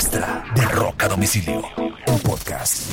extra 0.00 0.42
de 0.56 0.62
Rock 0.62 1.02
a 1.02 1.08
Domicilio, 1.08 1.62
un 2.06 2.20
podcast. 2.20 2.90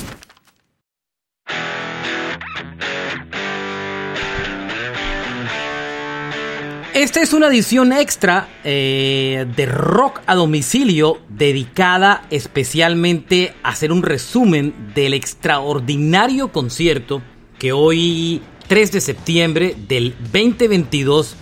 Esta 6.94 7.22
es 7.22 7.32
una 7.32 7.48
edición 7.48 7.94
extra 7.94 8.50
eh, 8.66 9.46
de 9.56 9.66
Rock 9.68 10.20
a 10.26 10.36
domicilio 10.36 11.20
dedicada 11.30 12.26
especialmente 12.30 13.54
a 13.64 13.70
hacer 13.70 13.94
un 13.94 14.04
resumen 14.04 14.92
del 14.94 15.14
extraordinario 15.14 16.52
concierto 16.52 17.22
que 17.58 17.72
hoy 17.72 18.42
3 18.68 18.92
de 18.92 19.00
septiembre 19.00 19.76
del 19.88 20.14
2022 20.34 21.38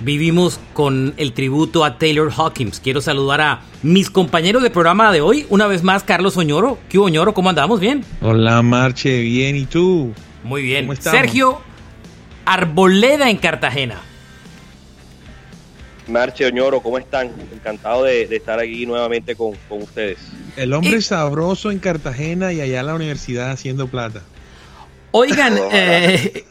vivimos 0.00 0.60
con 0.72 1.14
el 1.16 1.32
tributo 1.32 1.84
a 1.84 1.98
Taylor 1.98 2.30
Hawkins. 2.36 2.80
Quiero 2.80 3.00
saludar 3.00 3.40
a 3.40 3.60
mis 3.82 4.10
compañeros 4.10 4.62
de 4.62 4.70
programa 4.70 5.12
de 5.12 5.20
hoy, 5.20 5.46
una 5.48 5.66
vez 5.66 5.82
más 5.82 6.02
Carlos 6.02 6.36
Oñoro. 6.36 6.78
¿Qué 6.88 6.98
hubo, 6.98 7.06
Oñoro? 7.06 7.34
¿Cómo 7.34 7.50
andamos? 7.50 7.80
¿Bien? 7.80 8.04
Hola, 8.20 8.62
Marche, 8.62 9.20
bien, 9.20 9.56
¿y 9.56 9.66
tú? 9.66 10.12
Muy 10.42 10.62
bien. 10.62 10.88
Sergio 11.00 11.60
Arboleda 12.44 13.30
en 13.30 13.36
Cartagena. 13.36 14.00
Marche 16.08 16.46
Oñoro, 16.46 16.80
¿cómo 16.80 16.98
están? 16.98 17.30
Encantado 17.52 18.04
de, 18.04 18.22
estar 18.22 18.58
aquí 18.58 18.84
nuevamente 18.84 19.36
con, 19.36 19.54
ustedes. 19.70 20.18
El 20.56 20.72
hombre 20.72 21.00
sabroso 21.02 21.70
en 21.70 21.78
Cartagena 21.78 22.52
y 22.52 22.60
allá 22.60 22.80
en 22.80 22.86
la 22.86 22.94
universidad 22.94 23.50
haciendo 23.50 23.86
plata. 23.86 24.22
Oigan, 25.12 25.56
eh, 25.72 26.44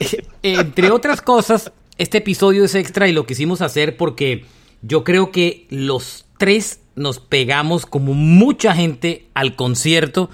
entre 0.43 0.91
otras 0.91 1.21
cosas, 1.21 1.71
este 1.99 2.19
episodio 2.19 2.63
es 2.63 2.75
extra 2.75 3.07
y 3.07 3.11
lo 3.11 3.27
quisimos 3.27 3.61
hacer 3.61 3.97
porque 3.97 4.45
yo 4.81 5.03
creo 5.03 5.31
que 5.31 5.67
los 5.69 6.25
tres 6.37 6.79
nos 6.95 7.19
pegamos 7.19 7.85
como 7.85 8.13
mucha 8.13 8.73
gente 8.73 9.25
al 9.33 9.55
concierto 9.55 10.29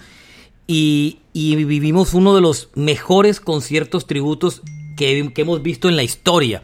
y, 0.68 1.18
vivimos 1.34 2.14
uno 2.14 2.34
de 2.34 2.42
los 2.42 2.70
mejores 2.76 3.40
conciertos 3.40 4.08
tributos 4.08 4.62
que 4.96 5.32
hemos 5.36 5.62
visto 5.62 5.90
en 5.90 5.96
la 5.96 6.04
historia. 6.04 6.64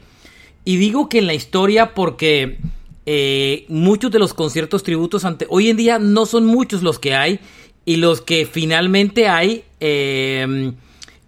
Y 0.64 0.78
digo 0.78 1.10
que 1.10 1.18
en 1.18 1.28
la 1.28 1.34
historia 1.34 1.94
porque 1.94 2.60
eh, 3.08 3.66
muchos 3.70 4.12
de 4.12 4.20
los 4.20 4.36
conciertos 4.36 4.84
tributos 4.84 5.26
ante 5.26 5.48
hoy 5.50 5.70
en 5.70 5.78
día 5.78 5.98
no 5.98 6.28
son 6.28 6.46
muchos 6.46 6.84
los 6.84 7.00
que 7.00 7.16
hay 7.16 7.40
y 7.86 7.96
los 7.96 8.22
que 8.22 8.46
finalmente 8.46 9.28
hay 9.28 9.64
em, 9.80 10.76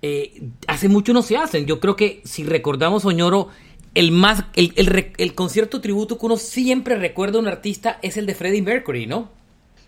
eh, 0.04 0.44
hace 0.68 0.90
mucho 0.90 1.14
no 1.14 1.22
se 1.22 1.38
hacen. 1.38 1.66
Yo 1.66 1.80
creo 1.80 1.96
que 1.96 2.22
si 2.26 2.44
recordamos 2.44 3.06
Oñoro 3.06 3.48
el 3.96 4.12
más 4.12 4.44
el, 4.56 4.74
el, 5.18 5.34
concierto 5.34 5.80
tributo 5.80 6.20
que 6.20 6.26
uno 6.26 6.36
siempre 6.36 6.98
recuerda 6.98 7.38
a 7.38 7.42
un 7.42 7.48
artista 7.48 8.00
es 8.02 8.18
el 8.18 8.26
de 8.26 8.36
Freddie 8.36 8.62
Mercury, 8.62 9.08
¿no? 9.08 9.30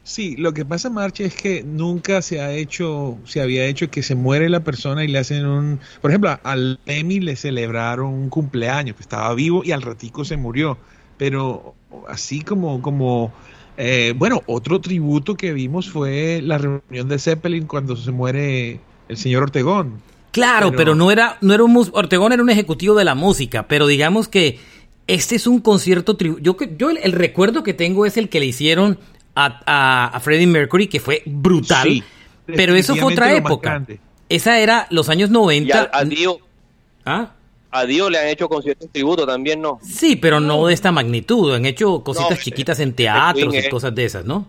Sí, 0.03 0.35
lo 0.37 0.53
que 0.53 0.63
pasa, 0.63 0.89
Marche, 0.89 1.25
es 1.25 1.35
que 1.35 1.63
nunca 1.63 2.21
se 2.21 2.39
ha 2.39 2.53
hecho, 2.53 3.17
se 3.25 3.41
había 3.41 3.65
hecho 3.65 3.89
que 3.89 4.03
se 4.03 4.15
muere 4.15 4.47
la 4.49 4.61
persona 4.61 5.03
y 5.03 5.07
le 5.07 5.17
hacen 5.17 5.45
un, 5.45 5.79
por 5.99 6.11
ejemplo, 6.11 6.39
al 6.43 6.79
Emi 6.85 7.19
le 7.19 7.35
celebraron 7.35 8.13
un 8.13 8.29
cumpleaños, 8.29 8.95
que 8.95 9.01
estaba 9.01 9.33
vivo 9.33 9.63
y 9.65 9.71
al 9.71 9.81
ratico 9.81 10.23
se 10.23 10.37
murió, 10.37 10.77
pero 11.17 11.73
así 12.07 12.41
como, 12.41 12.81
como, 12.81 13.33
eh, 13.77 14.13
bueno, 14.15 14.43
otro 14.45 14.79
tributo 14.79 15.35
que 15.35 15.51
vimos 15.51 15.89
fue 15.89 16.39
la 16.41 16.59
reunión 16.59 17.09
de 17.09 17.17
Zeppelin 17.19 17.65
cuando 17.65 17.95
se 17.97 18.11
muere 18.11 18.79
el 19.07 19.17
señor 19.17 19.43
Ortegón. 19.43 20.01
Claro, 20.31 20.73
pero, 20.73 20.95
no 20.95 21.11
era, 21.11 21.37
no 21.39 21.53
era 21.53 21.63
un 21.63 21.89
Ortegón 21.93 22.33
era 22.33 22.43
un 22.43 22.49
ejecutivo 22.49 22.95
de 22.95 23.05
la 23.05 23.15
música, 23.15 23.67
pero 23.67 23.87
digamos 23.87 24.27
que 24.27 24.59
este 25.07 25.35
es 25.35 25.47
un 25.47 25.61
concierto 25.61 26.17
tributo. 26.17 26.41
Yo, 26.41 26.57
yo 26.77 26.89
el 26.89 27.11
recuerdo 27.13 27.63
que 27.63 27.73
tengo 27.73 28.05
es 28.05 28.17
el 28.17 28.27
que 28.27 28.41
le 28.41 28.47
hicieron 28.47 28.99
a, 29.35 30.19
Freddie 30.21 30.47
Mercury, 30.47 30.87
que 30.87 30.99
fue 30.99 31.21
brutal. 31.25 32.03
pero 32.45 32.75
eso 32.75 32.95
fue 32.95 33.13
otra 33.13 33.33
época. 33.33 33.85
Esa 34.27 34.59
era 34.59 34.87
los 34.89 35.09
años 35.09 35.29
90. 35.29 35.89
a, 35.91 36.03
Dio. 36.03 36.39
¿Ah? 37.05 37.31
A 37.71 37.85
Dio 37.85 38.09
le 38.09 38.17
han 38.19 38.27
hecho 38.27 38.49
conciertos 38.49 38.89
tributo 38.91 39.25
también, 39.25 39.61
¿no? 39.61 39.79
Sí, 39.83 40.15
pero 40.15 40.39
no 40.39 40.67
de 40.67 40.73
esta 40.73 40.91
magnitud. 40.91 41.53
Han 41.53 41.65
hecho 41.65 42.03
cositas 42.03 42.39
chiquitas 42.39 42.79
en 42.79 42.93
teatros 42.93 43.53
y 43.53 43.69
cosas 43.69 43.93
de 43.93 44.05
esas, 44.05 44.25
¿no? 44.25 44.47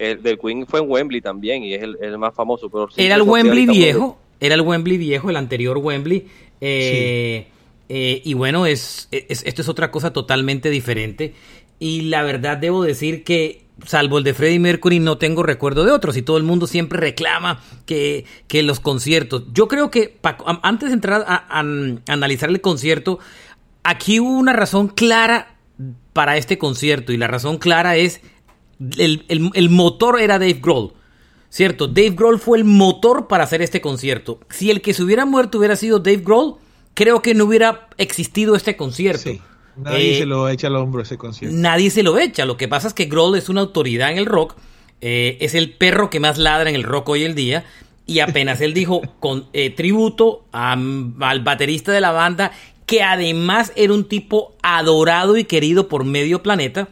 El 0.00 0.22
del 0.22 0.38
Queen 0.38 0.66
fue 0.66 0.80
en 0.80 0.90
Wembley 0.90 1.20
también 1.20 1.62
y 1.62 1.74
es 1.74 1.82
el, 1.82 2.16
más 2.16 2.34
famoso. 2.34 2.70
Pero 2.70 2.88
era 2.96 3.16
el 3.16 3.22
Wembley 3.22 3.66
viejo, 3.66 4.18
era 4.40 4.54
el 4.54 4.62
Wembley 4.62 4.96
viejo, 4.96 5.28
el 5.28 5.36
anterior 5.36 5.76
Wembley. 5.76 6.26
Eh, 6.62 7.46
eh, 7.90 8.22
y 8.24 8.32
bueno, 8.32 8.64
es, 8.64 9.08
esto 9.10 9.60
es 9.60 9.68
otra 9.68 9.90
cosa 9.90 10.14
totalmente 10.14 10.70
diferente. 10.70 11.34
Y 11.78 12.02
la 12.02 12.22
verdad 12.22 12.56
debo 12.56 12.82
decir 12.82 13.24
que, 13.24 13.66
salvo 13.84 14.16
el 14.16 14.24
de 14.24 14.32
Freddie 14.32 14.58
Mercury, 14.58 15.00
no 15.00 15.18
tengo 15.18 15.42
recuerdo 15.42 15.84
de 15.84 15.92
otros. 15.92 16.16
Y 16.16 16.22
todo 16.22 16.38
el 16.38 16.44
mundo 16.44 16.66
siempre 16.66 16.98
reclama 16.98 17.62
que, 17.84 18.24
que 18.48 18.62
los 18.62 18.80
conciertos. 18.80 19.44
Yo 19.52 19.68
creo 19.68 19.90
que 19.90 20.16
antes 20.62 20.88
de 20.88 20.94
entrar 20.94 21.26
a, 21.28 21.60
analizar 22.08 22.48
el 22.48 22.62
concierto, 22.62 23.18
aquí 23.82 24.18
hubo 24.18 24.30
una 24.30 24.54
razón 24.54 24.88
clara 24.88 25.56
para 26.14 26.38
este 26.38 26.56
concierto. 26.56 27.12
Y 27.12 27.18
la 27.18 27.26
razón 27.26 27.58
clara 27.58 27.96
es 27.98 28.22
el, 28.98 29.24
el, 29.28 29.70
motor 29.70 30.20
era 30.20 30.38
Dave 30.38 30.60
Grohl. 30.60 30.92
¿Cierto? 31.48 31.88
Dave 31.88 32.10
Grohl 32.10 32.38
fue 32.38 32.58
el 32.58 32.64
motor 32.64 33.26
para 33.26 33.44
hacer 33.44 33.60
este 33.60 33.80
concierto. 33.80 34.38
Si 34.50 34.70
el 34.70 34.80
que 34.80 34.94
se 34.94 35.02
hubiera 35.02 35.26
muerto 35.26 35.58
hubiera 35.58 35.74
sido 35.74 35.98
Dave 35.98 36.22
Grohl, 36.24 36.56
creo 36.94 37.22
que 37.22 37.34
no 37.34 37.44
hubiera 37.44 37.88
existido 37.98 38.54
este 38.54 38.76
concierto. 38.76 39.30
Nadie 39.76 40.16
eh, 40.16 40.18
se 40.18 40.26
lo 40.26 40.48
echa 40.48 40.68
al 40.68 40.76
hombro 40.76 41.02
ese 41.02 41.18
concierto. 41.18 41.56
Nadie 41.56 41.90
se 41.90 42.02
lo 42.02 42.18
echa. 42.18 42.44
Lo 42.44 42.56
que 42.56 42.68
pasa 42.68 42.88
es 42.88 42.94
que 42.94 43.06
Grohl 43.06 43.36
es 43.36 43.48
una 43.48 43.62
autoridad 43.62 44.12
en 44.12 44.18
el 44.18 44.26
rock. 44.26 44.54
Eh, 45.00 45.38
es 45.40 45.54
el 45.54 45.72
perro 45.72 46.10
que 46.10 46.20
más 46.20 46.38
ladra 46.38 46.70
en 46.70 46.76
el 46.76 46.84
rock 46.84 47.08
hoy 47.08 47.24
en 47.24 47.34
día. 47.34 47.64
Y 48.06 48.20
apenas 48.20 48.60
él 48.60 48.72
dijo 48.72 49.00
con 49.20 49.46
eh, 49.52 49.70
tributo 49.70 50.44
al 50.52 51.40
baterista 51.42 51.90
de 51.90 52.00
la 52.00 52.12
banda, 52.12 52.52
que 52.86 53.02
además 53.02 53.72
era 53.74 53.92
un 53.92 54.04
tipo 54.04 54.54
adorado 54.62 55.36
y 55.36 55.44
querido 55.44 55.88
por 55.88 56.04
medio 56.04 56.42
planeta, 56.42 56.88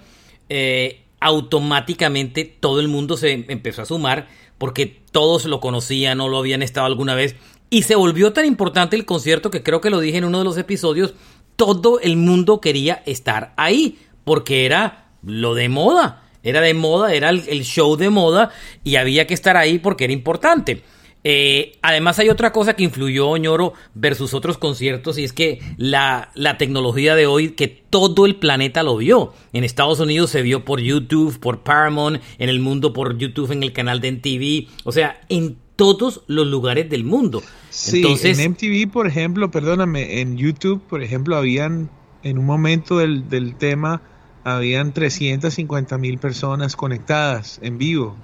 automáticamente 1.20 2.44
todo 2.44 2.80
el 2.80 2.88
mundo 2.88 3.16
se 3.16 3.32
empezó 3.48 3.82
a 3.82 3.86
sumar 3.86 4.28
porque 4.58 4.86
todos 5.10 5.44
lo 5.44 5.60
conocían 5.60 6.20
o 6.20 6.28
lo 6.28 6.38
habían 6.38 6.62
estado 6.62 6.86
alguna 6.86 7.14
vez. 7.14 7.36
Y 7.70 7.82
se 7.82 7.96
volvió 7.96 8.32
tan 8.32 8.46
importante 8.46 8.96
el 8.96 9.04
concierto 9.04 9.50
que 9.50 9.62
creo 9.62 9.80
que 9.80 9.90
lo 9.90 10.00
dije 10.00 10.18
en 10.18 10.24
uno 10.24 10.38
de 10.38 10.44
los 10.44 10.56
episodios 10.56 11.14
todo 11.58 11.98
el 11.98 12.16
mundo 12.16 12.60
quería 12.60 13.02
estar 13.04 13.52
ahí, 13.56 13.98
porque 14.22 14.64
era 14.64 15.08
lo 15.24 15.56
de 15.56 15.68
moda, 15.68 16.22
era 16.44 16.60
de 16.60 16.72
moda, 16.72 17.12
era 17.12 17.30
el, 17.30 17.64
show 17.64 17.96
de 17.96 18.10
moda 18.10 18.50
y 18.84 18.94
había 18.94 19.26
que 19.26 19.34
estar 19.34 19.56
ahí 19.56 19.80
porque 19.80 20.04
era 20.04 20.12
importante. 20.12 20.84
Eh, 21.24 21.78
además 21.82 22.18
hay 22.18 22.28
otra 22.28 22.52
cosa 22.52 22.74
que 22.74 22.84
influyó 22.84 23.36
Ñoro 23.36 23.72
versus 23.94 24.34
otros 24.34 24.56
conciertos 24.56 25.18
y 25.18 25.24
es 25.24 25.32
que 25.32 25.60
la, 25.76 26.30
la, 26.34 26.58
tecnología 26.58 27.16
de 27.16 27.26
hoy 27.26 27.50
que 27.50 27.66
todo 27.68 28.24
el 28.24 28.36
planeta 28.36 28.82
lo 28.82 28.96
vio. 28.96 29.34
En 29.52 29.64
Estados 29.64 29.98
Unidos 30.00 30.30
se 30.30 30.42
vio 30.42 30.64
por 30.64 30.80
YouTube, 30.80 31.38
por 31.40 31.60
Paramount, 31.60 32.22
en 32.38 32.48
el 32.48 32.60
mundo 32.60 32.92
por 32.92 33.18
YouTube, 33.18 33.50
en 33.50 33.62
el 33.62 33.72
canal 33.72 34.00
de 34.00 34.12
MTV, 34.12 34.70
o 34.84 34.92
sea, 34.92 35.20
en 35.28 35.56
todos 35.76 36.22
los 36.26 36.46
lugares 36.46 36.88
del 36.88 37.04
mundo. 37.04 37.42
Sí, 37.70 37.98
Entonces, 37.98 38.38
en 38.38 38.52
MTV, 38.52 38.90
por 38.90 39.06
ejemplo, 39.06 39.50
perdóname, 39.50 40.20
en 40.20 40.36
YouTube, 40.36 40.82
por 40.88 41.02
ejemplo, 41.02 41.36
habían, 41.36 41.90
en 42.22 42.38
un 42.38 42.46
momento 42.46 42.98
del, 42.98 43.28
del 43.28 43.54
tema, 43.56 44.02
habían 44.44 44.92
350 44.92 45.98
mil 45.98 46.18
personas 46.18 46.74
conectadas 46.74 47.60
en 47.62 47.78
vivo. 47.78 48.16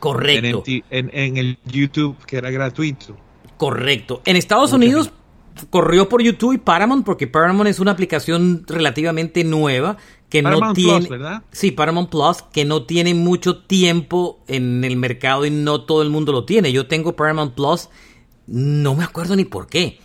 Correcto. 0.00 0.64
En, 0.66 1.10
en, 1.12 1.36
el 1.36 1.58
YouTube, 1.64 2.16
que 2.26 2.38
era 2.38 2.50
gratuito. 2.50 3.16
Correcto. 3.56 4.22
En 4.24 4.36
Estados 4.36 4.72
Unidos 4.72 5.12
corrió 5.68 6.08
por 6.08 6.22
YouTube 6.22 6.54
y 6.54 6.58
Paramount, 6.58 7.04
porque 7.04 7.26
Paramount 7.26 7.68
es 7.68 7.78
una 7.78 7.92
aplicación 7.92 8.64
relativamente 8.66 9.44
nueva 9.44 9.98
que 10.30 10.42
no 10.42 10.72
tiene, 10.72 11.08
¿verdad? 11.08 11.42
Sí, 11.52 11.72
Paramount 11.72 12.08
Plus, 12.08 12.42
que 12.52 12.64
no 12.64 12.84
tiene 12.84 13.14
mucho 13.14 13.58
tiempo 13.58 14.40
en 14.46 14.84
el 14.84 14.96
mercado 14.96 15.44
y 15.44 15.50
no 15.50 15.82
todo 15.82 16.02
el 16.02 16.10
mundo 16.10 16.32
lo 16.32 16.44
tiene. 16.44 16.72
Yo 16.72 16.86
tengo 16.86 17.16
Paramount 17.16 17.54
Plus, 17.54 17.88
no 18.46 18.94
me 18.94 19.04
acuerdo 19.04 19.36
ni 19.36 19.44
por 19.44 19.66
qué. 19.66 19.98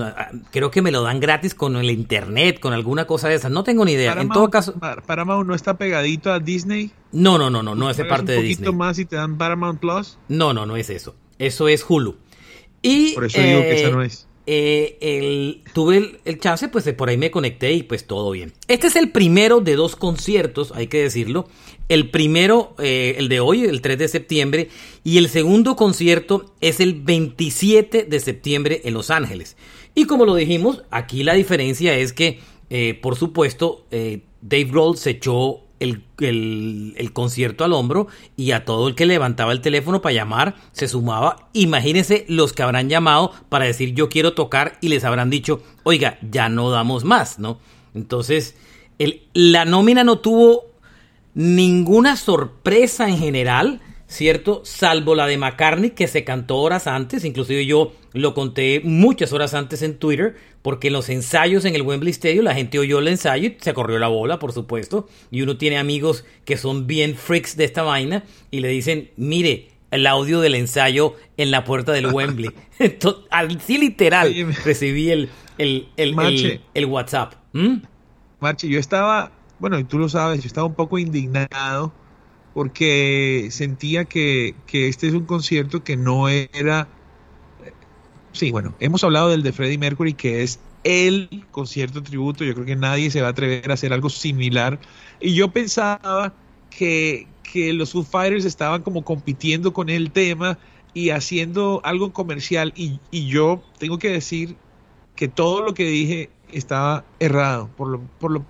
Ah, 0.00 0.30
creo 0.50 0.70
que 0.70 0.82
me 0.82 0.90
lo 0.90 1.02
dan 1.02 1.20
gratis 1.20 1.54
con 1.54 1.76
el 1.76 1.90
internet, 1.90 2.60
con 2.60 2.72
alguna 2.72 3.06
cosa 3.06 3.28
de 3.28 3.34
esas. 3.34 3.50
No 3.50 3.64
tengo 3.64 3.84
ni 3.84 3.92
idea. 3.92 4.12
en 4.20 4.28
todo 4.28 4.50
caso. 4.50 4.74
¿Paramount 5.06 5.46
no 5.46 5.54
está 5.54 5.76
pegadito 5.76 6.32
a 6.32 6.40
Disney? 6.40 6.90
No, 7.12 7.38
no, 7.38 7.50
no, 7.50 7.62
no, 7.62 7.74
no 7.74 7.90
es 7.90 7.96
parte 8.04 8.32
de 8.32 8.42
Disney. 8.42 8.52
¿Un 8.52 8.56
poquito 8.56 8.72
más 8.72 8.98
y 8.98 9.04
te 9.04 9.16
dan 9.16 9.36
Paramount 9.36 9.80
Plus? 9.80 10.18
No, 10.28 10.52
no, 10.52 10.66
no 10.66 10.76
es 10.76 10.90
eso. 10.90 11.14
Eso 11.38 11.68
es 11.68 11.84
Hulu. 11.88 12.16
Y, 12.82 13.14
por 13.14 13.24
eso 13.24 13.40
digo 13.40 13.60
que 13.60 13.74
esa 13.80 13.90
no 13.90 14.02
es. 14.02 14.26
Eh, 14.46 14.98
el, 15.00 15.62
tuve 15.72 16.20
el, 16.22 16.38
chance, 16.38 16.68
pues 16.68 16.90
por 16.92 17.08
ahí 17.08 17.16
me 17.16 17.30
conecté 17.30 17.72
y 17.72 17.82
pues 17.82 18.06
todo 18.06 18.30
bien. 18.30 18.52
Este 18.68 18.88
es 18.88 18.96
el 18.96 19.10
primero 19.10 19.60
de 19.60 19.74
dos 19.74 19.96
conciertos, 19.96 20.72
hay 20.72 20.88
que 20.88 21.02
decirlo. 21.02 21.48
El 21.88 22.10
primero, 22.10 22.74
eh, 22.78 23.16
el 23.18 23.28
de 23.28 23.40
hoy, 23.40 23.64
el 23.64 23.80
3 23.80 23.98
de 23.98 24.08
septiembre, 24.08 24.68
y 25.02 25.18
el 25.18 25.28
segundo 25.28 25.76
concierto 25.76 26.54
es 26.60 26.80
el 26.80 26.94
27 26.94 28.04
de 28.04 28.20
septiembre 28.20 28.80
en 28.84 28.94
Los 28.94 29.10
Ángeles. 29.10 29.56
Y 29.94 30.06
como 30.06 30.24
lo 30.24 30.34
dijimos, 30.34 30.82
aquí 30.90 31.22
la 31.22 31.34
diferencia 31.34 31.96
es 31.96 32.12
que, 32.12 32.40
eh, 32.70 32.98
por 33.00 33.16
supuesto, 33.16 33.84
Dave 33.90 34.64
Grohl 34.64 34.96
se 34.96 35.10
echó 35.10 35.60
el, 35.80 36.04
el, 36.96 37.12
concierto 37.12 37.64
al 37.64 37.72
hombro 37.72 38.06
y 38.36 38.52
a 38.52 38.64
todo 38.64 38.88
el 38.88 38.94
que 38.94 39.06
levantaba 39.06 39.52
el 39.52 39.60
teléfono 39.60 40.00
para 40.00 40.14
llamar 40.14 40.54
se 40.72 40.88
sumaba. 40.88 41.48
Imagínense 41.52 42.24
los 42.28 42.52
que 42.52 42.62
habrán 42.62 42.88
llamado 42.88 43.32
para 43.48 43.66
decir 43.66 43.94
yo 43.94 44.08
quiero 44.08 44.34
tocar 44.34 44.78
y 44.80 44.88
les 44.88 45.04
habrán 45.04 45.30
dicho, 45.30 45.62
oiga, 45.82 46.18
ya 46.22 46.48
no 46.48 46.70
damos 46.70 47.04
más, 47.04 47.38
¿no? 47.38 47.58
Entonces, 47.94 48.56
la 49.34 49.64
nómina 49.64 50.04
no 50.04 50.18
tuvo 50.18 50.73
ninguna 51.34 52.16
sorpresa 52.16 53.08
en 53.08 53.18
general 53.18 53.80
¿cierto? 54.06 54.62
Salvo 54.64 55.14
la 55.14 55.26
de 55.26 55.36
McCartney 55.38 55.90
que 55.90 56.06
se 56.06 56.24
cantó 56.24 56.58
horas 56.58 56.86
antes, 56.86 57.24
inclusive 57.24 57.66
yo 57.66 57.92
lo 58.12 58.34
conté 58.34 58.80
muchas 58.84 59.32
horas 59.32 59.54
antes 59.54 59.82
en 59.82 59.98
Twitter, 59.98 60.36
porque 60.62 60.86
en 60.88 60.92
los 60.92 61.08
ensayos 61.08 61.64
en 61.64 61.74
el 61.74 61.82
Wembley 61.82 62.10
Stadium 62.10 62.44
la 62.44 62.54
gente 62.54 62.78
oyó 62.78 63.00
el 63.00 63.08
ensayo 63.08 63.48
y 63.48 63.56
se 63.60 63.74
corrió 63.74 63.98
la 63.98 64.08
bola, 64.08 64.38
por 64.38 64.52
supuesto, 64.52 65.08
y 65.30 65.42
uno 65.42 65.56
tiene 65.56 65.78
amigos 65.78 66.24
que 66.44 66.56
son 66.56 66.86
bien 66.86 67.16
freaks 67.16 67.56
de 67.56 67.64
esta 67.64 67.82
vaina 67.82 68.24
y 68.50 68.60
le 68.60 68.68
dicen, 68.68 69.10
mire, 69.16 69.70
el 69.90 70.06
audio 70.06 70.40
del 70.40 70.54
ensayo 70.54 71.14
en 71.36 71.50
la 71.50 71.64
puerta 71.64 71.92
del 71.92 72.06
Wembley. 72.06 72.50
Así 73.30 73.78
literal 73.78 74.54
recibí 74.64 75.10
el, 75.10 75.28
el, 75.58 75.88
el, 75.96 76.60
el, 76.74 76.86
WhatsApp. 76.86 77.34
¿Mm? 77.52 77.76
Marche, 78.40 78.68
yo 78.68 78.80
estaba, 78.80 79.32
bueno, 79.64 79.78
y 79.78 79.84
tú 79.84 79.98
lo 79.98 80.10
sabes, 80.10 80.42
yo 80.42 80.46
estaba 80.46 80.66
un 80.66 80.74
poco 80.74 80.98
indignado 80.98 81.90
porque 82.52 83.48
sentía 83.50 84.04
que, 84.04 84.54
este 84.70 85.08
es 85.08 85.14
un 85.14 85.24
concierto 85.24 85.82
que 85.82 85.96
no 85.96 86.28
era... 86.28 86.86
Sí, 88.32 88.50
bueno, 88.50 88.74
hemos 88.78 89.02
hablado 89.04 89.30
del 89.30 89.42
de 89.42 89.54
Freddie 89.54 89.78
Mercury, 89.78 90.12
que 90.12 90.42
es 90.42 90.60
el 90.82 91.46
concierto 91.50 92.02
tributo, 92.02 92.44
yo 92.44 92.52
creo 92.52 92.66
que 92.66 92.76
nadie 92.76 93.10
se 93.10 93.22
va 93.22 93.28
a 93.28 93.30
atrever 93.30 93.70
a 93.70 93.72
hacer 93.72 93.94
algo 93.94 94.10
similar. 94.10 94.78
Y 95.18 95.32
yo 95.32 95.50
pensaba 95.50 96.34
que, 96.68 97.26
que 97.50 97.72
los 97.72 97.92
Foo 97.92 98.02
Fighters 98.02 98.44
estaban 98.44 98.82
como 98.82 99.02
compitiendo 99.02 99.72
con 99.72 99.88
el 99.88 100.10
tema 100.10 100.58
y 100.92 101.08
haciendo 101.08 101.80
algo 101.84 102.12
comercial. 102.12 102.74
Y, 102.76 103.00
y 103.10 103.28
yo 103.28 103.62
tengo 103.78 103.98
que 103.98 104.10
decir 104.10 104.56
que 105.16 105.26
todo 105.26 105.62
lo 105.62 105.72
que 105.72 105.86
dije 105.86 106.28
estaba 106.52 107.06
errado, 107.18 107.70
por 107.78 107.88
lo, 107.88 108.02
por 108.20 108.30
lo, 108.30 108.44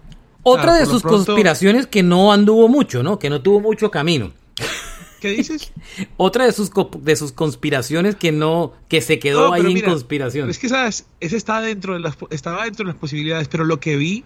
otra 0.45 0.75
de 0.75 0.87
sus 0.87 1.03
conspiraciones 1.03 1.87
que 1.87 2.03
no 2.03 2.33
anduvo 2.33 2.69
mucho, 2.69 3.03
¿no? 3.03 3.19
Que 3.19 3.31
no 3.31 3.43
tuvo 3.43 3.61
mucho 3.61 3.91
camino. 3.91 4.33
¿Qué 5.21 5.31
dices? 5.31 5.73
Otra 6.19 6.45
de 6.45 6.53
sus 6.53 6.71
de 7.01 7.17
sus 7.17 7.33
conspiraciones 7.33 8.15
que 8.15 8.31
no 8.31 8.75
que 8.89 9.01
se 9.01 9.19
quedó 9.19 9.55
ahí 9.55 9.73
en 9.73 9.81
conspiración. 9.81 10.51
Es 10.51 10.59
que 10.59 10.69
sabes, 10.69 11.07
ese 11.21 11.37
estaba 11.37 11.63
dentro 11.63 11.95
de 11.95 12.01
las 12.01 12.17
estaba 12.31 12.65
dentro 12.65 12.85
de 12.85 12.93
las 12.93 13.01
posibilidades, 13.01 13.49
pero 13.49 13.65
lo 13.65 13.81
que 13.81 13.97
vi, 13.97 14.23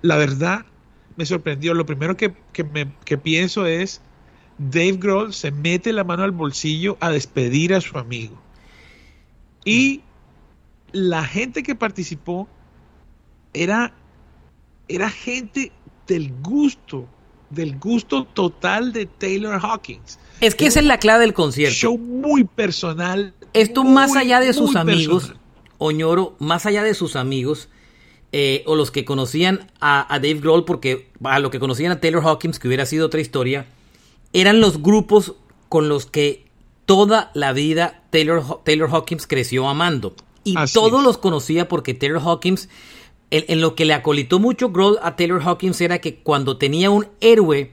la 0.00 0.16
verdad, 0.16 0.64
me 1.16 1.26
sorprendió. 1.26 1.74
Lo 1.74 1.84
primero 1.84 2.16
que, 2.16 2.32
me, 2.72 2.90
que 3.04 3.18
pienso 3.18 3.66
es 3.66 4.00
Dave 4.56 4.96
Grohl 4.98 5.34
se 5.34 5.50
mete 5.50 5.92
la 5.92 6.04
mano 6.04 6.22
al 6.22 6.32
bolsillo 6.32 6.96
a 7.00 7.10
despedir 7.10 7.74
a 7.74 7.80
su 7.80 7.98
amigo. 7.98 8.40
Y 9.64 10.00
la 10.92 11.24
gente 11.24 11.62
que 11.62 11.74
participó 11.74 12.48
era 13.52 13.94
era 14.90 15.08
gente 15.08 15.72
del 16.06 16.32
gusto, 16.42 17.06
del 17.48 17.78
gusto 17.78 18.24
total 18.24 18.92
de 18.92 19.06
Taylor 19.06 19.58
Hawkins. 19.62 20.18
Es 20.40 20.54
que 20.54 20.66
esa 20.66 20.80
es 20.80 20.86
la 20.86 20.98
clave 20.98 21.20
del 21.20 21.34
concierto. 21.34 21.74
Show 21.74 21.98
muy 21.98 22.44
personal. 22.44 23.34
Esto 23.52 23.84
más 23.84 24.16
allá 24.16 24.40
de 24.40 24.52
sus 24.52 24.74
amigos, 24.76 25.34
Oñoro, 25.78 26.34
más 26.38 26.66
allá 26.66 26.82
de 26.82 26.94
sus 26.94 27.14
amigos, 27.16 27.68
eh, 28.32 28.62
o 28.66 28.74
los 28.74 28.90
que 28.90 29.04
conocían 29.04 29.70
a, 29.80 30.06
Dave 30.10 30.40
Grohl, 30.40 30.64
porque 30.64 31.10
a 31.24 31.38
lo 31.38 31.50
que 31.50 31.60
conocían 31.60 31.92
a 31.92 32.00
Taylor 32.00 32.24
Hawkins, 32.24 32.58
que 32.58 32.68
hubiera 32.68 32.86
sido 32.86 33.06
otra 33.06 33.20
historia, 33.20 33.66
eran 34.32 34.60
los 34.60 34.82
grupos 34.82 35.34
con 35.68 35.88
los 35.88 36.06
que 36.06 36.46
toda 36.86 37.30
la 37.34 37.52
vida 37.52 38.02
Taylor, 38.10 38.62
Taylor 38.64 38.88
Hawkins 38.90 39.26
creció 39.26 39.68
amando. 39.68 40.14
Y 40.42 40.54
todos 40.72 41.02
los 41.04 41.18
conocía 41.18 41.68
porque 41.68 41.92
Taylor 41.92 42.22
Hawkins 42.22 42.68
en, 43.30 43.60
lo 43.60 43.74
que 43.74 43.84
le 43.84 43.94
acolitó 43.94 44.38
mucho 44.38 44.70
Grohl 44.70 44.98
a 45.02 45.16
Taylor 45.16 45.42
Hawkins 45.42 45.80
era 45.80 46.00
que 46.00 46.16
cuando 46.16 46.56
tenía 46.56 46.90
un 46.90 47.06
héroe, 47.20 47.72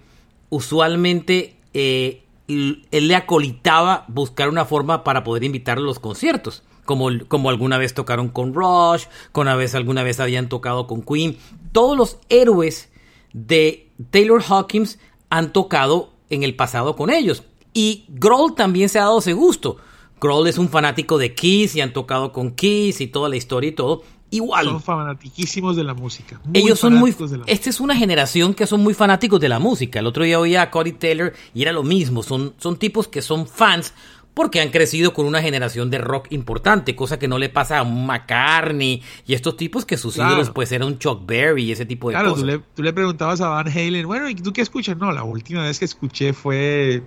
usualmente 0.50 1.56
eh, 1.74 2.24
él 2.48 2.86
le 2.92 3.16
acolitaba 3.16 4.06
buscar 4.08 4.50
una 4.50 4.66
forma 4.66 5.04
para 5.04 5.24
poder 5.24 5.44
invitarlo 5.44 5.84
a 5.84 5.88
los 5.88 6.00
conciertos. 6.00 6.64
Como, 6.86 7.10
como 7.28 7.50
alguna 7.50 7.78
vez 7.78 7.94
tocaron 7.94 8.30
con 8.30 8.54
Rush, 8.54 9.08
con 9.34 9.46
vez, 9.58 9.76
alguna 9.76 10.04
vez 10.04 10.22
habían 10.22 10.48
tocado 10.48 10.88
con 10.88 11.02
Queen. 11.02 11.38
Todos 11.74 11.98
los 11.98 12.18
héroes 12.30 12.90
de 13.34 13.90
Taylor 14.10 14.42
Hawkins 14.48 14.98
han 15.30 15.52
tocado 15.52 16.14
en 16.30 16.44
el 16.44 16.56
pasado 16.56 16.96
con 16.96 17.10
ellos. 17.10 17.44
Y 17.74 18.06
Grohl 18.08 18.56
también 18.56 18.88
se 18.88 19.00
ha 19.00 19.04
dado 19.04 19.20
ese 19.20 19.34
gusto. 19.34 19.78
Grohl 20.22 20.48
es 20.48 20.58
un 20.58 20.70
fanático 20.70 21.18
de 21.18 21.36
Kiss 21.36 21.76
y 21.76 21.82
han 21.82 21.94
tocado 21.94 22.32
con 22.32 22.52
Kiss 22.52 23.02
y 23.02 23.08
toda 23.08 23.28
la 23.28 23.36
historia 23.36 23.70
y 23.70 23.74
todo. 23.74 24.04
Igual. 24.30 24.66
Son 24.66 24.82
fanatiquísimos 24.82 25.76
de 25.76 25.84
la 25.84 25.94
música. 25.94 26.40
Ellos 26.54 26.80
son 26.80 26.96
muy. 26.96 27.16
Esta 27.46 27.70
es 27.70 27.80
una 27.80 27.96
generación 27.96 28.54
que 28.54 28.68
son 28.68 28.82
muy 28.82 28.94
fanáticos 28.94 29.40
de 29.40 29.50
la 29.50 29.60
música. 29.60 30.00
El 30.00 30.08
otro 30.08 30.24
día 30.24 30.40
oía 30.40 30.64
a 30.64 30.72
Corey 30.72 30.94
Taylor 30.94 31.34
y 31.54 31.62
era 31.62 31.72
lo 31.72 31.84
mismo. 31.84 32.24
Son, 32.24 32.54
son 32.58 32.78
tipos 32.78 33.08
que 33.08 33.22
son 33.22 33.48
fans 33.48 33.94
porque 34.38 34.62
han 34.62 34.70
crecido 34.70 35.14
con 35.14 35.26
una 35.26 35.42
generación 35.42 35.90
de 35.90 35.98
rock 35.98 36.28
importante, 36.30 36.96
cosa 36.96 37.18
que 37.18 37.28
no 37.28 37.40
le 37.40 37.50
pasa 37.50 37.80
a 37.80 37.84
McCartney 37.84 39.02
y 39.26 39.34
estos 39.34 39.58
tipos 39.58 39.84
que 39.84 39.98
sus 39.98 40.18
ídolos 40.18 40.52
pues 40.52 40.72
eran 40.72 40.90
un 40.90 41.00
Chuck 41.00 41.26
Berry 41.26 41.64
y 41.64 41.72
ese 41.72 41.88
tipo 41.88 42.10
de 42.10 42.18
cosas. 42.18 42.44
Claro, 42.44 42.64
tú 42.76 42.84
le, 42.84 42.94
preguntabas 42.94 43.42
a 43.42 43.48
Van 43.50 43.68
Halen, 43.68 44.06
bueno, 44.06 44.30
¿y 44.30 44.36
tú 44.36 44.54
qué 44.54 44.62
escuchas? 44.62 44.96
No, 44.96 45.12
la 45.12 45.24
última 45.24 45.64
vez 45.64 45.80
que 45.80 45.86
escuché 45.86 46.34
fue 46.34 47.02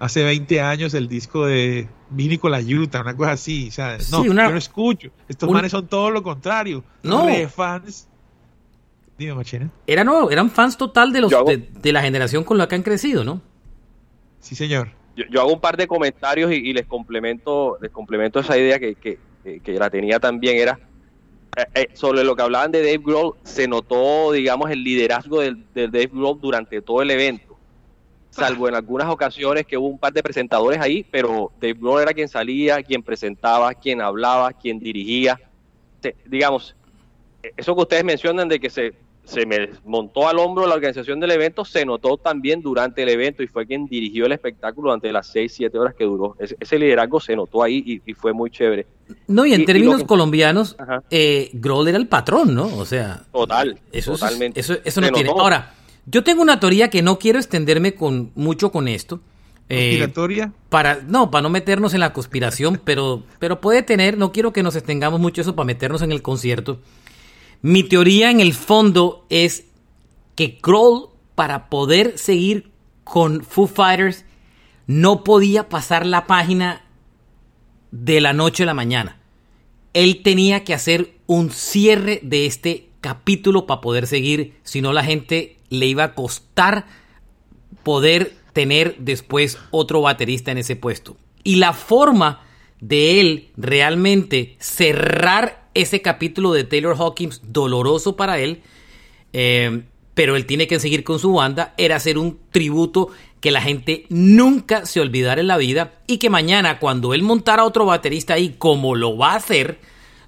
hace 0.00 0.24
20 0.24 0.60
años 0.60 0.94
el 0.94 1.06
disco 1.06 1.46
de 1.46 1.86
Vini 2.08 2.38
con 2.38 2.50
la 2.50 2.58
Utah, 2.58 3.02
una 3.02 3.16
cosa 3.16 3.32
así. 3.32 3.68
O 3.68 3.70
sea, 3.70 3.98
no, 4.10 4.24
yo 4.24 4.34
no 4.34 4.56
escucho. 4.56 5.10
Estos 5.28 5.48
manes 5.48 5.70
son 5.70 5.86
todo 5.86 6.10
lo 6.10 6.22
contrario. 6.22 6.82
No. 7.04 7.28
fans. 7.48 8.08
Dime, 9.16 9.34
Machina. 9.34 9.70
Era 9.86 10.02
no, 10.02 10.30
eran 10.30 10.50
fans 10.50 10.76
total 10.78 11.12
de 11.12 11.20
los 11.20 11.30
de, 11.30 11.92
la 11.92 12.02
generación 12.02 12.42
con 12.42 12.56
la 12.56 12.66
que 12.66 12.74
han 12.74 12.82
crecido, 12.82 13.22
¿no? 13.22 13.42
Sí, 14.40 14.54
señor. 14.54 14.88
Yo, 15.14 15.42
hago 15.42 15.52
un 15.52 15.60
par 15.60 15.76
de 15.76 15.86
comentarios 15.86 16.50
y, 16.50 16.72
les 16.72 16.86
complemento 16.86 17.76
les 17.82 17.90
complemento 17.90 18.40
esa 18.40 18.56
idea 18.56 18.78
que, 18.78 18.94
que, 18.94 19.18
que 19.60 19.72
la 19.74 19.90
tenía 19.90 20.18
también. 20.18 20.56
Era 20.56 20.80
eh, 21.58 21.66
eh, 21.74 21.88
sobre 21.92 22.24
lo 22.24 22.34
que 22.34 22.42
hablaban 22.42 22.72
de 22.72 22.78
Dave 22.78 23.02
Grohl, 23.04 23.34
se 23.42 23.68
notó, 23.68 24.32
digamos, 24.32 24.70
el 24.70 24.82
liderazgo 24.82 25.40
del, 25.40 25.66
de 25.74 25.88
Dave 25.88 26.10
Grohl 26.10 26.40
durante 26.40 26.80
todo 26.80 27.02
el 27.02 27.10
evento 27.10 27.49
salvo 28.40 28.68
en 28.68 28.74
algunas 28.74 29.08
ocasiones 29.08 29.66
que 29.66 29.76
hubo 29.76 29.88
un 29.88 29.98
par 29.98 30.12
de 30.12 30.22
presentadores 30.22 30.80
ahí, 30.80 31.04
pero 31.10 31.52
Dave 31.60 31.74
Grohl 31.74 32.02
era 32.02 32.14
quien 32.14 32.28
salía, 32.28 32.82
quien 32.82 33.02
presentaba, 33.02 33.74
quien 33.74 34.00
hablaba, 34.00 34.52
quien 34.52 34.78
dirigía. 34.78 35.38
digamos, 36.26 36.74
eso 37.56 37.74
que 37.74 37.82
ustedes 37.82 38.04
mencionan 38.04 38.48
de 38.48 38.58
que 38.58 38.70
se, 38.70 38.94
se 39.24 39.44
me 39.44 39.70
montó 39.84 40.26
al 40.26 40.38
hombro 40.38 40.66
la 40.66 40.74
organización 40.74 41.20
del 41.20 41.32
evento, 41.32 41.64
se 41.64 41.84
notó 41.84 42.16
también 42.16 42.62
durante 42.62 43.02
el 43.02 43.10
evento 43.10 43.42
y 43.42 43.46
fue 43.46 43.66
quien 43.66 43.86
dirigió 43.86 44.24
el 44.24 44.32
espectáculo 44.32 44.88
durante 44.88 45.12
las 45.12 45.26
6, 45.28 45.52
7 45.54 45.78
horas 45.78 45.94
que 45.94 46.04
duró. 46.04 46.36
Ese, 46.38 46.78
liderazgo 46.78 47.20
se 47.20 47.36
notó 47.36 47.62
ahí 47.62 48.02
y, 48.06 48.14
fue 48.14 48.32
muy 48.32 48.50
chévere. 48.50 48.86
No, 49.26 49.44
y 49.44 49.52
en 49.52 49.66
términos 49.66 50.04
colombianos, 50.04 50.76
eh, 51.10 51.50
Grohl 51.52 51.88
era 51.88 51.98
el 51.98 52.08
patrón, 52.08 52.54
¿no? 52.54 52.74
O 52.78 52.86
sea, 52.86 53.22
total, 53.32 53.78
eso, 53.92 54.12
totalmente. 54.12 54.60
eso, 54.60 54.76
eso 54.82 55.00
no 55.00 55.10
tiene. 55.10 55.30
Ahora, 55.30 55.74
yo 56.10 56.24
tengo 56.24 56.42
una 56.42 56.60
teoría 56.60 56.90
que 56.90 57.02
no 57.02 57.18
quiero 57.18 57.38
extenderme 57.38 57.94
con 57.94 58.32
mucho 58.34 58.72
con 58.72 58.88
esto. 58.88 59.20
Eh, 59.68 59.90
¿Conspiratoria? 59.90 60.52
para, 60.68 61.00
no, 61.06 61.30
para 61.30 61.42
no 61.42 61.50
meternos 61.50 61.94
en 61.94 62.00
la 62.00 62.12
conspiración, 62.12 62.80
pero, 62.84 63.22
pero 63.38 63.60
puede 63.60 63.82
tener, 63.82 64.18
no 64.18 64.32
quiero 64.32 64.52
que 64.52 64.62
nos 64.62 64.74
extengamos 64.74 65.20
mucho 65.20 65.42
eso 65.42 65.54
para 65.54 65.66
meternos 65.66 66.02
en 66.02 66.12
el 66.12 66.22
concierto. 66.22 66.80
Mi 67.62 67.84
teoría 67.84 68.30
en 68.30 68.40
el 68.40 68.54
fondo 68.54 69.26
es 69.28 69.66
que 70.34 70.58
Kroll, 70.58 71.10
para 71.34 71.68
poder 71.68 72.18
seguir 72.18 72.70
con 73.04 73.44
Foo 73.44 73.66
Fighters, 73.66 74.24
no 74.86 75.22
podía 75.22 75.68
pasar 75.68 76.04
la 76.04 76.26
página 76.26 76.84
de 77.92 78.20
la 78.20 78.32
noche 78.32 78.64
a 78.64 78.66
la 78.66 78.74
mañana. 78.74 79.20
Él 79.92 80.22
tenía 80.22 80.64
que 80.64 80.74
hacer 80.74 81.14
un 81.26 81.50
cierre 81.50 82.20
de 82.22 82.46
este 82.46 82.88
capítulo 83.00 83.66
para 83.66 83.80
poder 83.80 84.06
seguir, 84.06 84.54
si 84.62 84.80
no 84.80 84.92
la 84.92 85.04
gente 85.04 85.59
le 85.70 85.86
iba 85.86 86.04
a 86.04 86.14
costar 86.14 86.86
poder 87.82 88.34
tener 88.52 88.96
después 88.98 89.58
otro 89.70 90.02
baterista 90.02 90.50
en 90.50 90.58
ese 90.58 90.76
puesto. 90.76 91.16
Y 91.42 91.56
la 91.56 91.72
forma 91.72 92.42
de 92.80 93.20
él 93.20 93.48
realmente 93.56 94.56
cerrar 94.58 95.68
ese 95.74 96.02
capítulo 96.02 96.52
de 96.52 96.64
Taylor 96.64 96.96
Hawkins, 96.98 97.40
doloroso 97.44 98.16
para 98.16 98.38
él, 98.38 98.62
eh, 99.32 99.84
pero 100.14 100.36
él 100.36 100.44
tiene 100.46 100.66
que 100.66 100.80
seguir 100.80 101.04
con 101.04 101.18
su 101.18 101.32
banda, 101.32 101.74
era 101.78 101.96
hacer 101.96 102.18
un 102.18 102.38
tributo 102.50 103.10
que 103.40 103.50
la 103.50 103.62
gente 103.62 104.04
nunca 104.10 104.84
se 104.84 105.00
olvidara 105.00 105.40
en 105.40 105.46
la 105.46 105.56
vida 105.56 105.94
y 106.06 106.18
que 106.18 106.28
mañana 106.28 106.78
cuando 106.78 107.14
él 107.14 107.22
montara 107.22 107.64
otro 107.64 107.86
baterista 107.86 108.34
ahí, 108.34 108.54
como 108.58 108.94
lo 108.94 109.16
va 109.16 109.32
a 109.32 109.36
hacer, 109.36 109.78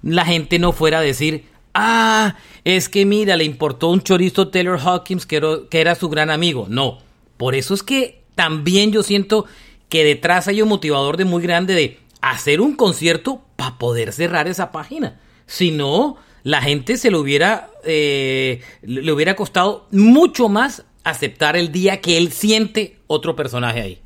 la 0.01 0.25
gente 0.25 0.57
no 0.57 0.71
fuera 0.71 0.99
a 0.99 1.01
decir, 1.01 1.45
ah, 1.73 2.35
es 2.63 2.89
que 2.89 3.05
mira, 3.05 3.35
le 3.35 3.43
importó 3.43 3.89
un 3.89 4.01
chorizo 4.01 4.49
Taylor 4.49 4.79
Hawkins 4.79 5.25
que 5.25 5.37
era, 5.37 5.49
que 5.69 5.81
era 5.81 5.95
su 5.95 6.09
gran 6.09 6.29
amigo. 6.29 6.67
No, 6.69 6.99
por 7.37 7.55
eso 7.55 7.73
es 7.73 7.83
que 7.83 8.23
también 8.35 8.91
yo 8.91 9.03
siento 9.03 9.45
que 9.89 10.03
detrás 10.03 10.47
hay 10.47 10.61
un 10.61 10.69
motivador 10.69 11.17
de 11.17 11.25
muy 11.25 11.43
grande 11.43 11.75
de 11.75 11.99
hacer 12.21 12.61
un 12.61 12.75
concierto 12.75 13.41
para 13.55 13.77
poder 13.77 14.11
cerrar 14.13 14.47
esa 14.47 14.71
página. 14.71 15.19
Si 15.45 15.71
no, 15.71 16.17
la 16.43 16.61
gente 16.61 16.97
se 16.97 17.11
lo 17.11 17.19
hubiera, 17.19 17.69
eh, 17.83 18.61
le 18.81 19.11
hubiera 19.11 19.35
costado 19.35 19.87
mucho 19.91 20.49
más 20.49 20.85
aceptar 21.03 21.55
el 21.55 21.71
día 21.71 22.01
que 22.01 22.17
él 22.17 22.31
siente 22.31 22.97
otro 23.07 23.35
personaje 23.35 23.81
ahí. 23.81 23.99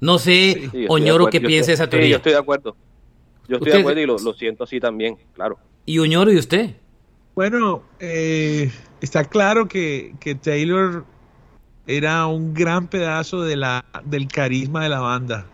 No 0.00 0.18
sé, 0.18 0.70
Oñoro, 0.88 1.26
qué 1.26 1.40
piensa 1.40 1.72
esa 1.72 1.88
teoría. 1.88 2.06
Sí, 2.06 2.10
yo 2.10 2.16
estoy 2.18 2.32
de 2.32 2.38
acuerdo. 2.38 2.76
Yo 3.48 3.56
estoy 3.56 3.72
de 3.72 3.78
acuerdo 3.78 4.00
y 4.00 4.06
lo, 4.06 4.34
siento 4.34 4.64
así 4.64 4.80
también, 4.80 5.16
claro. 5.32 5.58
¿Y 5.86 5.98
Oñoro 5.98 6.32
y 6.32 6.36
usted? 6.36 6.74
Bueno, 7.36 7.84
eh, 8.00 8.72
está 9.00 9.24
claro 9.24 9.68
que, 9.68 10.14
que, 10.18 10.34
Taylor 10.34 11.04
era 11.86 12.26
un 12.26 12.52
gran 12.52 12.88
pedazo 12.88 13.42
de 13.42 13.54
la, 13.56 13.84
del 14.04 14.26
carisma 14.26 14.82
de 14.82 14.88
la 14.88 15.00
banda. 15.00 15.46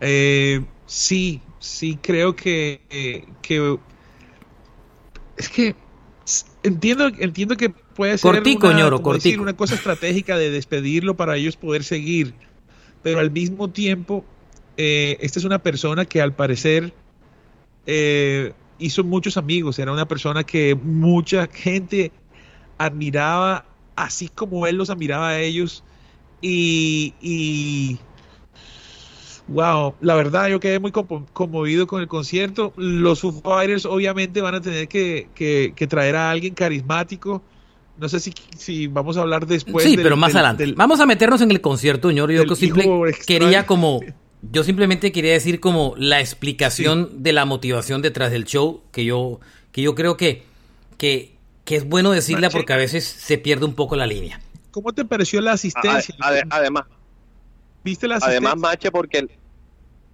Eh, 0.00 0.64
sí, 0.86 1.40
sí 1.60 1.96
creo 2.02 2.34
que, 2.34 2.80
que 3.40 3.78
es 5.36 5.48
que 5.48 5.76
entiendo, 6.62 7.06
entiendo 7.18 7.56
que 7.56 7.70
puede 7.70 8.18
ser 8.18 8.42
una, 8.42 8.86
una 9.40 9.56
cosa 9.56 9.74
estratégica 9.74 10.36
de 10.36 10.50
despedirlo 10.50 11.16
para 11.16 11.36
ellos 11.36 11.56
poder 11.56 11.84
seguir, 11.84 12.34
pero 13.02 13.20
al 13.20 13.30
mismo 13.30 13.70
tiempo, 13.70 14.24
eh, 14.76 15.16
esta 15.20 15.38
es 15.38 15.44
una 15.44 15.60
persona 15.60 16.04
que 16.04 16.20
al 16.20 16.34
parecer 16.34 16.92
eh, 17.86 18.52
hizo 18.78 19.04
muchos 19.04 19.36
amigos, 19.36 19.78
era 19.78 19.92
una 19.92 20.06
persona 20.06 20.44
que 20.44 20.74
mucha 20.74 21.46
gente 21.46 22.12
admiraba, 22.78 23.64
así 23.96 24.28
como 24.28 24.66
él 24.66 24.76
los 24.76 24.90
admiraba 24.90 25.28
a 25.30 25.40
ellos, 25.40 25.84
y 26.40 27.98
Wow, 29.48 29.94
la 30.02 30.14
verdad 30.14 30.48
yo 30.48 30.60
quedé 30.60 30.78
muy 30.78 30.92
conmovido 30.92 31.86
con 31.86 32.02
el 32.02 32.08
concierto. 32.08 32.74
Los 32.76 33.20
Foo 33.20 33.32
Fighters 33.32 33.86
obviamente 33.86 34.42
van 34.42 34.54
a 34.54 34.60
tener 34.60 34.88
que, 34.88 35.72
traer 35.88 36.16
a 36.16 36.30
alguien 36.30 36.54
carismático. 36.54 37.42
No 37.96 38.08
sé 38.08 38.20
si, 38.20 38.32
si 38.56 38.86
vamos 38.86 39.16
a 39.16 39.22
hablar 39.22 39.46
después. 39.46 39.84
Sí, 39.84 39.96
pero 39.96 40.16
más 40.16 40.34
adelante. 40.34 40.72
vamos 40.76 41.00
a 41.00 41.06
meternos 41.06 41.40
en 41.40 41.50
el 41.50 41.62
concierto, 41.62 42.08
señor. 42.08 42.30
Yo 42.30 42.44
quería 43.26 43.66
como, 43.66 44.00
yo 44.42 44.64
simplemente 44.64 45.12
quería 45.12 45.32
decir 45.32 45.60
como 45.60 45.94
la 45.96 46.20
explicación 46.20 47.22
de 47.22 47.32
la 47.32 47.44
motivación 47.44 48.02
detrás 48.02 48.30
del 48.30 48.44
show 48.44 48.82
que 48.92 49.04
yo, 49.04 49.40
que 49.72 49.82
yo 49.82 49.94
creo 49.94 50.16
que, 50.16 50.44
que, 50.96 51.36
es 51.66 51.88
bueno 51.88 52.10
decirla 52.10 52.50
porque 52.50 52.72
a 52.72 52.76
veces 52.76 53.04
se 53.04 53.38
pierde 53.38 53.64
un 53.64 53.74
poco 53.74 53.96
la 53.96 54.06
línea. 54.06 54.40
¿Cómo 54.70 54.92
te 54.92 55.04
pareció 55.04 55.40
la 55.40 55.52
asistencia? 55.52 56.14
además, 56.50 56.84
¿Viste 57.84 58.08
la 58.08 58.16
Además, 58.16 58.56
Mache, 58.56 58.90
porque... 58.90 59.28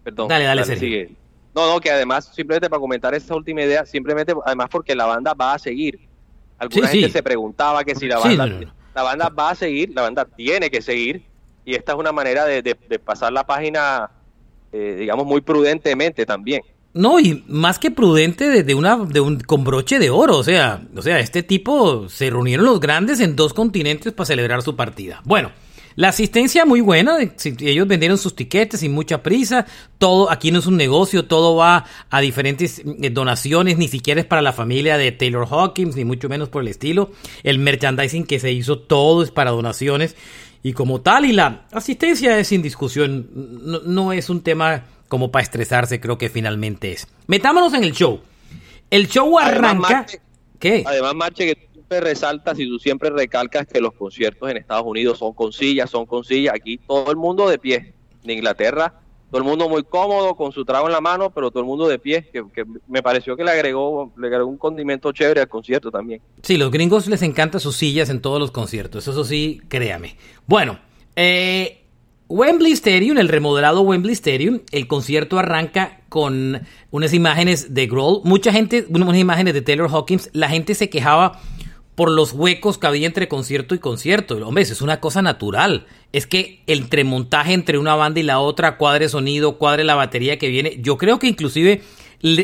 Perdón. 0.03 0.29
Dale, 0.29 0.45
dale, 0.45 0.65
Sigue. 0.65 1.11
No, 1.55 1.73
no, 1.73 1.81
que 1.81 1.91
además, 1.91 2.31
simplemente 2.35 2.69
para 2.69 2.81
comentar 2.81 3.15
esta 3.15 3.35
última 3.35 3.63
idea, 3.63 3.87
simplemente, 3.87 4.35
además 4.45 4.69
porque 4.71 4.95
la 4.95 5.07
banda 5.07 5.35
va 5.35 5.55
a 5.55 5.59
seguir. 5.59 6.01
Alguna 6.59 6.89
gente 6.89 7.11
se 7.11 7.23
preguntaba 7.23 7.85
que 7.85 7.95
si 7.95 8.07
la 8.07 8.19
banda, 8.19 8.47
la 8.95 9.03
banda 9.03 9.29
va 9.29 9.51
a 9.51 9.55
seguir, 9.55 9.93
la 9.95 10.03
banda 10.03 10.25
tiene 10.25 10.71
que 10.71 10.83
seguir, 10.83 11.25
y 11.65 11.75
esta 11.75 11.93
es 11.93 11.99
una 11.99 12.13
manera 12.13 12.45
de, 12.45 12.77
pasar 13.05 13.33
la 13.33 13.45
página, 13.45 14.11
eh, 14.73 14.97
digamos, 14.99 15.27
muy 15.27 15.41
prudentemente 15.41 16.27
también. 16.27 16.63
No, 16.93 17.19
y 17.19 17.45
más 17.49 17.81
que 17.81 17.91
prudente 17.91 18.49
desde 18.49 18.75
una 18.75 18.97
de 18.97 19.21
un 19.21 19.41
con 19.41 19.65
broche 19.65 19.99
de 19.99 20.11
oro, 20.11 20.39
o 20.39 20.45
sea, 20.45 20.81
o 20.95 21.03
sea, 21.03 21.19
este 21.19 21.43
tipo 21.43 22.09
se 22.09 22.31
reunieron 22.31 22.65
los 22.67 22.79
grandes 22.79 23.19
en 23.19 23.35
dos 23.35 23.53
continentes 23.53 24.13
para 24.13 24.27
celebrar 24.27 24.63
su 24.63 24.77
partida. 24.77 25.21
Bueno, 25.25 25.51
la 25.97 26.09
asistencia 26.09 26.65
muy 26.65 26.81
buena, 26.81 27.19
ellos 27.21 27.87
vendieron 27.87 28.19
sus 28.19 28.35
tiquetes 28.35 28.81
sin 28.81 28.93
mucha 28.93 29.23
prisa, 29.23 29.67
todo 29.99 30.31
aquí 30.31 30.51
no 30.51 30.59
es 30.59 30.67
un 30.67 30.77
negocio, 30.77 31.25
todo 31.27 31.55
va 31.55 31.85
a 32.11 32.21
diferentes 32.21 32.81
eh, 32.81 33.11
donaciones, 33.11 33.79
ni 33.79 33.87
siquiera 33.87 34.21
es 34.21 34.27
para 34.27 34.43
la 34.43 34.53
familia 34.53 34.99
de 34.99 35.13
Taylor 35.13 35.47
Hawkins, 35.49 35.95
ni 35.95 36.05
mucho 36.05 36.29
menos 36.29 36.49
por 36.49 36.63
el 36.63 36.69
estilo. 36.69 37.13
El 37.45 37.61
merchandising 37.61 38.25
que 38.25 38.41
se 38.41 38.51
hizo 38.51 38.79
todo 38.79 39.23
es 39.23 39.31
para 39.31 39.53
donaciones 39.53 40.17
y 40.65 40.73
como 40.73 41.03
tal, 41.03 41.27
y 41.27 41.33
la 41.33 41.67
asistencia 41.73 42.39
es 42.39 42.49
sin 42.49 42.63
discusión, 42.63 43.29
no, 43.85 44.15
es 44.15 44.31
un 44.31 44.43
tema 44.43 44.85
como 45.09 45.31
para 45.31 45.43
estresarse, 45.43 46.01
creo 46.01 46.17
que 46.17 46.31
finalmente 46.31 46.91
es. 46.91 47.07
Metámonos 47.27 47.75
en 47.75 47.85
el 47.85 47.93
show. 47.93 48.23
El 48.91 49.07
show 49.07 49.39
arranca... 49.39 50.07
¿Qué? 50.59 50.83
Además, 50.87 51.15
Marche, 51.15 51.55
que 51.91 52.01
resaltas 52.01 52.59
y 52.59 52.67
tú 52.67 52.79
siempre 52.79 53.11
recalcas 53.11 53.67
que 53.67 53.79
los 53.79 53.93
conciertos 53.93 54.51
en 54.51 54.57
Estados 54.57 54.87
Unidos 54.87 55.19
son 55.19 55.35
con 55.35 55.53
sillas, 55.53 55.91
son 55.91 56.07
con 56.07 56.25
sillas. 56.25 56.55
Aquí 56.55 56.79
todo 56.79 57.11
el 57.11 57.19
mundo 57.19 57.47
de 57.47 57.59
pie. 57.59 57.93
En 58.23 58.31
Inglaterra, 58.31 59.03
todo 59.35 59.43
el 59.43 59.49
mundo 59.49 59.69
muy 59.69 59.83
cómodo 59.83 60.37
con 60.37 60.53
su 60.53 60.65
trago 60.65 60.87
en 60.87 60.93
la 60.93 61.01
mano, 61.01 61.29
pero 61.31 61.51
todo 61.51 61.59
el 61.59 61.67
mundo 61.67 61.89
de 61.89 61.99
pie. 61.99 62.31
Que, 62.33 62.65
me 62.87 63.03
pareció 63.03 63.37
que 63.37 63.43
le 63.43 63.51
agregó, 63.51 64.13
le 64.17 64.29
agregó 64.29 64.49
un 64.49 64.59
condimento 64.59 65.11
chévere 65.11 65.41
al 65.41 65.49
concierto 65.49 65.91
también. 65.91 66.23
Sí, 66.41 66.57
los 66.57 66.71
gringos 66.71 67.09
les 67.09 67.21
encanta 67.23 67.59
sus 67.59 67.75
sillas 67.75 68.11
en 68.11 68.21
todos 68.21 68.39
los 68.39 68.53
conciertos. 68.53 69.09
Eso 69.09 69.25
sí, 69.25 69.61
créame. 69.67 70.15
Bueno, 70.47 70.79
eh, 71.17 71.83
Wembley 72.29 72.71
Stadium, 72.75 73.19
el 73.19 73.27
remodelado 73.27 73.81
Wembley 73.81 74.13
Stadium, 74.13 74.61
el 74.71 74.87
concierto 74.87 75.37
arranca 75.37 76.03
con 76.09 76.63
unas 76.93 77.13
imágenes 77.13 77.75
de 77.75 77.89
Grohl. 77.89 78.21
Mucha 78.23 78.53
gente, 78.53 78.87
unas 78.89 79.17
imágenes 79.17 79.53
de 79.53 79.63
Taylor 79.63 79.91
Hawkins. 79.91 80.31
La 80.33 80.49
gente 80.49 80.77
se 80.77 80.89
quejaba 80.89 81.41
por 81.95 82.11
los 82.11 82.33
huecos 82.33 82.79
que 82.79 82.87
había 82.87 83.07
entre 83.07 83.29
concierto 83.29 83.75
y 83.75 83.79
concierto. 83.79 84.37
Hombre, 84.47 84.63
eso 84.63 84.73
es 84.73 84.83
una 84.83 85.01
cosa 85.01 85.23
natural. 85.23 85.87
Es 86.13 86.27
que 86.27 86.63
el 86.67 86.81
entremontaje 86.81 87.53
entre 87.53 87.79
una 87.79 87.95
banda 87.95 88.21
y 88.21 88.25
la 88.25 88.41
otra, 88.41 88.77
cuadre 88.77 89.09
sonido, 89.09 89.59
cuadre 89.59 89.85
la 89.85 89.95
batería 89.95 90.39
que 90.39 90.49
viene. 90.49 90.79
Yo 90.81 90.99
creo 90.99 91.19
que 91.19 91.29
inclusive 91.29 91.83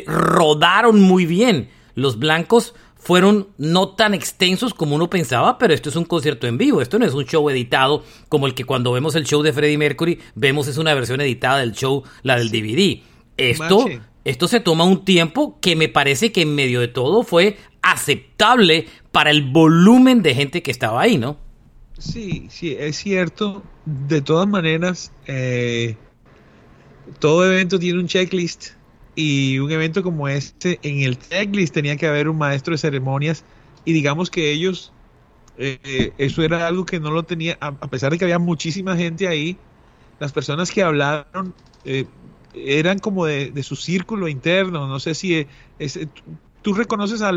rodaron 0.06 1.00
muy 1.00 1.26
bien. 1.26 1.70
Los 1.94 2.18
blancos 2.18 2.74
fueron 3.00 3.48
no 3.56 3.88
tan 3.90 4.14
extensos 4.14 4.74
como 4.74 4.94
uno 4.94 5.08
pensaba, 5.08 5.58
pero 5.58 5.72
esto 5.72 5.88
es 5.88 5.96
un 5.96 6.04
concierto 6.04 6.46
en 6.46 6.58
vivo. 6.58 6.82
Esto 6.82 6.98
no 6.98 7.06
es 7.06 7.14
un 7.14 7.24
show 7.24 7.48
editado 7.48 8.04
como 8.28 8.46
el 8.46 8.54
que 8.54 8.64
cuando 8.64 8.92
vemos 8.92 9.14
el 9.14 9.24
show 9.24 9.42
de 9.42 9.52
Freddie 9.52 9.78
Mercury 9.78 10.20
vemos 10.34 10.68
es 10.68 10.76
una 10.76 10.94
versión 10.94 11.20
editada 11.20 11.58
del 11.58 11.72
show, 11.72 12.04
la 12.22 12.36
del 12.36 12.50
DVD. 12.50 13.00
Esto, 13.38 13.86
esto 14.24 14.48
se 14.48 14.60
toma 14.60 14.84
un 14.84 15.04
tiempo 15.04 15.58
que 15.60 15.76
me 15.76 15.88
parece 15.88 16.30
que 16.30 16.42
en 16.42 16.54
medio 16.54 16.80
de 16.80 16.88
todo 16.88 17.22
fue 17.22 17.56
aceptable 17.82 18.86
para 19.12 19.30
el 19.30 19.50
volumen 19.50 20.22
de 20.22 20.34
gente 20.34 20.62
que 20.62 20.70
estaba 20.70 21.02
ahí, 21.02 21.18
¿no? 21.18 21.38
Sí, 21.98 22.46
sí, 22.50 22.76
es 22.78 22.96
cierto. 22.96 23.62
De 23.84 24.22
todas 24.22 24.48
maneras, 24.48 25.12
eh, 25.26 25.96
todo 27.18 27.50
evento 27.50 27.78
tiene 27.78 27.98
un 27.98 28.06
checklist 28.06 28.70
y 29.14 29.58
un 29.58 29.70
evento 29.70 30.02
como 30.02 30.28
este, 30.28 30.78
en 30.82 31.00
el 31.00 31.18
checklist 31.18 31.74
tenía 31.74 31.96
que 31.96 32.06
haber 32.06 32.28
un 32.28 32.38
maestro 32.38 32.72
de 32.72 32.78
ceremonias 32.78 33.44
y 33.84 33.92
digamos 33.92 34.30
que 34.30 34.50
ellos, 34.50 34.92
eh, 35.58 36.12
eso 36.18 36.42
era 36.42 36.66
algo 36.66 36.86
que 36.86 37.00
no 37.00 37.10
lo 37.10 37.22
tenía, 37.24 37.58
a, 37.60 37.72
pesar 37.72 38.12
de 38.12 38.18
que 38.18 38.24
había 38.24 38.38
muchísima 38.38 38.96
gente 38.96 39.28
ahí, 39.28 39.56
las 40.18 40.32
personas 40.32 40.70
que 40.70 40.82
hablaron 40.82 41.54
eh, 41.84 42.06
eran 42.54 42.98
como 42.98 43.26
de, 43.26 43.62
su 43.62 43.76
círculo 43.76 44.28
interno, 44.28 44.86
no 44.86 45.00
sé 45.00 45.14
si 45.14 45.46
es, 45.78 45.98
¿Tú 46.62 46.74
reconoces 46.74 47.22
a, 47.22 47.30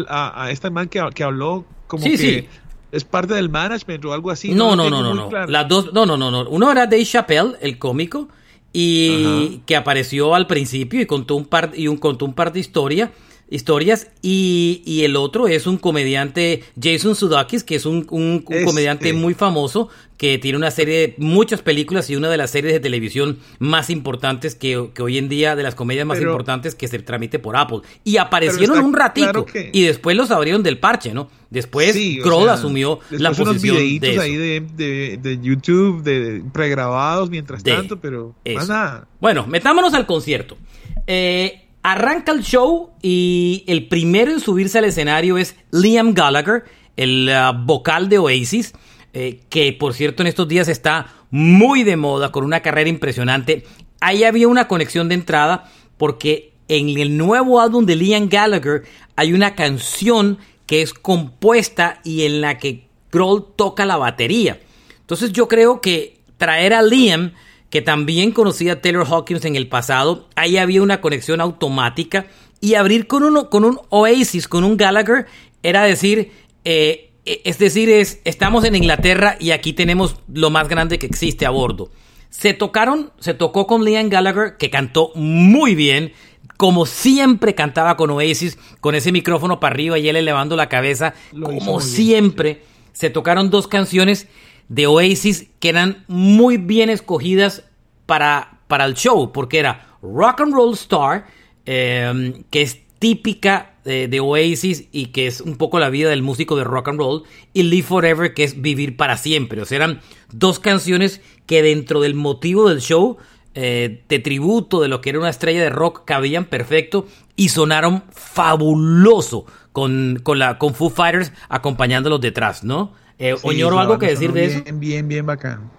a, 0.43 0.51
este 0.51 0.69
man 0.69 0.89
que, 0.89 1.01
que 1.13 1.23
habló 1.23 1.65
como 1.87 2.03
que 2.03 2.47
es 2.91 3.03
parte 3.03 3.33
del 3.33 3.49
management 3.49 4.03
o 4.05 4.13
algo 4.13 4.31
así? 4.31 4.53
No, 4.53 4.75
no, 4.75 4.89
no, 4.89 5.01
no, 5.01 5.13
no. 5.13 5.47
Las 5.47 5.67
dos, 5.67 5.93
no, 5.93 6.05
no, 6.05 6.17
no, 6.17 6.29
no. 6.29 6.49
Uno 6.49 6.71
era 6.71 6.85
Dave 6.85 7.05
Chappelle, 7.05 7.55
el 7.61 7.77
cómico, 7.77 8.27
y 8.73 9.59
que 9.65 9.75
apareció 9.75 10.35
al 10.35 10.47
principio 10.47 10.99
y 11.01 11.05
contó 11.05 11.35
un 11.35 11.45
par 11.45 11.71
y 11.75 11.87
un 11.87 11.97
contó 11.97 12.25
un 12.25 12.33
par 12.33 12.51
de 12.51 12.59
historias 12.59 13.11
historias 13.49 14.07
y, 14.21 14.81
y, 14.85 15.03
el 15.03 15.15
otro 15.15 15.47
es 15.47 15.67
un 15.67 15.77
comediante 15.77 16.63
Jason 16.81 17.15
Sudeikis 17.15 17.63
que 17.63 17.75
es 17.75 17.85
un, 17.85 18.07
un, 18.09 18.39
comediante 18.39 19.13
muy 19.13 19.33
famoso 19.33 19.89
que 20.17 20.37
tiene 20.37 20.57
una 20.57 20.71
serie 20.71 20.99
de 20.99 21.15
muchas 21.17 21.61
películas 21.61 22.09
y 22.09 22.15
una 22.15 22.29
de 22.29 22.37
las 22.37 22.51
series 22.51 22.73
de 22.73 22.79
televisión 22.79 23.39
más 23.59 23.89
importantes 23.89 24.55
que, 24.55 24.89
que 24.93 25.01
hoy 25.01 25.17
en 25.17 25.27
día 25.27 25.55
de 25.55 25.63
las 25.63 25.75
comedias 25.75 26.05
más 26.05 26.21
importantes 26.21 26.75
que 26.75 26.87
se 26.87 26.99
tramite 26.99 27.39
por 27.39 27.57
Apple. 27.57 27.79
Y 28.03 28.17
aparecieron 28.17 28.79
un 28.79 28.93
ratito 28.93 29.45
y 29.53 29.83
después 29.83 30.15
los 30.15 30.31
abrieron 30.31 30.63
del 30.63 30.79
parche 30.79 31.13
no 31.13 31.29
después 31.49 31.93
sí, 31.93 32.19
asumió 32.49 32.99
la 33.11 33.31
posición 33.31 33.75
de, 33.77 34.19
ahí 34.19 34.35
de, 34.35 35.19
de, 35.21 35.39
YouTube 35.41 36.01
de 36.01 36.43
pregrabados 36.51 37.29
mientras 37.29 37.61
tanto 37.63 37.99
pero 37.99 38.33
nada. 38.45 39.07
Bueno 39.19 39.45
metámonos 39.45 39.93
al 39.93 40.05
concierto. 40.05 40.57
Eh, 41.05 41.62
Arranca 41.83 42.31
el 42.31 42.43
show 42.43 42.91
y 43.01 43.65
el 43.67 43.89
primero 43.89 44.31
en 44.31 44.39
subirse 44.39 44.77
al 44.77 44.85
escenario 44.85 45.37
es 45.37 45.55
Liam 45.71 46.13
Gallagher, 46.13 46.63
el 46.95 47.29
uh, 47.29 47.53
vocal 47.65 48.07
de 48.07 48.19
Oasis, 48.19 48.73
eh, 49.13 49.41
que 49.49 49.73
por 49.73 49.93
cierto 49.93 50.23
en 50.23 50.27
estos 50.27 50.47
días 50.47 50.69
está 50.69 51.07
muy 51.29 51.83
de 51.83 51.97
moda, 51.97 52.31
con 52.31 52.45
una 52.45 52.61
carrera 52.61 52.89
impresionante. 52.89 53.65
Ahí 53.99 54.23
había 54.23 54.47
una 54.47 54.69
conexión 54.69 55.09
de 55.09 55.15
entrada 55.15 55.69
porque 55.97 56.53
en 56.69 56.97
el 56.97 57.17
nuevo 57.17 57.59
álbum 57.59 57.85
de 57.85 57.97
Liam 57.97 58.29
Gallagher 58.29 58.83
hay 59.17 59.33
una 59.33 59.53
canción 59.53 60.37
que 60.65 60.81
es 60.81 60.93
compuesta 60.93 61.99
y 62.05 62.23
en 62.23 62.39
la 62.39 62.57
que 62.57 62.87
Grohl 63.11 63.45
toca 63.57 63.85
la 63.85 63.97
batería. 63.97 64.59
Entonces 65.01 65.33
yo 65.33 65.49
creo 65.49 65.81
que 65.81 66.19
traer 66.37 66.73
a 66.73 66.81
Liam, 66.81 67.33
que 67.73 67.81
también 67.81 68.33
conocía 68.33 68.73
a 68.73 68.81
Taylor 68.81 69.07
Hawkins 69.07 69.45
en 69.45 69.55
el 69.55 69.67
pasado, 69.67 70.27
ahí 70.35 70.57
había 70.57 70.83
una 70.83 71.01
conexión 71.01 71.41
automática 71.41 72.27
y 72.61 72.75
abrir 72.75 73.07
con, 73.07 73.23
uno, 73.23 73.49
con 73.49 73.65
un 73.65 73.79
Oasis, 73.89 74.47
con 74.47 74.63
un 74.63 74.77
Gallagher, 74.77 75.25
era 75.63 75.81
decir, 75.81 76.31
eh, 76.65 77.09
es 77.25 77.57
decir, 77.57 77.89
es, 77.89 78.21
estamos 78.25 78.63
en 78.63 78.75
Inglaterra 78.75 79.37
y 79.39 79.49
aquí 79.49 79.73
tenemos 79.73 80.17
lo 80.31 80.51
más 80.51 80.67
grande 80.67 80.99
que 80.99 81.07
existe 81.07 81.47
a 81.47 81.49
bordo. 81.49 81.89
Se 82.29 82.53
tocaron, 82.53 83.11
se 83.17 83.33
tocó 83.33 83.65
con 83.65 83.83
Liam 83.83 84.07
Gallagher, 84.07 84.55
que 84.57 84.69
cantó 84.69 85.11
muy 85.15 85.73
bien, 85.73 86.13
como 86.57 86.85
siempre 86.85 87.55
cantaba 87.55 87.97
con 87.97 88.11
Oasis, 88.11 88.59
con 88.81 88.93
ese 88.93 89.11
micrófono 89.11 89.59
para 89.59 89.73
arriba 89.73 89.97
y 89.97 90.07
él 90.09 90.15
elevando 90.15 90.55
la 90.55 90.69
cabeza, 90.69 91.15
como 91.41 91.81
siempre. 91.81 92.61
Se 92.91 93.09
tocaron 93.09 93.49
dos 93.49 93.67
canciones 93.67 94.27
de 94.73 94.87
Oasis 94.87 95.49
que 95.59 95.69
eran 95.69 96.03
muy 96.07 96.57
bien 96.57 96.89
escogidas 96.89 97.63
para, 98.07 98.59
para 98.67 98.85
el 98.85 98.95
show, 98.95 99.31
porque 99.31 99.59
era 99.59 99.97
Rock 100.01 100.41
and 100.41 100.53
Roll 100.53 100.73
Star, 100.73 101.27
em, 101.65 102.43
que 102.49 102.63
es 102.63 102.79
típica 102.97 103.75
de, 103.85 104.19
Oasis 104.19 104.87
y 104.91 105.07
que 105.07 105.27
es 105.27 105.41
un 105.41 105.57
poco 105.57 105.77
la 105.77 105.89
vida 105.89 106.09
del 106.09 106.21
músico 106.21 106.55
de 106.55 106.63
rock 106.63 106.87
and 106.87 106.99
roll, 106.99 107.23
y 107.53 107.63
Live 107.63 107.87
Forever, 107.87 108.33
que 108.33 108.45
es 108.45 108.61
vivir 108.61 108.97
para 108.97 109.17
siempre. 109.17 109.61
O 109.61 109.65
sea, 109.65 109.75
eran 109.75 110.01
dos 110.31 110.59
canciones 110.59 111.21
que 111.45 111.61
dentro 111.61 111.99
del 112.01 112.15
motivo 112.15 112.69
del 112.69 112.79
show, 112.79 113.17
eh, 113.55 114.03
de 114.07 114.19
tributo 114.19 114.81
de 114.81 114.87
lo 114.87 115.01
que 115.01 115.11
era 115.11 115.19
una 115.19 115.29
estrella 115.29 115.61
de 115.61 115.69
rock, 115.69 116.03
cabían 116.05 116.45
perfecto 116.45 117.05
y 117.35 117.49
sonaron 117.49 118.03
fabuloso 118.11 119.45
con, 119.71 120.19
con, 120.23 120.39
la, 120.39 120.57
con 120.57 120.73
Foo 120.73 120.89
Fighters 120.89 121.31
acompañándolos 121.49 122.21
detrás, 122.21 122.63
¿no? 122.63 122.93
Eh, 123.19 123.35
Oñoro, 123.43 123.79
¿algo 123.79 123.97
que 123.99 124.07
decir 124.07 124.33
de 124.33 124.45
eso? 124.45 124.63
Bien, 124.63 124.79
bien, 124.79 125.07
bien 125.07 125.25
bacán. 125.25 125.69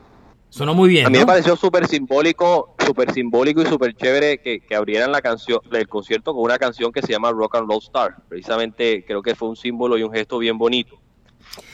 Sonó 0.54 0.72
muy 0.72 0.88
bien. 0.88 1.06
A 1.06 1.10
mí 1.10 1.18
me 1.18 1.26
pareció 1.26 1.56
súper 1.56 1.88
simbólico, 1.88 2.76
súper 2.78 3.12
simbólico 3.12 3.60
y 3.60 3.66
súper 3.66 3.92
chévere 3.96 4.38
que, 4.38 4.62
abrieran 4.72 5.10
la 5.10 5.20
canción, 5.20 5.58
el 5.72 5.88
concierto 5.88 6.32
con 6.32 6.44
una 6.44 6.58
canción 6.58 6.92
que 6.92 7.02
se 7.02 7.08
llama 7.08 7.32
Rock 7.32 7.56
and 7.56 7.68
Roll 7.68 7.82
Star. 7.82 8.16
Precisamente 8.28 9.04
creo 9.04 9.20
que 9.20 9.34
fue 9.34 9.48
un 9.48 9.56
símbolo 9.56 9.98
y 9.98 10.04
un 10.04 10.12
gesto 10.12 10.38
bien 10.38 10.56
bonito. 10.56 11.00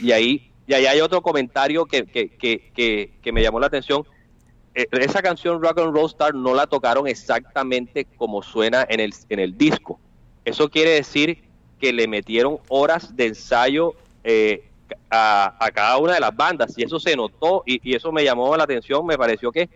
Y 0.00 0.12
ahí, 0.12 0.50
y 0.67 0.73
ahí 0.73 0.87
hay 0.87 1.02
otro 1.02 1.21
comentario 1.21 1.85
que, 1.85 2.07
que, 2.07 2.31
que, 2.31 3.12
que 3.21 3.33
me 3.33 3.43
llamó 3.43 3.61
la 3.61 3.67
atención. 3.67 4.07
Eh, 4.75 4.87
esa 4.93 5.21
canción 5.21 5.62
Rock 5.62 5.81
and 5.81 5.95
Roll 5.95 6.07
Star 6.07 6.35
no 6.35 6.55
la 6.55 6.67
tocaron 6.67 7.07
exactamente 7.07 8.07
como 8.17 8.43
suena 8.43 8.87
en 8.88 9.00
el, 9.00 9.12
en 9.29 9.40
el 9.40 9.59
disco. 9.59 10.00
Eso 10.47 10.71
quiere 10.71 10.93
decir 10.93 11.43
que 11.79 11.93
le 11.93 12.09
metieron 12.09 12.59
horas 12.69 13.14
de 13.14 13.26
ensayo 13.26 13.95
eh, 14.25 14.70
a, 15.11 15.71
cada 15.75 15.99
una 15.99 16.15
de 16.15 16.21
las 16.21 16.35
bandas. 16.35 16.77
Y 16.77 16.83
eso 16.83 16.99
se 16.99 17.17
notó 17.17 17.63
y, 17.67 17.95
eso 17.95 18.13
me 18.13 18.25
llamó 18.25 18.57
la 18.57 18.65
atención, 18.65 19.05
me 19.07 19.19
pareció 19.19 19.51
que 19.51 19.69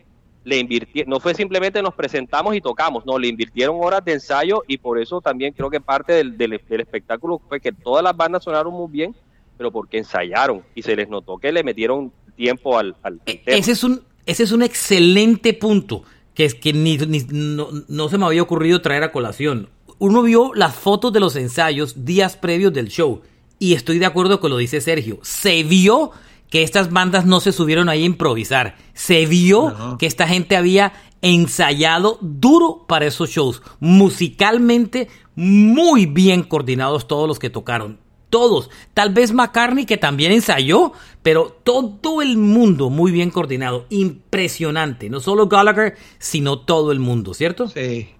le 0.44 0.58
invirtieron, 0.58 1.10
no 1.10 1.20
fue 1.20 1.34
simplemente 1.34 1.80
nos 1.82 1.94
presentamos 1.94 2.54
y 2.54 2.60
tocamos, 2.60 3.06
no, 3.06 3.18
le 3.18 3.28
invirtieron 3.28 3.78
horas 3.80 4.04
de 4.04 4.12
ensayo 4.12 4.62
y 4.68 4.76
por 4.76 5.00
eso 5.00 5.22
también 5.22 5.54
creo 5.54 5.70
que 5.70 5.80
parte 5.80 6.12
del, 6.12 6.36
del, 6.36 6.52
espectáculo 6.52 7.40
fue 7.48 7.60
que 7.60 7.72
todas 7.72 8.04
las 8.04 8.14
bandas 8.14 8.44
sonaron 8.44 8.74
muy 8.74 8.90
bien, 8.90 9.16
pero 9.56 9.72
porque 9.72 9.96
ensayaron 9.96 10.62
y 10.74 10.82
se 10.82 10.94
les 10.96 11.08
notó 11.08 11.38
que 11.38 11.50
le 11.50 11.64
metieron 11.64 12.12
tiempo 12.36 12.78
al, 12.78 12.94
al, 13.02 13.20
e, 13.24 13.40
Ese 13.46 13.72
es 13.72 13.84
un 13.84 14.02
ese 14.26 14.42
es 14.42 14.52
un 14.52 14.62
excelente 14.62 15.54
punto 15.54 16.02
que 16.34 16.44
es 16.44 16.54
que 16.54 16.72
ni, 16.72 16.98
no, 16.98 17.68
no 17.88 18.08
se 18.08 18.18
me 18.18 18.26
había 18.26 18.42
ocurrido 18.42 18.82
traer 18.82 19.02
a 19.02 19.12
colación. 19.12 19.68
Uno 19.98 20.22
vio 20.22 20.52
las 20.54 20.74
fotos 20.74 21.12
de 21.12 21.20
los 21.20 21.36
ensayos 21.36 22.04
días 22.04 22.36
previos 22.36 22.72
del 22.72 22.88
show 22.88 23.22
y 23.58 23.74
estoy 23.74 23.98
de 23.98 24.06
acuerdo 24.06 24.40
con 24.40 24.50
lo 24.50 24.56
dice 24.56 24.80
Sergio, 24.80 25.18
se 25.22 25.62
vio 25.62 26.12
que 26.50 26.62
estas 26.62 26.90
bandas 26.90 27.26
no 27.26 27.40
se 27.40 27.52
subieron 27.52 27.88
ahí 27.88 28.02
a 28.02 28.06
improvisar, 28.06 28.76
se 28.92 29.26
vio 29.26 29.96
que 29.98 30.06
esta 30.06 30.28
gente 30.28 30.56
había 30.56 30.92
ensayado 31.20 32.18
duro 32.20 32.84
para 32.86 33.06
esos 33.06 33.30
shows, 33.30 33.62
musicalmente 33.80 35.08
muy 35.34 36.06
bien 36.06 36.42
coordinados 36.42 37.08
todos 37.08 37.26
los 37.26 37.38
que 37.38 37.50
tocaron, 37.50 37.98
todos, 38.30 38.70
tal 38.92 39.12
vez 39.14 39.32
McCartney 39.32 39.86
que 39.86 39.96
también 39.96 40.32
ensayó, 40.32 40.92
pero 41.22 41.58
todo 41.62 42.20
el 42.20 42.36
mundo 42.36 42.90
muy 42.90 43.10
bien 43.10 43.30
coordinado, 43.30 43.86
impresionante, 43.90 45.08
no 45.08 45.20
solo 45.20 45.48
Gallagher, 45.48 45.96
sino 46.18 46.58
todo 46.58 46.92
el 46.92 47.00
mundo, 47.00 47.32
¿cierto? 47.32 47.68
Sí, 47.68 48.10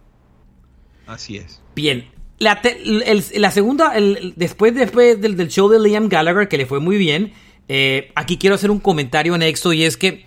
así 1.07 1.37
es. 1.37 1.61
Bien, 1.75 2.14
la, 2.39 3.51
segunda, 3.51 3.93
después, 4.37 4.75
después 4.75 5.21
del, 5.21 5.49
show 5.49 5.69
de 5.69 5.79
Liam 5.79 6.09
Gallagher, 6.09 6.49
que 6.49 6.59
le 6.59 6.67
fue 6.67 6.81
muy 6.81 6.97
bien, 6.97 7.33
eh, 7.69 8.13
aquí 8.15 8.39
quiero 8.39 8.57
hacer 8.57 8.71
un 8.71 8.81
comentario 8.81 9.35
anexo 9.35 9.73
y 9.73 9.85
es 9.85 9.97
que 9.97 10.27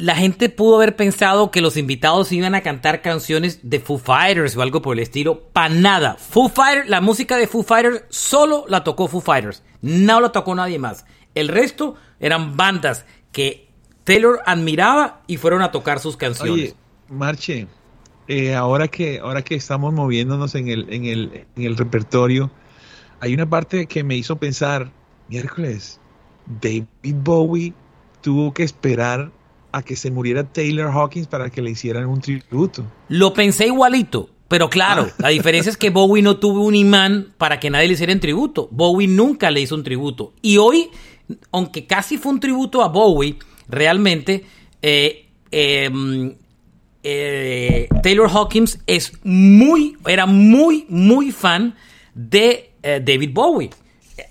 la 0.00 0.16
gente 0.16 0.48
pudo 0.48 0.76
haber 0.76 0.96
pensado 0.96 1.50
que 1.50 1.60
los 1.60 1.76
invitados 1.76 2.32
iban 2.32 2.54
a 2.54 2.62
cantar 2.62 3.02
canciones 3.02 3.60
de 3.62 3.80
Foo 3.80 3.98
Fighters 3.98 4.56
o 4.56 4.62
algo 4.62 4.80
por 4.80 4.96
el 4.96 5.02
estilo. 5.02 5.42
Para 5.52 5.68
nada. 5.68 6.16
Foo 6.16 6.48
Fighters, 6.48 6.88
la 6.88 7.00
música 7.00 7.36
de 7.36 7.46
Foo 7.46 7.62
Fighters 7.62 8.04
solo 8.08 8.64
la 8.68 8.82
tocó 8.82 9.08
Foo 9.08 9.20
Fighters. 9.20 9.62
No 9.82 10.20
la 10.20 10.32
tocó 10.32 10.54
nadie 10.54 10.78
más. 10.78 11.04
El 11.34 11.48
resto 11.48 11.96
eran 12.18 12.56
bandas 12.56 13.04
que 13.30 13.68
Taylor 14.04 14.40
admiraba 14.46 15.22
y 15.26 15.36
fueron 15.36 15.62
a 15.62 15.70
tocar 15.70 16.00
sus 16.00 16.16
canciones. 16.16 16.54
Oye, 16.54 16.74
Marche, 17.08 17.66
eh, 18.30 18.54
ahora, 18.54 18.86
que, 18.86 19.18
ahora 19.18 19.42
que 19.42 19.56
estamos 19.56 19.92
moviéndonos 19.92 20.54
en 20.54 20.68
el, 20.68 20.86
en, 20.92 21.04
el, 21.04 21.46
en 21.56 21.64
el 21.64 21.76
repertorio, 21.76 22.48
hay 23.18 23.34
una 23.34 23.50
parte 23.50 23.86
que 23.86 24.04
me 24.04 24.14
hizo 24.14 24.36
pensar, 24.36 24.92
miércoles, 25.28 25.98
David 26.46 26.86
Bowie 27.24 27.74
tuvo 28.20 28.54
que 28.54 28.62
esperar 28.62 29.32
a 29.72 29.82
que 29.82 29.96
se 29.96 30.12
muriera 30.12 30.44
Taylor 30.44 30.92
Hawkins 30.92 31.26
para 31.26 31.50
que 31.50 31.60
le 31.60 31.70
hicieran 31.72 32.06
un 32.06 32.20
tributo. 32.20 32.86
Lo 33.08 33.34
pensé 33.34 33.66
igualito, 33.66 34.30
pero 34.46 34.70
claro, 34.70 35.08
ah. 35.08 35.14
la 35.18 35.28
diferencia 35.30 35.70
es 35.70 35.76
que 35.76 35.90
Bowie 35.90 36.22
no 36.22 36.36
tuvo 36.36 36.64
un 36.64 36.76
imán 36.76 37.34
para 37.36 37.58
que 37.58 37.68
nadie 37.68 37.88
le 37.88 37.94
hiciera 37.94 38.12
un 38.12 38.20
tributo. 38.20 38.68
Bowie 38.70 39.08
nunca 39.08 39.50
le 39.50 39.60
hizo 39.60 39.74
un 39.74 39.82
tributo. 39.82 40.34
Y 40.40 40.56
hoy, 40.58 40.88
aunque 41.50 41.84
casi 41.84 42.16
fue 42.16 42.30
un 42.30 42.38
tributo 42.38 42.80
a 42.84 42.88
Bowie, 42.90 43.36
realmente 43.68 44.44
eh, 44.82 45.26
em, 45.50 46.36
eh, 47.02 47.88
Taylor 48.02 48.28
Hawkins 48.30 48.78
es 48.86 49.12
muy, 49.24 49.96
era 50.06 50.26
muy, 50.26 50.86
muy 50.88 51.32
fan 51.32 51.74
de 52.14 52.72
eh, 52.82 53.02
David 53.04 53.30
Bowie. 53.32 53.70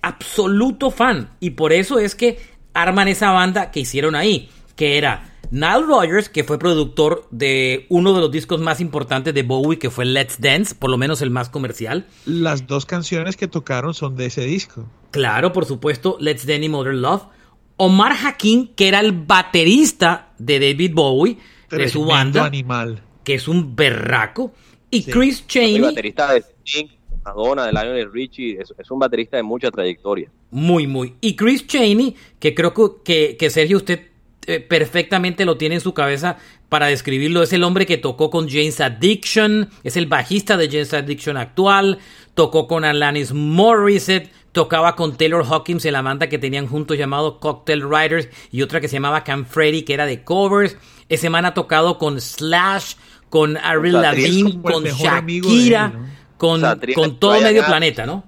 Absoluto 0.01 0.91
fan. 0.91 1.31
Y 1.39 1.51
por 1.51 1.73
eso 1.73 1.99
es 1.99 2.15
que 2.15 2.39
arman 2.73 3.07
esa 3.07 3.31
banda 3.31 3.71
que 3.71 3.81
hicieron 3.81 4.15
ahí, 4.15 4.49
que 4.75 4.97
era 4.97 5.33
Nile 5.51 5.81
Rogers, 5.87 6.29
que 6.29 6.43
fue 6.43 6.59
productor 6.59 7.27
de 7.31 7.87
uno 7.89 8.13
de 8.13 8.21
los 8.21 8.31
discos 8.31 8.61
más 8.61 8.79
importantes 8.79 9.33
de 9.33 9.43
Bowie, 9.43 9.79
que 9.79 9.89
fue 9.89 10.05
Let's 10.05 10.39
Dance, 10.39 10.75
por 10.75 10.91
lo 10.91 10.97
menos 10.97 11.21
el 11.21 11.31
más 11.31 11.49
comercial. 11.49 12.05
Las 12.25 12.67
dos 12.67 12.85
canciones 12.85 13.35
que 13.35 13.47
tocaron 13.47 13.93
son 13.93 14.15
de 14.15 14.27
ese 14.27 14.45
disco. 14.45 14.85
Claro, 15.11 15.51
por 15.51 15.65
supuesto, 15.65 16.17
Let's 16.19 16.45
Dance 16.45 16.65
y 16.65 16.69
Mother 16.69 16.93
Love. 16.93 17.23
Omar 17.77 18.13
Hakim, 18.23 18.67
que 18.75 18.89
era 18.89 18.99
el 18.99 19.13
baterista 19.13 20.33
de 20.37 20.59
David 20.59 20.91
Bowie, 20.93 21.37
de 21.69 21.89
su 21.89 22.05
banda, 22.05 22.45
animal. 22.45 23.01
que 23.23 23.35
es 23.35 23.47
un 23.47 23.75
berraco, 23.75 24.53
y 24.91 25.03
Chris 25.03 25.45
Cheney. 25.47 25.75
El 25.75 25.81
baterista 25.83 26.33
de 26.33 26.39
Sting, 26.39 26.87
Madonna, 27.23 27.65
de 27.65 27.71
Lionel 27.71 28.11
Richie, 28.11 28.59
es, 28.59 28.91
un 28.91 28.99
baterista 28.99 29.37
de 29.37 29.43
mucha 29.43 29.69
trayectoria. 29.69 30.31
Muy, 30.51 30.87
muy. 30.87 31.13
Y 31.21 31.35
Chris 31.35 31.67
Cheney, 31.67 32.15
que 32.39 32.55
creo 32.55 32.73
que, 33.03 33.37
que 33.37 33.49
Sergio, 33.49 33.77
usted 33.77 34.09
eh, 34.47 34.59
perfectamente 34.59 35.45
lo 35.45 35.57
tiene 35.57 35.75
en 35.75 35.81
su 35.81 35.93
cabeza 35.93 36.37
para 36.69 36.87
describirlo. 36.87 37.43
Es 37.43 37.53
el 37.53 37.63
hombre 37.63 37.85
que 37.85 37.97
tocó 37.97 38.31
con 38.31 38.49
James 38.49 38.81
Addiction, 38.81 39.69
es 39.83 39.95
el 39.95 40.07
bajista 40.07 40.57
de 40.57 40.67
James 40.67 40.91
Addiction 40.93 41.37
actual, 41.37 41.99
tocó 42.33 42.67
con 42.67 42.83
Alanis 42.83 43.31
Morissette, 43.31 44.31
tocaba 44.51 44.95
con 44.95 45.17
Taylor 45.17 45.45
Hawkins 45.45 45.85
en 45.85 45.93
la 45.93 46.01
banda 46.01 46.29
que 46.29 46.39
tenían 46.39 46.65
juntos 46.65 46.97
llamado 46.97 47.39
Cocktail 47.39 47.83
Riders 47.83 48.29
y 48.51 48.63
otra 48.63 48.81
que 48.81 48.87
se 48.87 48.95
llamaba 48.95 49.23
Cam 49.23 49.45
Freddy 49.45 49.83
que 49.83 49.93
era 49.93 50.07
de 50.07 50.23
covers. 50.23 50.77
Ese 51.09 51.29
man 51.29 51.45
ha 51.45 51.53
tocado 51.55 51.97
con 51.97 52.21
Slash, 52.21 52.93
con 53.29 53.57
Avril 53.57 53.93
Lavigne, 53.93 54.61
con 54.61 54.83
Shakira, 54.83 55.91
con, 56.37 56.61
con 56.93 57.19
todo 57.19 57.41
medio 57.41 57.65
planeta, 57.65 58.05
¿no? 58.05 58.23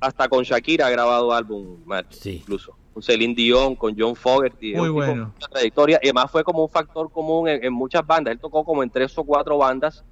Hasta 0.00 0.28
con 0.28 0.42
Shakira 0.42 0.86
ha 0.86 0.90
grabado 0.90 1.32
álbum, 1.32 1.76
sí. 2.10 2.36
incluso. 2.36 2.76
Con 2.94 3.02
Celine 3.02 3.34
Dion, 3.34 3.76
con 3.76 3.94
John 3.98 4.16
Fogerty. 4.16 4.74
Muy 4.74 4.88
bueno. 4.88 5.34
trayectoria. 5.50 6.00
Y 6.02 6.06
además 6.06 6.30
fue 6.30 6.42
como 6.42 6.62
un 6.62 6.68
factor 6.68 7.10
común 7.12 7.48
en, 7.48 7.72
muchas 7.72 8.06
bandas. 8.06 8.32
Él 8.32 8.40
tocó 8.40 8.64
como 8.64 8.82
en 8.82 8.90
tres 8.90 9.16
o 9.18 9.24
cuatro 9.24 9.58
bandas 9.58 10.04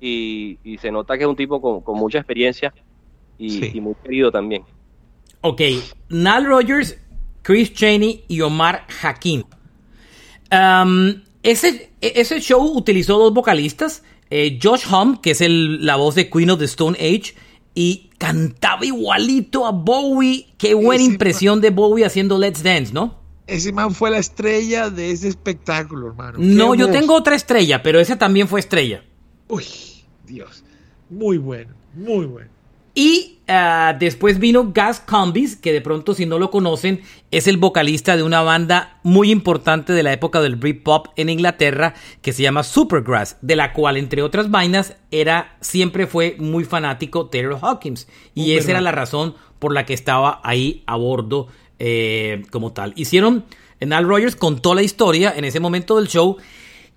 y, 0.00 0.58
se 0.80 0.90
nota 0.90 1.16
que 1.16 1.24
es 1.24 1.28
un 1.28 1.36
tipo 1.36 1.82
con, 1.82 1.96
mucha 1.96 2.18
experiencia 2.18 2.74
y, 3.38 3.80
muy 3.80 3.94
querido 4.02 4.32
también. 4.32 4.64
Ok, 5.40 5.60
Nal 6.08 6.46
Rogers, 6.46 6.98
Chris 7.42 7.72
Cheney 7.72 8.24
y 8.28 8.40
Omar 8.40 8.86
Hakim. 9.02 9.44
Um, 10.50 11.23
ese, 11.44 11.90
ese 12.00 12.40
show 12.40 12.76
utilizó 12.76 13.18
dos 13.18 13.32
vocalistas, 13.32 14.02
eh, 14.30 14.58
Josh 14.60 14.86
Hum, 14.90 15.18
que 15.18 15.32
es 15.32 15.40
el, 15.40 15.84
la 15.84 15.96
voz 15.96 16.14
de 16.14 16.28
Queen 16.30 16.50
of 16.50 16.58
the 16.58 16.64
Stone 16.64 16.96
Age, 16.98 17.34
y 17.74 18.10
cantaba 18.18 18.84
igualito 18.86 19.66
a 19.66 19.70
Bowie. 19.70 20.48
Qué 20.56 20.74
buena 20.74 21.02
Ese 21.02 21.12
impresión 21.12 21.60
de 21.60 21.70
Bowie 21.70 22.04
haciendo 22.04 22.38
Let's 22.38 22.62
Dance, 22.62 22.92
¿no? 22.92 23.18
Ese 23.46 23.72
man 23.72 23.94
fue 23.94 24.10
la 24.10 24.18
estrella 24.18 24.88
de 24.88 25.10
ese 25.10 25.28
espectáculo, 25.28 26.06
hermano. 26.06 26.38
No, 26.40 26.74
yo 26.74 26.86
voz. 26.86 26.96
tengo 26.96 27.14
otra 27.14 27.36
estrella, 27.36 27.82
pero 27.82 28.00
esa 28.00 28.16
también 28.16 28.48
fue 28.48 28.60
estrella. 28.60 29.04
Uy, 29.48 29.64
Dios. 30.26 30.64
Muy 31.10 31.36
bueno, 31.36 31.74
muy 31.92 32.24
bueno. 32.24 32.50
Y 32.94 33.40
ah, 33.48 33.96
después 33.98 34.38
vino 34.38 34.70
Gas 34.72 35.00
Combis, 35.00 35.56
que 35.56 35.72
de 35.72 35.80
pronto 35.80 36.14
si 36.14 36.26
no 36.26 36.38
lo 36.38 36.50
conocen, 36.50 37.02
es 37.32 37.48
el 37.48 37.56
vocalista 37.56 38.16
de 38.16 38.22
una 38.22 38.42
banda 38.42 39.00
muy 39.02 39.32
importante 39.32 39.92
de 39.92 40.04
la 40.04 40.12
época 40.12 40.40
del 40.40 40.54
Britpop 40.54 41.08
en 41.16 41.28
Inglaterra, 41.28 41.94
que 42.22 42.32
se 42.32 42.42
llama 42.42 42.62
Supergrass, 42.62 43.36
de 43.42 43.56
la 43.56 43.72
cual, 43.72 43.96
entre 43.96 44.22
otras 44.22 44.50
vainas, 44.50 44.96
era, 45.10 45.56
siempre 45.60 46.06
fue 46.06 46.36
muy 46.38 46.64
fanático 46.64 47.26
Taylor 47.26 47.58
Hawkins. 47.60 48.06
Y 48.34 48.54
Uh, 48.54 48.58
esa 48.58 48.70
era 48.72 48.80
la 48.80 48.92
razón 48.92 49.34
por 49.58 49.72
la 49.74 49.86
que 49.86 49.94
estaba 49.94 50.40
ahí 50.44 50.84
a 50.86 50.96
bordo 50.96 51.48
eh, 51.78 52.42
como 52.50 52.72
tal. 52.72 52.92
Hicieron, 52.96 53.44
Nile 53.80 54.02
Rogers 54.02 54.36
contó 54.36 54.74
la 54.74 54.82
historia 54.82 55.32
en 55.36 55.44
ese 55.44 55.58
momento 55.58 55.96
del 55.96 56.06
show, 56.06 56.36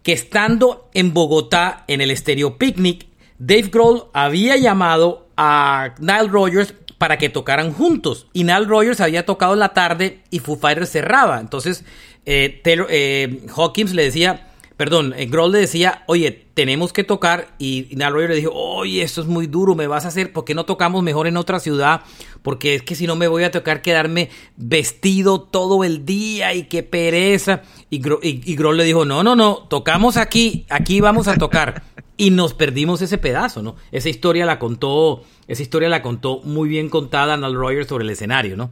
que 0.03 0.13
estando 0.13 0.89
en 0.93 1.13
Bogotá 1.13 1.83
en 1.87 2.01
el 2.01 2.15
Stereo 2.15 2.57
Picnic, 2.57 3.06
Dave 3.39 3.69
Grohl 3.71 4.03
había 4.13 4.57
llamado 4.57 5.27
a 5.37 5.93
Nile 5.99 6.27
Rogers 6.29 6.73
para 6.97 7.17
que 7.17 7.29
tocaran 7.29 7.71
juntos. 7.73 8.27
Y 8.33 8.43
Nile 8.43 8.65
Rogers 8.65 8.99
había 9.01 9.25
tocado 9.25 9.53
en 9.53 9.59
la 9.59 9.69
tarde 9.69 10.21
y 10.31 10.39
Foo 10.39 10.57
Fighters 10.57 10.89
cerraba. 10.91 11.39
Entonces, 11.39 11.85
eh, 12.25 12.59
Taylor- 12.63 12.87
eh, 12.89 13.41
Hawkins 13.55 13.93
le 13.93 14.03
decía, 14.03 14.47
perdón, 14.77 15.13
eh, 15.15 15.27
Grohl 15.27 15.51
le 15.51 15.59
decía, 15.59 16.03
oye, 16.07 16.47
tenemos 16.55 16.93
que 16.93 17.03
tocar. 17.03 17.49
Y 17.59 17.87
Nile 17.91 18.09
Rogers 18.09 18.29
le 18.31 18.35
dijo, 18.37 18.51
oye, 18.53 19.03
esto 19.03 19.21
es 19.21 19.27
muy 19.27 19.45
duro, 19.45 19.75
me 19.75 19.85
vas 19.85 20.05
a 20.05 20.07
hacer, 20.07 20.33
¿por 20.33 20.43
qué 20.43 20.55
no 20.55 20.65
tocamos 20.65 21.03
mejor 21.03 21.27
en 21.27 21.37
otra 21.37 21.59
ciudad? 21.59 22.01
Porque 22.41 22.73
es 22.73 22.81
que 22.81 22.95
si 22.95 23.05
no 23.05 23.15
me 23.15 23.27
voy 23.27 23.43
a 23.43 23.51
tocar 23.51 23.83
quedarme 23.83 24.29
vestido 24.55 25.41
todo 25.41 25.83
el 25.83 26.03
día 26.05 26.55
y 26.55 26.63
qué 26.63 26.81
pereza. 26.81 27.61
Y, 27.91 28.01
Gro- 28.01 28.19
y, 28.23 28.41
y 28.51 28.55
Grohl 28.55 28.77
le 28.77 28.83
dijo, 28.85 29.05
no, 29.05 29.21
no, 29.23 29.35
no, 29.35 29.67
tocamos 29.69 30.17
aquí, 30.17 30.65
aquí 30.69 30.99
vamos 30.99 31.27
a 31.27 31.35
tocar. 31.35 31.83
Y 32.17 32.31
nos 32.31 32.53
perdimos 32.53 33.01
ese 33.01 33.17
pedazo, 33.17 33.61
¿no? 33.61 33.75
Esa 33.91 34.09
historia 34.09 34.45
la 34.45 34.57
contó, 34.59 35.23
esa 35.47 35.61
historia 35.61 35.87
la 35.87 36.01
contó 36.01 36.41
muy 36.43 36.67
bien 36.67 36.89
contada 36.89 37.37
Nile 37.37 37.53
Rogers 37.55 37.87
sobre 37.87 38.03
el 38.03 38.09
escenario, 38.09 38.57
¿no? 38.57 38.71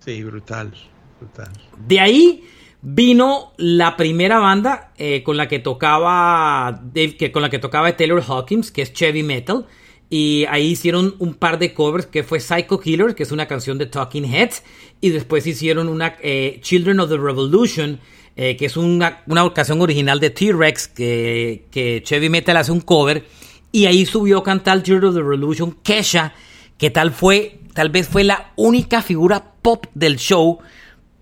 Sí, 0.00 0.22
brutal, 0.22 0.72
brutal. 1.18 1.50
De 1.86 1.98
ahí 2.00 2.44
vino 2.82 3.52
la 3.56 3.96
primera 3.96 4.38
banda 4.38 4.92
eh, 4.98 5.22
con 5.24 5.36
la 5.36 5.48
que 5.48 5.58
tocaba 5.58 6.80
Dave- 6.92 7.16
que, 7.16 7.32
con 7.32 7.42
la 7.42 7.50
que 7.50 7.58
tocaba 7.58 7.96
Taylor 7.96 8.22
Hawkins, 8.22 8.70
que 8.70 8.82
es 8.82 8.92
Chevy 8.92 9.22
Metal. 9.22 9.66
Y 10.08 10.44
ahí 10.50 10.66
hicieron 10.68 11.16
un 11.18 11.34
par 11.34 11.58
de 11.58 11.74
covers 11.74 12.06
que 12.06 12.22
fue 12.22 12.38
Psycho 12.38 12.78
Killer, 12.78 13.16
que 13.16 13.24
es 13.24 13.32
una 13.32 13.46
canción 13.48 13.76
de 13.76 13.86
Talking 13.86 14.24
Heads. 14.24 14.62
Y 15.00 15.08
después 15.10 15.44
hicieron 15.48 15.88
una 15.88 16.16
eh, 16.22 16.60
Children 16.62 17.00
of 17.00 17.10
the 17.10 17.16
Revolution, 17.16 17.98
eh, 18.36 18.56
que 18.56 18.66
es 18.66 18.76
una, 18.76 19.22
una 19.26 19.52
canción 19.52 19.80
original 19.80 20.20
de 20.20 20.30
T-Rex, 20.30 20.88
que, 20.88 21.64
que 21.70 22.02
Chevy 22.04 22.28
Metal 22.28 22.56
hace 22.56 22.70
un 22.70 22.80
cover. 22.80 23.24
Y 23.72 23.86
ahí 23.86 24.06
subió 24.06 24.38
a 24.38 24.44
cantar 24.44 24.78
of 24.78 25.14
the 25.14 25.22
Revolution 25.22 25.72
Kesha, 25.82 26.34
que 26.78 26.90
tal 26.90 27.12
fue, 27.12 27.60
tal 27.74 27.88
vez 27.88 28.08
fue 28.08 28.24
la 28.24 28.52
única 28.56 29.02
figura 29.02 29.52
pop 29.62 29.86
del 29.94 30.16
show 30.16 30.60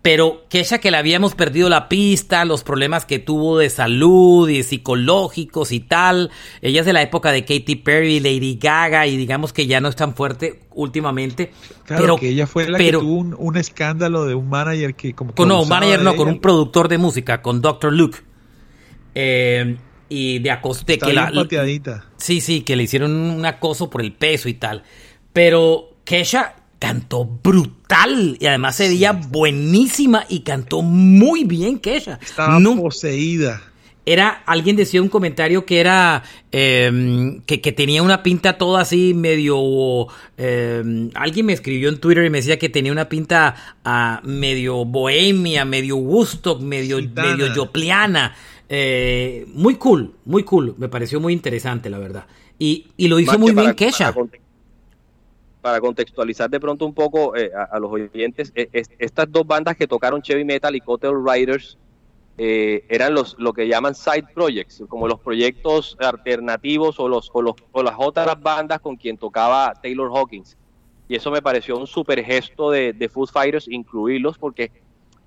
pero 0.05 0.45
Kesha 0.51 0.81
que 0.81 0.91
le 0.91 0.99
habíamos 0.99 1.35
perdido 1.35 1.71
la 1.71 1.89
pista, 1.89 2.45
los 2.45 2.63
problemas 2.63 3.07
que 3.07 3.19
tuvo 3.19 3.57
de 3.57 3.71
salud 3.71 4.47
y 4.51 4.63
psicológicos 4.63 5.73
y 5.73 5.81
tal. 5.81 6.31
Ella 6.61 6.81
es 6.81 6.87
de 6.87 6.93
la 6.93 7.01
época 7.01 7.33
de 7.33 7.47
Katy 7.47 7.77
Perry, 7.77 8.21
Lady 8.21 8.59
Gaga 8.61 9.07
y 9.07 9.17
digamos 9.17 9.55
que 9.55 9.67
ya 9.67 9.81
no 9.81 9.89
es 9.89 9.97
tan 9.97 10.15
fuerte 10.15 10.61
últimamente. 10.75 11.53
Claro 11.87 12.03
pero 12.03 12.17
que 12.19 12.29
ella 12.29 12.47
fue 12.47 12.69
la 12.69 12.77
pero- 12.77 13.01
que 13.01 13.07
tuvo 13.07 13.17
un, 13.17 13.35
un 13.39 13.57
escándalo 13.57 14.27
de 14.27 14.35
un 14.35 14.51
manager 14.51 14.95
que 14.95 15.15
como 15.15 15.31
que 15.31 15.37
con, 15.37 15.49
no, 15.49 15.63
un 15.63 15.69
manager 15.71 16.03
no, 16.03 16.17
con 16.17 16.29
un 16.29 16.39
productor 16.39 16.89
de 16.89 16.99
música, 16.99 17.41
con 17.41 17.63
Dr. 17.63 17.91
Luke. 17.91 18.19
Eh, 19.15 19.79
y 20.11 20.39
de 20.41 20.51
acoste 20.51 20.93
Está 20.93 21.07
que 21.07 21.13
bien 21.13 21.25
la, 21.25 21.33
pateadita. 21.33 22.05
Sí, 22.19 22.43
sí, 22.43 22.61
que 22.61 22.77
le 22.77 22.83
hicieron 22.83 23.11
un 23.11 23.47
acoso 23.47 23.89
por 23.89 24.03
el 24.03 24.13
peso 24.13 24.51
y 24.51 24.55
tal. 24.55 24.83
Pero 25.33 25.95
Kesha 26.05 26.57
cantó 26.85 27.25
brutal 27.25 28.37
y 28.39 28.45
además 28.47 28.77
se 28.77 28.89
veía 28.89 29.13
buenísima 29.13 30.27
y 30.29 30.41
cantó 30.41 30.83
muy 30.83 31.45
bien 31.45 31.79
Kesha. 31.79 32.19
Estaba 32.23 32.59
No- 32.61 32.77
poseída. 32.77 33.63
era, 34.07 34.43
alguien 34.45 34.77
decía 34.77 35.01
un 35.01 35.09
comentario 35.09 35.65
que 35.65 35.81
era, 35.81 36.23
eh, 36.53 37.41
que, 37.47 37.63
que 37.63 37.73
tenía 37.73 38.03
una 38.03 38.23
pinta 38.23 38.59
toda 38.59 38.83
así 38.83 39.15
medio, 39.15 40.09
eh, 40.37 41.09
alguien 41.15 41.47
me 41.47 41.55
escribió 41.55 41.89
en 41.89 41.99
Twitter 42.01 42.23
y 42.27 42.29
me 42.29 42.37
decía 42.39 42.59
que 42.59 42.69
tenía 42.69 42.93
una 42.93 43.09
pinta 43.09 43.55
ah, 43.83 44.21
medio 44.25 44.85
bohemia, 44.85 45.65
medio 45.65 45.97
Woodstock, 45.97 46.61
medio, 46.61 46.99
Gitana. 46.99 47.31
medio 47.35 47.55
yopliana. 47.55 48.35
Eh, 48.69 49.47
muy 49.55 49.77
cool, 49.77 50.13
muy 50.27 50.43
cool, 50.43 50.75
me 50.77 50.89
pareció 50.91 51.19
muy 51.19 51.33
interesante 51.33 51.89
la 51.89 51.99
verdad. 51.99 52.27
Y, 52.59 52.89
y 52.99 53.09
lo 53.09 53.19
hizo 53.21 53.33
Más 53.33 53.41
muy 53.41 53.55
que 53.55 53.61
bien 53.63 53.75
Kesha. 53.75 54.13
Para, 54.13 54.27
para 55.65 55.81
contextualizar 55.81 56.51
de 56.51 56.61
pronto 56.61 56.85
un 56.85 56.93
poco 56.93 57.35
eh, 57.35 57.51
a, 57.71 57.79
los 57.79 57.91
oyentes, 57.91 58.53
eh, 58.55 58.69
es- 58.71 58.91
estas 58.99 59.33
dos 59.33 59.47
bandas 59.47 59.75
que 59.79 59.87
tocaron 59.87 60.21
Chevy 60.21 60.45
Metal 60.45 60.77
y 60.77 60.81
Cotel 60.83 61.15
Riders 61.27 61.79
eh, 62.37 62.85
eran 62.91 63.15
los 63.15 63.35
lo 63.39 63.55
que 63.55 63.67
llaman 63.67 63.95
side 63.95 64.27
projects, 64.35 64.83
como 64.89 65.09
los 65.09 65.21
proyectos 65.21 65.97
alternativos 66.01 67.01
o 67.01 67.09
los 67.09 67.31
o 67.33 67.41
los 67.41 67.55
o 67.73 67.83
las 67.83 67.95
otras 67.97 68.39
bandas 68.43 68.79
con 68.81 68.97
quien 68.97 69.17
tocaba 69.17 69.73
Taylor 69.83 70.11
Hawkins. 70.15 70.59
Y 71.09 71.17
eso 71.17 71.31
me 71.31 71.41
pareció 71.41 71.79
un 71.79 71.87
super 71.87 72.23
gesto 72.23 72.71
de, 72.71 72.93
de 72.93 73.09
Foo 73.09 73.27
Fighters 73.27 73.67
incluirlos 73.67 74.37
porque 74.37 74.71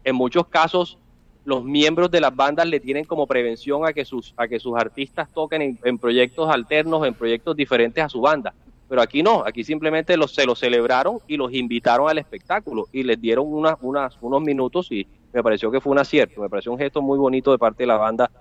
en 0.03 0.15
muchos 0.15 0.47
casos 0.49 0.99
los 1.45 1.63
miembros 1.63 2.11
de 2.11 2.21
las 2.21 2.35
bandas 2.35 2.67
le 2.67 2.79
tienen 2.79 3.05
como 3.05 3.25
prevención 3.25 3.87
a 3.87 3.91
que 3.93 4.05
sus 4.05 4.35
a 4.37 4.47
que 4.47 4.59
sus 4.59 4.75
artistas 4.75 5.29
toquen 5.33 5.61
en, 5.63 5.79
en 5.83 5.97
proyectos 5.97 6.47
alternos, 6.47 7.07
en 7.07 7.15
proyectos 7.15 7.55
diferentes 7.55 8.03
a 8.03 8.09
su 8.09 8.21
banda. 8.21 8.53
Pero 8.89 9.01
aquí 9.01 9.21
no, 9.21 9.43
aquí 9.45 9.63
simplemente 9.63 10.15
los, 10.15 10.33
se 10.33 10.45
los 10.45 10.59
celebraron 10.59 11.19
y 11.27 11.37
los 11.37 11.53
invitaron 11.53 12.09
al 12.09 12.17
espectáculo 12.17 12.87
y 12.91 13.03
les 13.03 13.19
dieron 13.19 13.45
unas, 13.47 13.75
unas, 13.81 14.17
unos 14.21 14.41
minutos 14.41 14.91
y 14.91 15.05
me 15.33 15.43
pareció 15.43 15.69
que 15.69 15.81
fue 15.81 15.91
un 15.91 15.99
acierto, 15.99 16.41
me 16.41 16.49
pareció 16.49 16.71
un 16.71 16.77
gesto 16.77 17.01
muy 17.01 17.17
bonito 17.17 17.51
de 17.51 17.57
parte 17.57 17.83
de 17.83 17.87
la 17.87 17.97
banda 17.97 18.31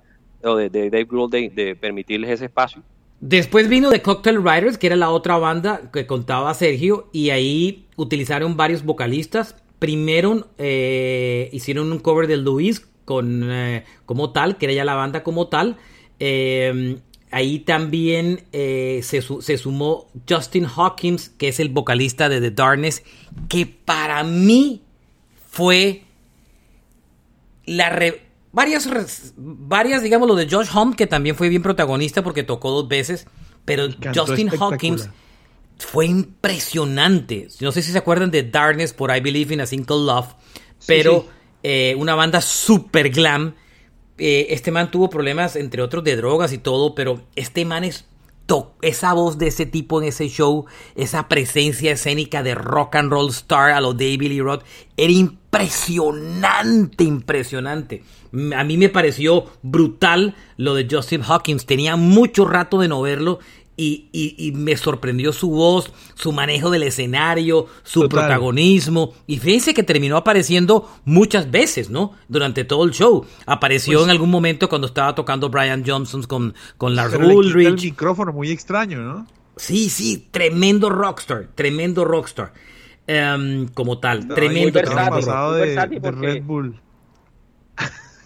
de 0.42 0.70
Dave 0.70 1.04
Grohl 1.04 1.30
de, 1.30 1.50
de 1.50 1.74
permitirles 1.74 2.30
ese 2.30 2.44
espacio. 2.44 2.82
Después 3.20 3.68
vino 3.68 3.90
The 3.90 4.02
Cocktail 4.02 4.42
Riders, 4.42 4.78
que 4.78 4.86
era 4.88 4.96
la 4.96 5.10
otra 5.10 5.38
banda 5.38 5.90
que 5.92 6.06
contaba 6.06 6.52
Sergio, 6.54 7.08
y 7.12 7.30
ahí 7.30 7.86
utilizaron 7.96 8.56
varios 8.56 8.84
vocalistas. 8.84 9.56
Primero 9.78 10.48
eh, 10.58 11.48
hicieron 11.52 11.90
un 11.90 11.98
cover 11.98 12.26
de 12.26 12.36
Luis 12.36 12.86
con, 13.04 13.50
eh, 13.50 13.84
como 14.04 14.32
tal, 14.32 14.58
que 14.58 14.66
era 14.66 14.74
ya 14.74 14.84
la 14.84 14.94
banda 14.94 15.22
como 15.22 15.48
tal. 15.48 15.76
Eh, 16.18 16.98
ahí 17.30 17.58
también 17.60 18.44
eh, 18.52 19.00
se, 19.02 19.20
su- 19.22 19.42
se 19.42 19.58
sumó 19.58 20.08
Justin 20.28 20.66
Hawkins, 20.66 21.30
que 21.30 21.48
es 21.48 21.60
el 21.60 21.68
vocalista 21.68 22.28
de 22.28 22.40
The 22.40 22.50
Darkness, 22.50 23.02
que 23.48 23.66
para 23.66 24.22
mí 24.24 24.82
fue 25.50 26.04
la 27.64 27.90
re- 27.90 28.22
varias 28.52 28.88
varias 29.36 30.02
digamos 30.02 30.28
lo 30.28 30.34
de 30.34 30.48
Josh 30.48 30.68
Home 30.74 30.94
que 30.96 31.06
también 31.06 31.34
fue 31.36 31.48
bien 31.48 31.62
protagonista 31.62 32.22
porque 32.22 32.42
tocó 32.42 32.70
dos 32.70 32.88
veces 32.88 33.26
pero 33.64 33.88
Cantó 34.00 34.26
Justin. 34.26 34.50
Hawkins 34.60 35.10
fue 35.78 36.06
impresionante 36.06 37.48
no 37.60 37.72
sé 37.72 37.82
si 37.82 37.90
se 37.92 37.98
acuerdan 37.98 38.30
de 38.30 38.44
Darkness 38.44 38.92
por 38.92 39.14
I 39.14 39.20
Believe 39.20 39.52
in 39.54 39.60
a 39.60 39.66
Single 39.66 40.04
Love 40.04 40.28
pero 40.86 41.22
sí. 41.22 41.28
eh, 41.64 41.94
una 41.98 42.14
banda 42.14 42.40
super 42.40 43.10
glam 43.10 43.54
Eh, 44.18 44.46
este 44.50 44.70
man 44.70 44.90
tuvo 44.90 45.10
problemas 45.10 45.56
entre 45.56 45.82
otros 45.82 46.02
de 46.02 46.16
drogas 46.16 46.52
y 46.54 46.58
todo 46.58 46.94
pero 46.94 47.20
este 47.34 47.66
man 47.66 47.84
es 47.84 48.06
esa 48.82 49.12
voz 49.12 49.38
de 49.38 49.48
ese 49.48 49.66
tipo 49.66 50.00
en 50.00 50.08
ese 50.08 50.28
show, 50.28 50.66
esa 50.94 51.28
presencia 51.28 51.92
escénica 51.92 52.42
de 52.42 52.54
rock 52.54 52.96
and 52.96 53.10
roll 53.10 53.30
star 53.30 53.72
a 53.72 53.80
lo 53.80 53.92
David 53.92 54.28
Lee 54.28 54.40
Roth, 54.40 54.62
era 54.96 55.12
impresionante, 55.12 57.04
impresionante. 57.04 58.04
A 58.54 58.64
mí 58.64 58.76
me 58.76 58.88
pareció 58.88 59.46
brutal 59.62 60.34
lo 60.56 60.74
de 60.74 60.86
Justin 60.90 61.22
Hawkins. 61.26 61.66
Tenía 61.66 61.96
mucho 61.96 62.44
rato 62.44 62.78
de 62.78 62.88
no 62.88 63.00
verlo 63.02 63.40
y, 63.76 64.08
y- 64.12 64.34
y 64.38 64.52
me 64.52 64.76
sorprendió 64.76 65.32
su 65.32 65.50
voz, 65.50 65.92
su 66.14 66.32
manejo 66.32 66.70
del 66.70 66.82
escenario, 66.84 67.66
su 67.82 68.00
Total. 68.02 68.20
protagonismo. 68.26 69.12
Y 69.26 69.38
fíjense 69.38 69.74
que 69.74 69.82
terminó 69.82 70.16
apareciendo 70.16 70.90
muchas 71.04 71.50
veces, 71.50 71.90
¿no? 71.90 72.12
Durante 72.28 72.64
todo 72.64 72.84
el 72.84 72.92
show. 72.92 73.26
Apareció 73.46 73.98
Pues- 73.98 74.04
en 74.06 74.10
algún 74.10 74.30
momento 74.30 74.68
cuando 74.68 74.86
estaba 74.86 75.14
tocando 75.14 75.50
Brian 75.50 75.84
Johnson 75.86 76.22
con, 76.22 76.54
con 76.78 76.96
Lars 76.96 77.12
quita 77.12 77.24
el 77.24 77.30
Ulrich. 77.36 77.82
micrófono 77.82 78.32
muy 78.32 78.50
extraño, 78.50 78.98
¿no? 79.00 79.26
Sí, 79.56 79.88
sí, 79.90 80.26
tremendo 80.30 80.88
rockstar, 80.90 81.48
tremendo 81.54 82.04
rockstar. 82.04 82.52
Em, 83.06 83.68
como 83.68 83.98
tal, 83.98 84.26
tremendo, 84.26 84.72
versátil. 84.72 85.26
muy 85.26 85.54
de, 85.54 85.60
versátil 85.66 86.00
de 86.02 86.10
porque- 86.12 86.26
Red 86.26 86.42
Bull. 86.42 86.80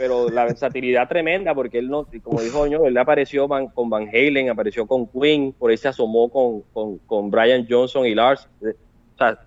Pero 0.00 0.30
la 0.30 0.46
versatilidad 0.46 1.06
tremenda, 1.06 1.54
porque 1.54 1.78
él 1.78 1.90
no, 1.90 2.06
como 2.22 2.40
dijo 2.40 2.60
Oño, 2.60 2.86
él 2.86 2.96
apareció 2.96 3.46
con 3.46 3.90
Van 3.90 4.08
Halen, 4.08 4.48
apareció 4.48 4.86
con 4.86 5.06
Queen, 5.06 5.52
por 5.52 5.70
ahí 5.70 5.76
se 5.76 5.88
asomó 5.88 6.30
con, 6.30 6.62
con, 6.72 6.96
con 7.00 7.30
Brian 7.30 7.66
Johnson 7.68 8.06
y 8.06 8.14
Lars. 8.14 8.48
O 8.62 9.18
sea, 9.18 9.38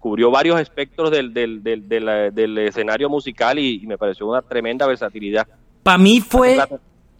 cubrió 0.00 0.32
varios 0.32 0.60
espectros 0.60 1.12
del, 1.12 1.32
del, 1.32 1.62
del, 1.62 1.88
del 1.88 2.58
escenario 2.58 3.08
musical 3.08 3.56
y, 3.60 3.86
me 3.86 3.96
pareció 3.96 4.26
una 4.26 4.42
tremenda 4.42 4.84
versatilidad. 4.84 5.46
Para 5.84 5.98
mí 5.98 6.20
fue 6.20 6.58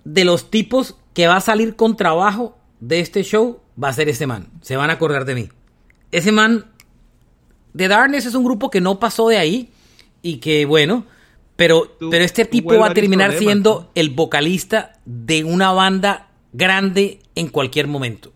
de 0.02 0.24
los 0.24 0.50
tipos 0.50 0.98
que 1.14 1.28
va 1.28 1.36
a 1.36 1.40
salir 1.40 1.76
con 1.76 1.96
trabajo 1.96 2.58
de 2.80 2.98
este 2.98 3.22
show, 3.22 3.60
va 3.80 3.90
a 3.90 3.92
ser 3.92 4.08
ese 4.08 4.26
man. 4.26 4.48
Se 4.62 4.76
van 4.76 4.90
a 4.90 4.94
acordar 4.94 5.24
de 5.24 5.36
mí. 5.36 5.48
Ese 6.10 6.32
man, 6.32 6.64
The 7.76 7.86
Darkness 7.86 8.26
es 8.26 8.34
un 8.34 8.42
grupo 8.42 8.68
que 8.68 8.80
no 8.80 8.98
pasó 8.98 9.28
de 9.28 9.36
ahí 9.38 9.70
y 10.22 10.38
que 10.38 10.64
bueno, 10.64 11.04
pero, 11.58 11.96
pero 11.98 12.24
este 12.24 12.44
tipo 12.44 12.78
va 12.78 12.86
a 12.86 12.94
terminar 12.94 13.32
siendo 13.32 13.90
el 13.96 14.10
vocalista 14.10 14.92
de 15.04 15.42
una 15.42 15.72
banda 15.72 16.28
grande 16.52 17.18
en 17.34 17.48
cualquier 17.48 17.88
momento. 17.88 18.32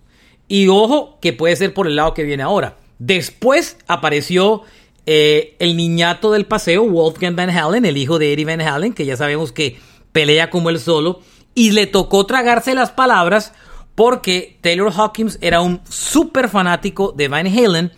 Y 0.49 0.67
ojo 0.67 1.21
que 1.23 1.33
puede 1.33 1.55
ser 1.55 1.73
por 1.73 1.87
el 1.87 1.95
lado 1.95 2.15
que 2.15 2.25
viene 2.25 2.43
ahora. 2.43 2.79
Después 2.99 3.77
apareció 3.87 4.63
eh, 5.07 5.55
el 5.61 5.77
niñato 5.77 6.33
del 6.33 6.47
paseo, 6.47 6.83
Wolfgang 6.83 7.37
Van 7.37 7.51
Halen, 7.51 7.85
el 7.85 7.97
hijo 7.97 8.19
de 8.19 8.33
Eddie 8.33 8.45
Van 8.45 8.61
Halen, 8.61 8.93
que 8.93 9.07
ya 9.07 9.17
sabemos 9.17 9.53
que 9.53 9.79
pelea 10.11 10.51
como 10.51 10.69
él 10.69 10.81
solo, 10.81 11.21
y 11.55 11.71
le 11.71 11.87
tocó 11.87 12.27
tragarse 12.27 12.75
las 12.75 12.91
palabras 12.91 13.53
porque 13.95 14.59
Taylor 14.63 14.93
Hawkins 14.93 15.39
era 15.41 15.61
un 15.61 15.81
súper 15.89 16.49
fanático 16.49 17.13
de 17.13 17.29
Van 17.29 17.47
Halen 17.47 17.93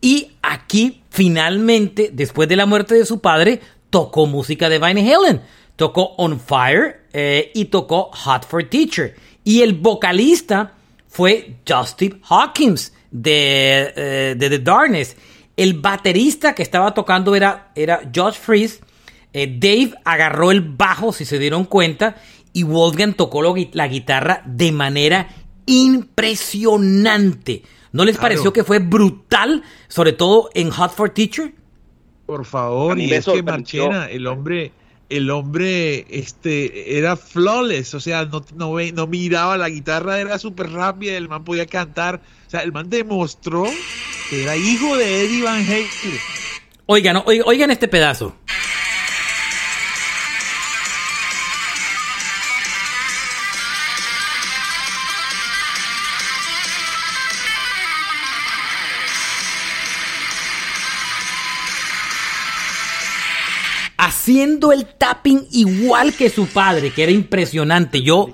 y 0.00 0.30
aquí 0.40 1.02
finalmente, 1.10 2.08
después 2.14 2.48
de 2.48 2.56
la 2.56 2.64
muerte 2.64 2.94
de 2.94 3.04
su 3.04 3.20
padre, 3.20 3.60
tocó 3.90 4.26
música 4.26 4.68
de 4.68 4.78
Van 4.78 4.96
Halen. 4.96 5.42
Tocó 5.76 6.14
On 6.16 6.40
Fire 6.40 7.06
eh, 7.12 7.50
y 7.54 7.66
tocó 7.66 8.10
Hot 8.12 8.46
for 8.46 8.64
Teacher. 8.64 9.14
Y 9.44 9.62
el 9.62 9.74
vocalista 9.74 10.74
fue 11.08 11.56
Justin 11.68 12.20
Hawkins 12.28 12.92
de, 13.10 13.92
eh, 13.96 14.34
de 14.36 14.50
The 14.50 14.58
Darkness. 14.60 15.16
El 15.56 15.74
baterista 15.74 16.54
que 16.54 16.62
estaba 16.62 16.94
tocando 16.94 17.34
era, 17.34 17.72
era 17.74 18.00
Josh 18.14 18.34
Freeze. 18.34 18.80
Eh, 19.32 19.58
Dave 19.58 19.94
agarró 20.04 20.50
el 20.50 20.60
bajo, 20.60 21.12
si 21.12 21.24
se 21.24 21.38
dieron 21.38 21.64
cuenta, 21.64 22.16
y 22.52 22.64
Wolfgang 22.64 23.14
tocó 23.14 23.42
la 23.42 23.88
guitarra 23.88 24.42
de 24.44 24.72
manera 24.72 25.28
impresionante. 25.66 27.62
¿No 27.92 28.04
les 28.04 28.18
pareció 28.18 28.52
que 28.52 28.64
fue 28.64 28.78
brutal, 28.78 29.62
sobre 29.88 30.12
todo 30.12 30.50
en 30.54 30.70
Hot 30.70 30.92
for 30.92 31.10
Teacher? 31.10 31.52
Por 32.30 32.44
favor, 32.44 32.96
y 32.96 33.12
es 33.12 33.26
que 33.26 33.42
Marchena, 33.42 34.08
el 34.08 34.28
hombre, 34.28 34.70
el 35.08 35.30
hombre 35.30 36.06
este, 36.10 36.96
era 36.96 37.16
flawless, 37.16 37.92
o 37.94 37.98
sea, 37.98 38.24
no, 38.24 38.44
no, 38.54 38.76
no 38.78 39.06
miraba 39.08 39.58
la 39.58 39.68
guitarra, 39.68 40.20
era 40.20 40.38
súper 40.38 40.70
rápida, 40.70 41.16
el 41.16 41.28
man 41.28 41.42
podía 41.42 41.66
cantar. 41.66 42.20
O 42.46 42.50
sea, 42.50 42.60
el 42.60 42.70
man 42.70 42.88
demostró 42.88 43.64
que 44.30 44.44
era 44.44 44.56
hijo 44.56 44.96
de 44.96 45.24
Eddie 45.24 45.42
Van 45.42 45.64
Halen. 45.64 45.88
Oigan, 46.86 47.20
oigan 47.26 47.72
este 47.72 47.88
pedazo. 47.88 48.36
Haciendo 64.20 64.70
el 64.70 64.84
tapping 64.84 65.46
igual 65.50 66.12
que 66.12 66.28
su 66.28 66.46
padre, 66.46 66.92
que 66.92 67.04
era 67.04 67.12
impresionante. 67.12 68.02
Yo, 68.02 68.28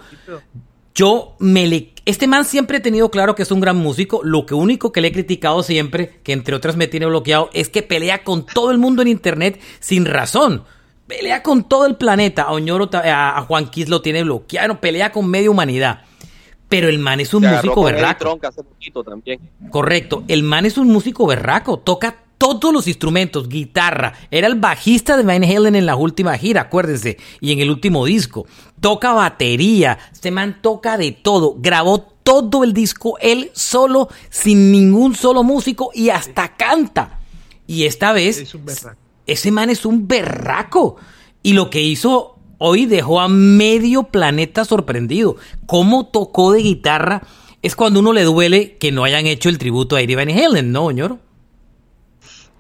yo 0.95 1.37
me 1.39 1.69
le... 1.69 1.93
Este 2.05 2.27
man 2.27 2.45
siempre 2.45 2.79
he 2.79 2.81
tenido 2.81 3.09
claro 3.09 3.37
que 3.37 3.43
es 3.43 3.53
un 3.53 3.61
gran 3.61 3.77
músico. 3.77 4.21
Lo 4.25 4.47
que 4.47 4.55
único 4.55 4.91
que 4.91 5.01
le 5.01 5.09
he 5.09 5.13
criticado 5.13 5.63
siempre, 5.63 6.19
que 6.25 6.33
entre 6.33 6.57
otras 6.57 6.77
me 6.77 6.89
tiene 6.89 7.07
bloqueado, 7.07 7.51
es 7.53 7.69
que 7.69 7.83
pelea 7.83 8.25
con 8.25 8.47
todo 8.47 8.73
el 8.73 8.79
mundo 8.79 9.03
en 9.03 9.09
internet 9.09 9.61
sin 9.79 10.07
razón. 10.07 10.65
Pelea 11.07 11.45
con 11.45 11.63
todo 11.63 11.87
el 11.87 11.95
planeta. 11.95 12.43
A 12.43 12.53
Oñoro, 12.53 12.91
a, 12.93 13.41
Juan 13.47 13.71
lo 13.87 14.03
tiene 14.03 14.25
bloqueado. 14.25 14.81
Pelea 14.81 15.13
con 15.13 15.29
media 15.31 15.51
humanidad. 15.51 16.03
Pero 16.69 16.89
el 16.89 16.99
man 16.99 17.21
es 17.21 17.33
un 17.33 17.45
músico 17.45 17.85
berraco. 17.85 18.41
Correcto. 19.71 20.25
El 20.27 20.43
man 20.43 20.67
es 20.67 20.79
un 20.79 20.89
músico 20.89 21.29
berraco. 21.29 21.79
Toca 21.79 22.26
todos 22.39 22.73
los 22.73 22.87
instrumentos, 22.87 23.49
guitarra. 23.49 24.13
Era 24.31 24.47
el 24.47 24.57
bajista 24.57 25.17
de 25.17 25.23
Van 25.23 25.45
Halen 25.45 25.77
en 25.77 25.87
la 25.87 25.97
última 25.97 26.37
gira, 26.39 26.63
acuérdense, 26.63 27.17
y 27.41 27.53
en 27.53 27.61
el 27.61 27.71
último 27.71 28.05
disco. 28.05 28.47
Toca 28.81 29.13
batería, 29.13 29.99
este 30.13 30.31
man 30.31 30.59
toca 30.61 30.99
de 30.99 31.13
todo. 31.13 31.57
Grabó 31.59 32.01
todo 32.23 32.65
el 32.65 32.73
disco 32.73 33.17
él 33.21 33.51
solo, 33.55 34.09
sin 34.31 34.73
ningún 34.73 35.15
solo 35.15 35.43
músico 35.43 35.91
y 35.95 36.11
hasta 36.11 36.57
canta. 36.57 37.21
Y 37.67 37.85
esta 37.85 38.13
vez, 38.13 38.55
ese 39.27 39.51
man 39.51 39.71
es 39.71 39.87
un 39.87 40.07
berraco. 40.07 40.97
Y 41.43 41.53
lo 41.53 41.71
que 41.71 41.83
hizo 41.83 42.37
hoy 42.59 42.87
dejó 42.87 43.21
a 43.21 43.29
medio 43.29 44.05
planeta 44.05 44.65
sorprendido. 44.65 45.37
Cómo 45.67 46.07
tocó 46.07 46.53
de 46.53 46.63
guitarra 46.63 47.23
es 47.63 47.75
cuando 47.77 48.01
uno 48.01 48.13
le 48.13 48.23
duele 48.23 48.77
que 48.79 48.93
no 48.93 49.05
hayan 49.05 49.27
hecho 49.27 49.49
el 49.49 49.59
tributo 49.59 49.97
a 49.97 50.03
Eddie 50.03 50.17
Van 50.17 50.31
Halen, 50.31 50.73
¿no, 50.73 50.89
señor? 50.89 51.19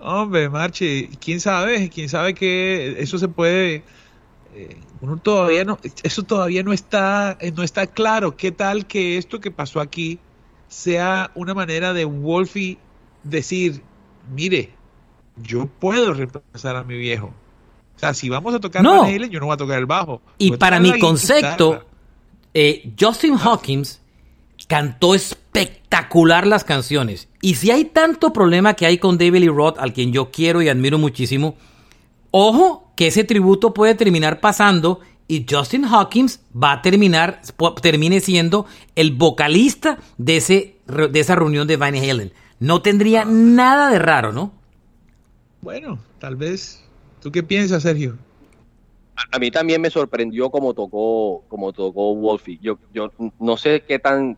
Hombre, 0.07 0.49
Marche, 0.49 1.11
quién 1.19 1.41
sabe, 1.41 1.91
quién 1.91 2.09
sabe 2.09 2.33
que 2.33 2.95
eso 3.01 3.19
se 3.19 3.27
puede. 3.27 3.83
Eh, 4.55 4.77
uno 5.01 5.17
todavía 5.17 5.65
no, 5.65 5.81
eso 6.05 6.23
todavía 6.23 6.63
no 6.63 6.73
está, 6.73 7.37
eh, 7.41 7.51
no 7.51 7.65
está 7.65 7.89
claro. 7.89 8.37
¿Qué 8.37 8.53
tal 8.53 8.87
que 8.87 9.19
esto 9.19 9.41
que 9.41 9.51
pasó 9.51 9.81
aquí 9.81 10.21
sea 10.69 11.33
una 11.35 11.55
manera 11.55 11.93
de 11.93 12.05
Wolfie 12.05 12.79
decir, 13.25 13.83
mire, 14.33 14.71
yo 15.43 15.67
puedo 15.67 16.15
reemplazar 16.15 16.77
a 16.77 16.85
mi 16.85 16.97
viejo? 16.97 17.35
O 17.97 17.99
sea, 17.99 18.15
si 18.15 18.29
vamos 18.29 18.55
a 18.55 18.61
tocar 18.61 18.85
no. 18.85 19.11
yo 19.11 19.41
no 19.41 19.47
voy 19.47 19.55
a 19.55 19.57
tocar 19.57 19.81
el 19.81 19.87
bajo. 19.87 20.23
Y 20.39 20.57
para 20.57 20.79
mi 20.79 21.01
concepto, 21.01 21.85
eh, 22.55 22.93
Justin 22.97 23.37
Hawkins 23.37 24.01
cantó 24.69 25.17
espectacular 25.17 25.76
las 26.45 26.65
canciones. 26.65 27.29
Y 27.41 27.55
si 27.55 27.71
hay 27.71 27.85
tanto 27.87 28.33
problema 28.33 28.75
que 28.75 28.87
hay 28.87 28.99
con 28.99 29.19
David 29.19 29.41
Lee 29.41 29.49
Roth, 29.49 29.79
al 29.79 29.93
quien 29.93 30.13
yo 30.13 30.31
quiero 30.31 30.63
y 30.63 30.69
admiro 30.69 30.99
muchísimo, 30.99 31.57
ojo 32.31 32.93
que 32.97 33.09
ese 33.09 33.25
tributo 33.25 33.73
puede 33.75 33.95
terminar 33.95 34.41
pasando 34.41 35.01
y 35.29 35.45
Justin 35.49 35.85
Hawkins 35.85 36.41
va 36.55 36.73
a 36.73 36.83
terminar, 36.83 37.41
termine 37.83 38.21
siendo 38.21 38.67
el 38.95 39.13
vocalista 39.13 39.99
de, 40.19 40.37
ese, 40.37 40.77
de 40.87 41.21
esa 41.21 41.35
reunión 41.35 41.67
de 41.67 41.77
Van 41.77 41.95
Halen. 41.95 42.33
No 42.61 42.81
tendría 42.81 43.25
nada 43.25 43.91
de 43.91 43.99
raro, 43.99 44.33
¿no? 44.33 44.53
Bueno, 45.61 45.99
tal 46.19 46.37
vez. 46.37 46.83
¿Tú 47.21 47.33
qué 47.33 47.43
piensas, 47.43 47.83
Sergio? 47.83 48.17
A, 49.33 49.39
mí 49.39 49.51
también 49.51 49.81
me 49.81 49.91
sorprendió 49.91 50.51
cómo 50.51 50.75
tocó, 50.75 51.43
como 51.49 51.73
tocó 51.73 52.15
Wolfie. 52.15 52.59
Yo, 52.63 52.79
yo 52.95 53.11
no 53.41 53.57
sé 53.57 53.83
qué 53.87 53.99
tan 53.99 54.37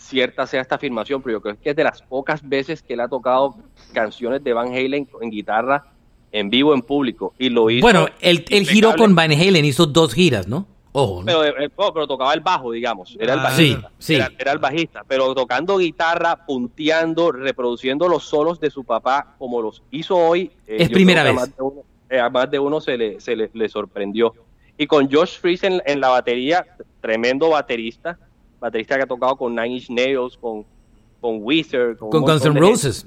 cierta 0.00 0.46
sea 0.46 0.62
esta 0.62 0.76
afirmación, 0.76 1.22
pero 1.22 1.36
yo 1.36 1.42
creo 1.42 1.60
que 1.60 1.70
es 1.70 1.76
de 1.76 1.84
las 1.84 2.02
pocas 2.02 2.46
veces 2.48 2.82
que 2.82 2.94
él 2.94 3.00
ha 3.00 3.08
tocado 3.08 3.56
canciones 3.92 4.42
de 4.42 4.52
Van 4.52 4.68
Halen 4.68 5.08
en 5.20 5.30
guitarra 5.30 5.84
en 6.32 6.48
vivo 6.48 6.74
en 6.74 6.82
público 6.82 7.34
y 7.38 7.48
lo 7.48 7.70
hizo. 7.70 7.82
Bueno, 7.82 8.06
él, 8.20 8.44
giró 8.66 8.94
con 8.96 9.14
Van 9.14 9.32
Halen, 9.32 9.64
hizo 9.64 9.86
dos 9.86 10.14
giras, 10.14 10.46
¿no? 10.48 10.66
Ojo, 10.92 11.22
Pero, 11.24 11.44
eh, 11.44 11.70
oh, 11.76 11.92
pero, 11.92 12.08
tocaba 12.08 12.34
el 12.34 12.40
bajo, 12.40 12.72
digamos. 12.72 13.16
Era 13.20 13.34
el 13.34 13.40
ah, 13.40 13.42
bajista. 13.44 13.92
Sí, 13.98 14.16
sí. 14.16 14.22
Era, 14.38 14.52
el 14.52 14.58
bajista. 14.58 15.04
Pero 15.06 15.32
tocando 15.36 15.78
guitarra, 15.78 16.44
punteando, 16.44 17.30
reproduciendo 17.30 18.08
los 18.08 18.24
solos 18.24 18.58
de 18.58 18.70
su 18.70 18.82
papá, 18.82 19.36
como 19.38 19.62
los 19.62 19.84
hizo 19.92 20.16
hoy. 20.16 20.50
Eh, 20.66 20.78
es 20.80 20.90
primera 20.90 21.22
vez. 21.22 21.36
Eh, 22.08 22.18
a 22.18 22.28
más 22.28 22.50
de 22.50 22.58
uno, 22.58 22.80
se, 22.80 22.96
le, 22.96 23.20
se 23.20 23.36
le, 23.36 23.68
sorprendió. 23.68 24.34
Y 24.76 24.88
con 24.88 25.08
Josh 25.08 25.38
en, 25.62 25.80
en 25.86 26.00
la 26.00 26.08
batería, 26.08 26.66
tremendo 27.00 27.50
baterista 27.50 28.18
baterista 28.60 28.96
que 28.96 29.02
ha 29.02 29.06
tocado 29.06 29.36
con 29.36 29.54
Nine 29.54 29.68
Inch 29.68 29.90
Nails, 29.90 30.36
con, 30.36 30.64
con 31.20 31.38
Wizard, 31.40 31.96
con, 31.96 32.10
Guns 32.10 32.44
N' 32.44 32.60
Roses. 32.60 33.06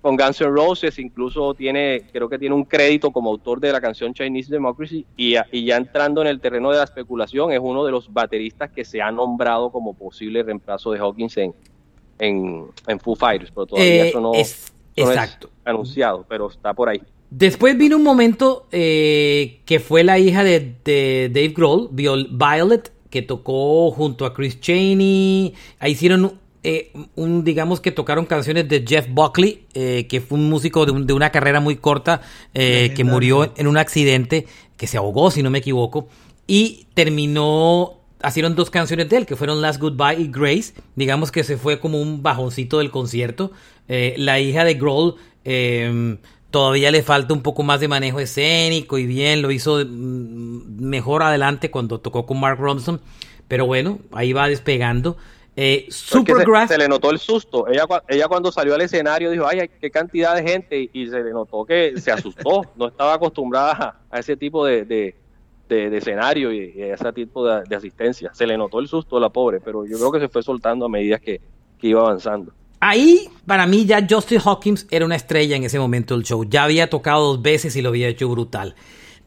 Con 0.00 0.16
Guns 0.16 0.40
N' 0.40 0.48
Roses, 0.48 0.98
incluso 0.98 1.52
tiene, 1.54 2.04
creo 2.12 2.28
que 2.28 2.38
tiene 2.38 2.54
un 2.54 2.64
crédito 2.64 3.10
como 3.10 3.30
autor 3.30 3.60
de 3.60 3.72
la 3.72 3.80
canción 3.80 4.14
Chinese 4.14 4.50
Democracy. 4.50 5.04
Y, 5.16 5.34
y 5.50 5.66
ya 5.66 5.76
entrando 5.76 6.22
en 6.22 6.28
el 6.28 6.40
terreno 6.40 6.70
de 6.70 6.78
la 6.78 6.84
especulación, 6.84 7.52
es 7.52 7.58
uno 7.60 7.84
de 7.84 7.90
los 7.90 8.12
bateristas 8.12 8.70
que 8.70 8.84
se 8.84 9.02
ha 9.02 9.10
nombrado 9.10 9.70
como 9.70 9.94
posible 9.94 10.42
reemplazo 10.42 10.92
de 10.92 11.00
Hawkins 11.00 11.36
en, 11.36 11.54
en, 12.18 13.00
Foo 13.00 13.16
Fighters, 13.16 13.50
pero 13.50 13.66
todavía 13.66 14.04
eh, 14.04 14.08
eso 14.08 14.20
no, 14.20 14.34
es, 14.34 14.72
exacto. 14.94 15.50
anunciado, 15.64 16.24
pero 16.28 16.48
está 16.48 16.72
por 16.74 16.88
ahí. 16.88 17.02
Después 17.30 17.76
vino 17.76 17.96
un 17.96 18.04
momento 18.04 18.66
eh, 18.72 19.60
que 19.66 19.80
fue 19.80 20.02
la 20.02 20.18
hija 20.18 20.42
de, 20.44 20.76
de 20.82 21.30
Dave 21.30 21.48
Grohl, 21.48 21.88
Violet, 21.92 22.90
que 23.10 23.22
tocó 23.22 23.90
junto 23.90 24.24
a 24.26 24.34
Chris 24.34 24.60
Cheney. 24.60 25.54
Ahí 25.78 25.92
hicieron 25.92 26.34
eh, 26.64 26.92
un, 27.14 27.44
digamos 27.44 27.80
que 27.80 27.92
tocaron 27.92 28.26
canciones 28.26 28.68
de 28.68 28.84
Jeff 28.86 29.06
Buckley, 29.08 29.64
eh, 29.74 30.06
que 30.08 30.20
fue 30.20 30.38
un 30.38 30.48
músico 30.50 30.84
de, 30.86 30.92
un- 30.92 31.06
de 31.06 31.12
una 31.12 31.30
carrera 31.30 31.60
muy 31.60 31.76
corta, 31.76 32.20
eh, 32.54 32.92
que 32.96 33.04
murió 33.04 33.52
en 33.56 33.66
un 33.68 33.76
accidente, 33.78 34.46
que 34.76 34.86
se 34.86 34.96
ahogó, 34.98 35.30
si 35.30 35.42
no 35.42 35.50
me 35.50 35.58
equivoco, 35.58 36.08
y 36.46 36.86
terminó, 36.94 38.00
hicieron 38.26 38.54
dos 38.56 38.70
canciones 38.70 39.08
de 39.08 39.18
él, 39.18 39.26
que 39.26 39.36
fueron 39.36 39.60
Last 39.62 39.80
Goodbye 39.80 40.20
y 40.20 40.28
Grace, 40.30 40.74
digamos 40.96 41.30
que 41.30 41.44
se 41.44 41.56
fue 41.56 41.78
como 41.80 42.00
un 42.02 42.22
bajoncito 42.22 42.78
del 42.78 42.90
concierto. 42.90 43.52
La 43.86 44.38
hija 44.40 44.64
de 44.64 44.74
Grohl 44.74 45.14
eh, 45.44 46.16
todavía 46.50 46.90
le 46.90 47.02
falta 47.02 47.32
un 47.34 47.42
poco 47.42 47.62
más 47.62 47.80
de 47.80 47.88
manejo 47.88 48.20
escénico 48.20 48.98
y 48.98 49.06
bien, 49.06 49.42
lo 49.42 49.50
hizo 49.50 49.76
mm, 49.84 50.27
mejor 50.78 51.22
adelante 51.22 51.70
cuando 51.70 51.98
tocó 52.00 52.26
con 52.26 52.40
Mark 52.40 52.58
Ronson, 52.58 53.00
pero 53.46 53.66
bueno, 53.66 53.98
ahí 54.12 54.32
va 54.32 54.48
despegando. 54.48 55.16
Eh, 55.60 55.86
se, 55.88 56.18
Supergrass, 56.18 56.68
se 56.68 56.78
le 56.78 56.86
notó 56.86 57.10
el 57.10 57.18
susto. 57.18 57.66
Ella, 57.66 57.84
ella 58.08 58.28
cuando 58.28 58.52
salió 58.52 58.74
al 58.74 58.80
escenario 58.80 59.30
dijo, 59.30 59.44
ay, 59.46 59.68
qué 59.80 59.90
cantidad 59.90 60.36
de 60.36 60.42
gente, 60.48 60.80
y, 60.80 60.90
y 60.92 61.08
se 61.08 61.20
le 61.22 61.32
notó 61.32 61.64
que 61.64 61.94
se 62.00 62.12
asustó. 62.12 62.62
no 62.76 62.88
estaba 62.88 63.14
acostumbrada 63.14 63.72
a, 64.10 64.16
a 64.16 64.20
ese 64.20 64.36
tipo 64.36 64.64
de, 64.64 64.84
de, 64.84 65.16
de- 65.68 65.90
de 65.90 65.98
escenario 65.98 66.52
y, 66.52 66.74
y 66.76 66.82
a 66.82 66.94
ese 66.94 67.12
tipo 67.12 67.44
de, 67.44 67.64
de 67.68 67.74
asistencia. 67.74 68.30
Se 68.34 68.46
le 68.46 68.56
notó 68.56 68.78
el 68.78 68.86
susto 68.86 69.16
a 69.16 69.20
la 69.20 69.30
pobre, 69.30 69.60
pero 69.60 69.84
yo 69.84 69.98
creo 69.98 70.12
que 70.12 70.20
se 70.20 70.28
fue 70.28 70.42
soltando 70.44 70.86
a 70.86 70.88
medida 70.88 71.18
que, 71.18 71.40
que 71.80 71.88
iba 71.88 72.02
avanzando. 72.02 72.52
Ahí, 72.80 73.28
para 73.44 73.66
mí, 73.66 73.84
ya 73.84 74.06
Justin 74.08 74.38
Hawkins 74.44 74.86
era 74.88 75.04
una 75.04 75.16
estrella 75.16 75.56
en 75.56 75.64
ese 75.64 75.80
momento 75.80 76.14
del 76.14 76.22
show. 76.22 76.44
Ya 76.44 76.62
había 76.62 76.88
tocado 76.88 77.26
dos 77.26 77.42
veces 77.42 77.74
y 77.74 77.82
lo 77.82 77.88
había 77.88 78.06
hecho 78.06 78.28
brutal. 78.28 78.76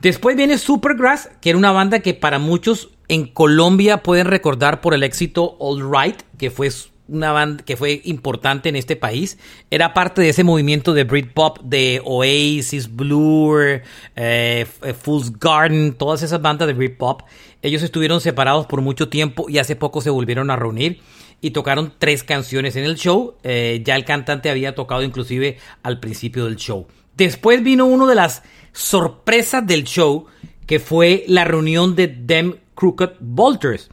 Después 0.02 0.36
viene 0.36 0.58
Supergrass, 0.58 1.30
que 1.42 1.50
era 1.50 1.60
una 1.60 1.72
banda 1.72 2.00
que 2.00 2.14
para 2.14 2.40
muchos 2.40 2.90
en 3.08 3.28
Colombia 3.28 4.02
pueden 4.02 4.28
recordar 4.28 4.82
por 4.82 4.94
el 4.94 5.04
éxito 5.04 5.56
All 5.60 5.82
Right, 5.92 6.22
que 6.38 6.50
fue 6.50 6.70
una 7.08 7.32
banda 7.34 7.64
que 7.64 7.76
fue 7.76 8.02
importante 8.06 8.70
en 8.70 8.78
este 8.78 8.96
país. 8.96 9.38
Era 9.70 9.94
parte 9.94 10.22
de 10.22 10.30
ese 10.30 10.44
movimiento 10.44 10.94
de 10.94 11.04
Britpop 11.04 11.60
de 11.60 12.02
Oasis, 12.06 12.96
Blur, 12.96 13.82
eh, 14.16 14.62
F- 14.62 14.94
Fool's 14.94 15.38
Garden, 15.38 15.94
todas 15.94 16.24
esas 16.24 16.42
bandas 16.42 16.68
de 16.68 16.74
Britpop. 16.74 17.22
Ellos 17.62 17.84
estuvieron 17.84 18.22
separados 18.22 18.66
por 18.66 18.82
mucho 18.82 19.10
tiempo 19.10 19.50
y 19.50 19.58
hace 19.58 19.76
poco 19.76 20.02
se 20.02 20.10
volvieron 20.10 20.50
a 20.50 20.56
reunir 20.56 21.02
y 21.42 21.52
tocaron 21.52 21.94
tres 22.00 22.24
canciones 22.24 22.76
en 22.76 22.86
el 22.86 22.96
show. 22.96 23.36
Eh, 23.44 23.82
ya 23.86 23.98
el 23.98 24.06
cantante 24.06 24.50
había 24.50 24.74
tocado 24.74 25.04
inclusive 25.04 25.58
al 25.84 26.00
principio 26.00 26.46
del 26.46 26.56
show. 26.56 26.88
Después 27.18 27.62
vino 27.62 27.86
uno 27.86 28.08
de 28.08 28.16
las 28.16 28.42
sorpresas 28.74 29.66
del 29.66 29.84
show, 29.84 30.26
que 30.66 30.80
fue 30.80 31.24
la 31.28 31.44
reunión 31.44 31.96
de 31.96 32.08
Them 32.08 32.56
Crooked 32.76 33.12
Vultures. 33.20 33.90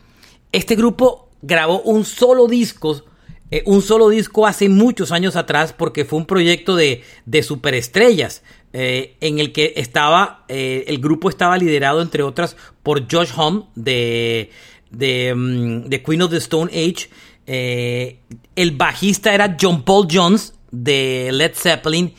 Este 0.52 0.76
grupo 0.76 1.28
grabó 1.42 1.80
un 1.82 2.04
solo 2.04 2.46
disco, 2.46 3.02
eh, 3.50 3.62
un 3.66 3.82
solo 3.82 4.08
disco 4.08 4.46
hace 4.46 4.68
muchos 4.68 5.12
años 5.12 5.36
atrás, 5.36 5.72
porque 5.72 6.04
fue 6.04 6.18
un 6.18 6.26
proyecto 6.26 6.76
de, 6.76 7.02
de 7.26 7.42
superestrellas. 7.42 8.42
eh, 8.72 9.16
en 9.20 9.38
el 9.38 9.52
que 9.52 9.72
estaba, 9.76 10.44
eh, 10.48 10.84
el 10.88 10.98
grupo 10.98 11.30
estaba 11.30 11.56
liderado 11.56 12.02
entre 12.02 12.22
otras 12.22 12.56
por 12.82 13.10
Josh 13.10 13.30
Homme 13.36 13.64
de, 13.74 14.50
de, 14.90 15.34
mm, 15.34 15.88
de 15.88 16.02
Queen 16.02 16.22
of 16.22 16.30
the 16.30 16.36
Stone 16.36 16.70
Age. 16.72 17.08
Eh, 17.46 18.20
el 18.56 18.72
bajista 18.72 19.32
era 19.34 19.56
John 19.58 19.82
Paul 19.84 20.06
Jones 20.10 20.52
de 20.70 21.30
Led 21.32 21.52
Zeppelin 21.54 22.12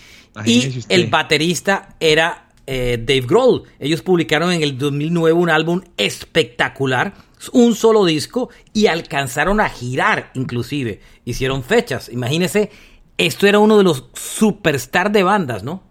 y 0.43 0.79
el 0.89 1.07
baterista 1.07 1.95
era 1.99 2.48
eh, 2.71 2.97
Dave 2.99 3.21
Grohl. 3.21 3.63
Ellos 3.79 4.03
publicaron 4.03 4.51
en 4.51 4.61
el 4.61 4.77
2009 4.77 5.33
un 5.33 5.49
álbum 5.49 5.81
espectacular, 5.97 7.15
un 7.51 7.73
solo 7.73 8.05
disco 8.05 8.49
y 8.73 8.85
alcanzaron 8.85 9.59
a 9.59 9.69
girar 9.69 10.29
inclusive. 10.35 11.01
Hicieron 11.25 11.63
fechas. 11.63 12.09
Imagínense, 12.09 12.69
esto 13.17 13.47
era 13.47 13.57
uno 13.57 13.75
de 13.75 13.83
los 13.83 14.05
superstar 14.13 15.11
de 15.11 15.23
bandas, 15.23 15.63
¿no? 15.63 15.81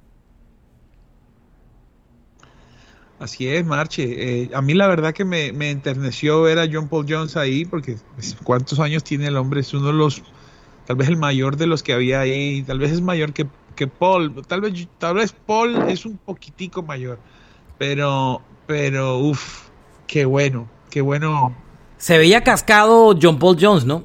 Así 3.19 3.49
es, 3.49 3.67
Marche. 3.67 4.43
Eh, 4.43 4.51
a 4.55 4.63
mí 4.63 4.75
la 4.75 4.87
verdad 4.87 5.13
que 5.13 5.25
me, 5.25 5.53
me 5.53 5.73
enterneció 5.73 6.43
ver 6.43 6.61
a 6.61 6.69
John 6.73 6.89
Paul 6.89 7.07
Jones 7.09 7.37
ahí, 7.37 7.65
porque 7.65 7.97
pues, 8.15 8.37
cuántos 8.45 8.79
años 8.79 9.03
tiene 9.03 9.27
el 9.27 9.37
hombre, 9.37 9.63
es 9.63 9.75
uno 9.75 9.89
de 9.89 9.95
los, 9.95 10.23
tal 10.87 10.95
vez 10.95 11.09
el 11.09 11.17
mayor 11.17 11.57
de 11.57 11.67
los 11.67 11.83
que 11.83 11.93
había 11.93 12.21
ahí, 12.21 12.63
tal 12.63 12.79
vez 12.79 12.93
es 12.93 13.01
mayor 13.01 13.33
que, 13.33 13.49
que 13.79 13.87
Paul, 13.87 14.35
tal 14.49 14.61
vez, 14.61 14.89
tal 14.99 15.15
vez 15.15 15.33
Paul 15.33 15.89
es 15.89 16.05
un 16.05 16.17
poquitico 16.19 16.83
mayor, 16.83 17.21
pero, 17.79 18.43
pero, 18.67 19.19
uff, 19.19 19.69
qué 20.09 20.25
bueno, 20.25 20.69
qué 20.91 21.01
bueno, 21.01 21.55
Se 21.97 22.19
veía 22.19 22.43
cascado 22.43 23.17
John 23.23 23.39
Paul 23.39 23.57
Jones, 23.61 23.85
¿no? 23.85 24.03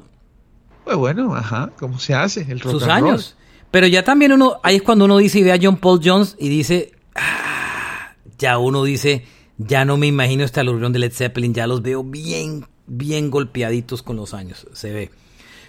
pues 0.84 0.96
bueno, 0.96 1.34
ajá, 1.34 1.72
¿cómo 1.78 1.98
se 1.98 2.14
hace? 2.14 2.42
El 2.42 2.60
rock 2.60 2.72
Sus 2.74 2.82
and 2.84 2.92
roll. 3.00 3.10
años. 3.10 3.36
Pero 3.72 3.86
ya 3.88 4.04
también 4.04 4.32
uno, 4.32 4.60
ahí 4.62 4.76
es 4.76 4.82
cuando 4.82 5.06
uno 5.06 5.16
dice 5.16 5.40
y 5.40 5.42
ve 5.42 5.50
a 5.52 5.58
John 5.60 5.76
Paul 5.78 6.00
Jones 6.04 6.36
y 6.38 6.48
dice, 6.48 6.92
"Ah", 7.16 8.12
ya 8.38 8.58
uno 8.58 8.84
dice, 8.84 9.24
ya 9.58 9.84
no 9.84 9.96
me 9.96 10.06
imagino 10.06 10.44
esta 10.44 10.60
alusión 10.60 10.92
de 10.92 11.00
Led 11.00 11.12
Zeppelin, 11.12 11.52
ya 11.52 11.66
los 11.66 11.82
veo 11.82 12.04
bien, 12.04 12.64
bien 12.86 13.30
golpeaditos 13.30 14.02
con 14.04 14.14
los 14.16 14.34
años, 14.34 14.68
se 14.72 14.92
ve. 14.92 15.10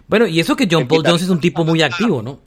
Bueno, 0.08 0.28
y 0.28 0.40
eso 0.40 0.56
que 0.56 0.68
John 0.70 0.88
Paul 0.88 1.04
Jones 1.04 1.24
es 1.24 1.30
un 1.30 1.40
tipo 1.40 1.64
muy 1.66 1.82
activo, 1.82 2.22
¿no? 2.22 2.40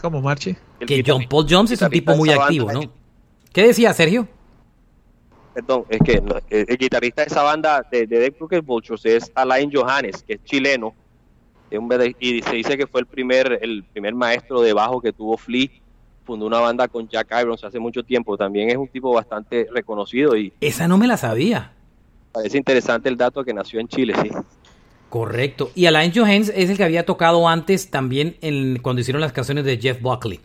¿Cómo, 0.00 0.20
Marche? 0.20 0.56
El 0.80 0.86
Que 0.86 1.02
John 1.06 1.24
Paul 1.28 1.46
Jones 1.48 1.70
es 1.72 1.82
un 1.82 1.90
tipo 1.90 2.16
muy 2.16 2.30
activo, 2.30 2.66
banda, 2.66 2.80
¿no? 2.86 2.92
¿Qué 3.52 3.66
decía 3.66 3.92
Sergio? 3.92 4.26
Perdón, 5.54 5.84
es 5.88 5.98
que 6.00 6.20
no, 6.20 6.36
el, 6.48 6.64
el 6.68 6.76
guitarrista 6.78 7.22
de 7.22 7.26
esa 7.28 7.42
banda 7.42 7.84
de, 7.90 8.06
de 8.06 8.18
Dead 8.20 8.32
Crooked 8.32 8.62
Vultures 8.62 9.04
es 9.04 9.32
Alain 9.34 9.70
Johannes, 9.72 10.22
que 10.22 10.34
es 10.34 10.44
chileno, 10.44 10.94
es 11.70 11.78
un 11.78 11.88
vede- 11.88 12.14
y 12.20 12.40
se 12.42 12.52
dice 12.54 12.78
que 12.78 12.86
fue 12.86 13.00
el 13.00 13.06
primer, 13.06 13.58
el 13.60 13.82
primer 13.84 14.14
maestro 14.14 14.60
de 14.60 14.72
bajo 14.72 15.00
que 15.00 15.12
tuvo 15.12 15.36
Flea, 15.36 15.66
fundó 16.24 16.46
una 16.46 16.60
banda 16.60 16.86
con 16.86 17.08
Jack 17.08 17.34
Irons 17.42 17.64
hace 17.64 17.80
mucho 17.80 18.04
tiempo, 18.04 18.36
también 18.36 18.70
es 18.70 18.76
un 18.76 18.86
tipo 18.88 19.12
bastante 19.12 19.66
reconocido 19.72 20.36
y 20.36 20.52
Esa 20.60 20.86
no 20.86 20.96
me 20.96 21.08
la 21.08 21.16
sabía. 21.16 21.72
parece 22.30 22.56
interesante 22.56 23.08
el 23.08 23.16
dato 23.16 23.42
que 23.44 23.52
nació 23.52 23.80
en 23.80 23.88
Chile, 23.88 24.14
sí. 24.22 24.30
Correcto. 25.10 25.72
Y 25.74 25.86
Alain 25.86 26.12
Johannes 26.14 26.52
es 26.54 26.70
el 26.70 26.76
que 26.76 26.84
había 26.84 27.04
tocado 27.04 27.48
antes 27.48 27.90
también 27.90 28.36
en, 28.40 28.78
cuando 28.78 29.00
hicieron 29.00 29.20
las 29.20 29.32
canciones 29.32 29.64
de 29.64 29.76
Jeff 29.76 30.00
Buckley. 30.00 30.40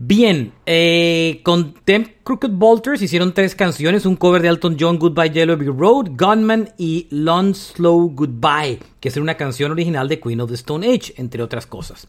Bien, 0.00 0.52
eh, 0.64 1.40
con 1.42 1.74
Them 1.84 2.06
Crooked 2.22 2.50
Vultures 2.50 3.02
hicieron 3.02 3.34
tres 3.34 3.56
canciones, 3.56 4.06
un 4.06 4.14
cover 4.14 4.40
de 4.40 4.46
Elton 4.46 4.76
John, 4.78 4.96
Goodbye 4.96 5.30
Yellow 5.30 5.56
Brick 5.56 5.76
Road, 5.76 6.10
Gunman 6.16 6.70
y 6.78 7.08
Long 7.10 7.52
Slow 7.52 8.12
Goodbye, 8.14 8.78
que 9.00 9.08
es 9.08 9.16
una 9.16 9.36
canción 9.36 9.72
original 9.72 10.08
de 10.08 10.20
Queen 10.20 10.40
of 10.40 10.50
the 10.50 10.54
Stone 10.54 10.86
Age, 10.86 11.14
entre 11.16 11.42
otras 11.42 11.66
cosas. 11.66 12.06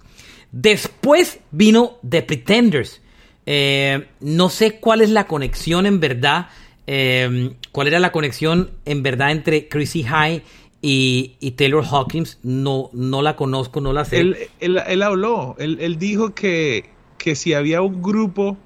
Después 0.52 1.40
vino 1.50 1.98
The 2.08 2.22
Pretenders. 2.22 3.02
Eh, 3.48 4.06
no 4.20 4.50
sé 4.50 4.80
cuál 4.80 5.02
es 5.02 5.10
la 5.10 5.26
conexión 5.26 5.88
en 5.88 6.00
verdad, 6.00 6.50
eh, 6.86 7.56
cuál 7.72 7.88
era 7.88 7.98
la 7.98 8.12
conexión 8.12 8.70
en 8.86 9.02
verdad 9.02 9.32
entre 9.32 9.68
Chrissy 9.68 10.04
High 10.04 10.44
y, 10.82 11.36
y 11.40 11.52
Taylor 11.52 11.84
Hawkins. 11.90 12.40
No, 12.44 12.90
no 12.94 13.22
la 13.22 13.36
conozco, 13.36 13.82
no 13.82 13.94
la 13.94 14.06
sé. 14.06 14.20
Él, 14.20 14.38
él, 14.60 14.82
él 14.88 15.02
habló, 15.04 15.56
él, 15.60 15.78
él 15.82 15.98
dijo 15.98 16.34
que, 16.34 16.90
que 17.18 17.36
si 17.36 17.54
había 17.54 17.82
un 17.82 18.02
grupo 18.02 18.58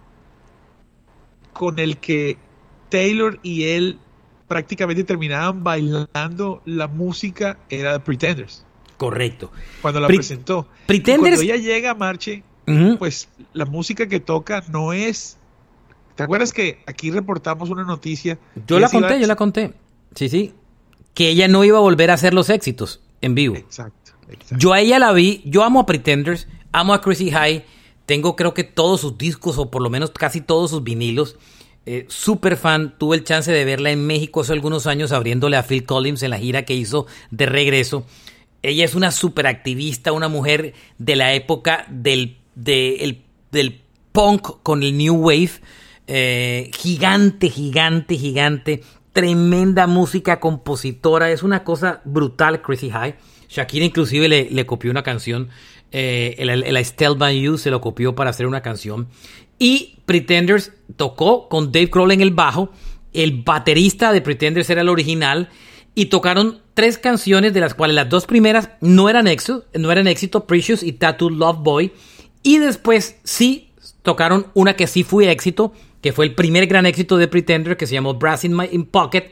con 1.53 1.79
el 1.79 1.97
que 1.97 2.37
Taylor 2.89 3.39
y 3.43 3.63
él 3.65 3.99
prácticamente 4.47 5.03
terminaban 5.03 5.63
bailando 5.63 6.61
la 6.65 6.87
música, 6.87 7.57
era 7.69 8.03
Pretenders, 8.03 8.65
Correcto. 8.97 9.51
cuando 9.81 9.99
la 9.99 10.07
Pre- 10.07 10.17
presentó. 10.17 10.67
Y 10.87 10.93
Pretenders- 10.93 11.19
cuando 11.19 11.41
ella 11.41 11.55
llega 11.57 11.91
a 11.91 11.95
Marche, 11.95 12.43
pues 12.99 13.29
la 13.53 13.65
música 13.65 14.07
que 14.07 14.19
toca 14.19 14.63
no 14.71 14.93
es... 14.93 15.37
¿Te 16.15 16.21
acuerdas 16.23 16.53
que 16.53 16.79
aquí 16.85 17.09
reportamos 17.09 17.71
una 17.71 17.83
noticia? 17.83 18.37
Yo 18.67 18.79
la 18.79 18.87
iba- 18.87 18.91
conté, 18.91 19.19
yo 19.19 19.25
la 19.27 19.35
conté. 19.35 19.73
Sí, 20.13 20.29
sí. 20.29 20.53
Que 21.13 21.29
ella 21.29 21.47
no 21.47 21.63
iba 21.63 21.77
a 21.77 21.81
volver 21.81 22.11
a 22.11 22.15
hacer 22.15 22.33
los 22.33 22.49
éxitos 22.49 23.01
en 23.21 23.35
vivo. 23.35 23.55
Exacto, 23.55 24.11
exacto. 24.29 24.55
Yo 24.57 24.73
a 24.73 24.79
ella 24.81 24.99
la 24.99 25.11
vi, 25.11 25.41
yo 25.45 25.63
amo 25.63 25.79
a 25.81 25.85
Pretenders, 25.85 26.47
amo 26.71 26.93
a 26.93 27.01
Chrissy 27.01 27.31
High, 27.31 27.63
tengo 28.05 28.35
creo 28.35 28.53
que 28.53 28.63
todos 28.63 29.01
sus 29.01 29.17
discos 29.17 29.57
o 29.57 29.69
por 29.71 29.81
lo 29.81 29.89
menos 29.89 30.11
casi 30.11 30.41
todos 30.41 30.71
sus 30.71 30.83
vinilos. 30.83 31.37
Eh, 31.85 32.05
super 32.07 32.55
fan, 32.57 32.95
tuve 32.97 33.17
el 33.17 33.23
chance 33.25 33.51
de 33.51 33.65
verla 33.65 33.91
en 33.91 34.07
México 34.07 34.41
hace 34.41 34.53
algunos 34.53 34.87
años 34.87 35.11
abriéndole 35.11 35.57
a 35.57 35.63
Phil 35.63 35.85
Collins 35.85 36.23
en 36.23 36.29
la 36.31 36.37
gira 36.39 36.63
que 36.63 36.73
hizo 36.73 37.05
de 37.29 37.45
regreso. 37.45 38.05
Ella 38.61 38.85
es 38.85 38.95
una 38.95 39.11
super 39.11 39.45
activista, 39.47 40.13
una 40.13 40.29
mujer 40.29 40.73
de 40.97 41.15
la 41.17 41.33
época 41.33 41.85
del, 41.89 42.37
de- 42.55 42.95
el- 43.03 43.21
del 43.51 43.81
punk 44.13 44.47
con 44.63 44.81
el 44.83 44.97
New 44.97 45.15
Wave. 45.15 45.51
Eh, 46.07 46.71
gigante, 46.73 47.49
gigante, 47.49 48.17
gigante. 48.17 48.81
Tremenda 49.13 49.87
música, 49.87 50.39
compositora. 50.39 51.31
Es 51.31 51.43
una 51.43 51.63
cosa 51.63 52.01
brutal, 52.03 52.61
Chrissy 52.61 52.89
High. 52.89 53.15
Shakira 53.47 53.85
inclusive 53.85 54.27
le, 54.27 54.65
copió 54.65 54.91
una 54.91 55.03
canción. 55.03 55.49
Eh, 55.91 56.35
el, 56.39 56.49
el, 56.49 56.63
el 56.63 56.77
I 56.77 56.83
Still 56.83 57.15
By 57.15 57.39
You 57.39 57.57
se 57.57 57.69
lo 57.69 57.79
copió 57.79 58.15
para 58.15 58.31
hacer 58.31 58.47
una 58.47 58.61
canción. 58.61 59.07
Y 59.59 59.99
Pretenders 60.05 60.71
tocó 60.97 61.47
con 61.47 61.71
Dave 61.71 61.89
Grohl 61.91 62.11
en 62.11 62.21
el 62.21 62.31
bajo. 62.31 62.71
El 63.13 63.43
baterista 63.43 64.11
de 64.11 64.21
Pretenders 64.21 64.69
era 64.69 64.81
el 64.81 64.89
original. 64.89 65.49
y 65.95 66.05
tocaron 66.05 66.61
tres 66.73 66.97
canciones 66.97 67.53
de 67.53 67.59
las 67.59 67.75
cuales 67.75 67.95
las 67.95 68.09
dos 68.09 68.25
primeras 68.25 68.69
no 68.81 69.09
eran 69.09 69.27
éxito, 69.27 69.65
no 69.75 69.91
eran 69.91 70.07
éxito, 70.07 70.47
Precious 70.47 70.81
y 70.81 70.93
Tattoo 70.93 71.29
Love 71.29 71.59
Boy. 71.59 71.91
Y 72.41 72.57
después 72.57 73.17
sí 73.23 73.71
tocaron 74.01 74.47
una 74.53 74.75
que 74.75 74.87
sí 74.87 75.03
fue 75.03 75.31
éxito, 75.31 75.73
que 76.03 76.11
fue 76.11 76.25
el 76.25 76.35
primer 76.35 76.67
gran 76.67 76.85
éxito 76.85 77.15
de 77.15 77.29
Pretender, 77.29 77.77
que 77.77 77.87
se 77.87 77.93
llamó 77.93 78.13
Brass 78.15 78.43
in 78.43 78.55
My 78.55 78.67
in 78.69 78.85
Pocket. 78.85 79.31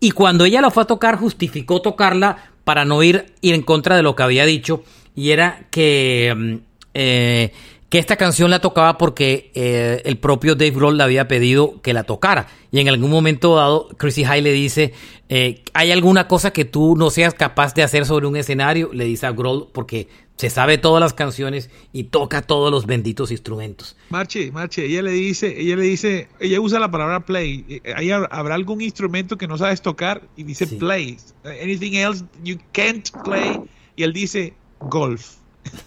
Y 0.00 0.10
cuando 0.10 0.44
ella 0.44 0.60
la 0.60 0.72
fue 0.72 0.82
a 0.82 0.86
tocar, 0.86 1.16
justificó 1.16 1.80
tocarla 1.80 2.50
para 2.64 2.84
no 2.84 3.02
ir, 3.04 3.26
ir 3.40 3.54
en 3.54 3.62
contra 3.62 3.96
de 3.96 4.02
lo 4.02 4.16
que 4.16 4.24
había 4.24 4.44
dicho. 4.44 4.82
Y 5.14 5.30
era 5.30 5.66
que 5.70 6.34
mm, 6.36 6.54
eh, 6.94 7.52
que 7.88 7.98
esta 7.98 8.16
canción 8.16 8.50
la 8.50 8.60
tocaba 8.60 8.98
porque 8.98 9.50
eh, 9.54 10.02
el 10.04 10.18
propio 10.18 10.54
Dave 10.54 10.72
Grohl 10.72 10.98
le 10.98 11.04
había 11.04 11.26
pedido 11.26 11.80
que 11.80 11.94
la 11.94 12.04
tocara. 12.04 12.48
Y 12.70 12.80
en 12.80 12.88
algún 12.88 13.10
momento 13.10 13.56
dado, 13.56 13.88
Chrissy 13.96 14.24
High 14.24 14.42
le 14.42 14.52
dice, 14.52 14.92
eh, 15.30 15.62
¿hay 15.72 15.90
alguna 15.90 16.28
cosa 16.28 16.52
que 16.52 16.66
tú 16.66 16.96
no 16.96 17.08
seas 17.08 17.32
capaz 17.32 17.72
de 17.74 17.82
hacer 17.82 18.04
sobre 18.04 18.26
un 18.26 18.36
escenario? 18.36 18.90
Le 18.92 19.04
dice 19.06 19.26
a 19.26 19.32
Grohl, 19.32 19.68
porque 19.72 20.08
se 20.36 20.50
sabe 20.50 20.76
todas 20.76 21.00
las 21.00 21.14
canciones 21.14 21.70
y 21.92 22.04
toca 22.04 22.42
todos 22.42 22.70
los 22.70 22.84
benditos 22.84 23.30
instrumentos. 23.30 23.96
Marche, 24.10 24.52
Marche, 24.52 24.84
ella 24.84 25.00
le 25.00 25.12
dice, 25.12 25.58
ella 25.58 25.76
le 25.76 25.84
dice, 25.84 26.28
ella 26.40 26.60
usa 26.60 26.78
la 26.78 26.90
palabra 26.90 27.24
play. 27.24 27.80
¿Hay, 27.96 28.10
¿Habrá 28.10 28.54
algún 28.54 28.82
instrumento 28.82 29.38
que 29.38 29.48
no 29.48 29.56
sabes 29.56 29.80
tocar? 29.80 30.28
Y 30.36 30.44
dice 30.44 30.66
play. 30.66 31.16
Anything 31.44 31.94
else 31.94 32.22
you 32.44 32.58
can't 32.72 33.08
play? 33.24 33.58
Y 33.96 34.02
él 34.02 34.12
dice 34.12 34.54
golf. 34.78 35.37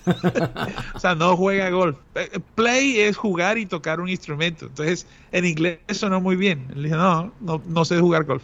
o 0.96 1.00
sea, 1.00 1.16
no 1.16 1.36
juega 1.38 1.70
golf. 1.70 1.98
Eh, 2.16 2.40
play 2.56 3.00
es 3.00 3.18
jugar 3.18 3.58
y 3.58 3.66
tocar 3.66 4.00
un 4.00 4.10
instrumento. 4.10 4.66
Entonces, 4.68 5.06
en 5.32 5.46
inglés 5.46 5.80
sonó 5.90 6.22
muy 6.22 6.36
bien. 6.36 6.68
Le 6.76 6.84
dije, 6.84 6.96
no, 6.96 7.32
no, 7.40 7.62
no 7.66 7.86
sé 7.86 8.00
jugar 8.00 8.26
golf. 8.26 8.44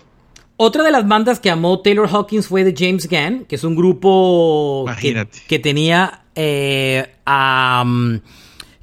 Otra 0.59 0.83
de 0.83 0.91
las 0.91 1.07
bandas 1.07 1.39
que 1.39 1.51
amó 1.51 1.81
Taylor 1.81 2.09
Hawkins 2.11 2.47
fue 2.47 2.63
de 2.63 2.73
James 2.75 3.07
Gann, 3.07 3.45
que 3.45 3.55
es 3.55 3.63
un 3.63 3.75
grupo 3.75 4.85
que, 5.47 5.59
tenía 5.59 6.23
eh, 6.33 7.07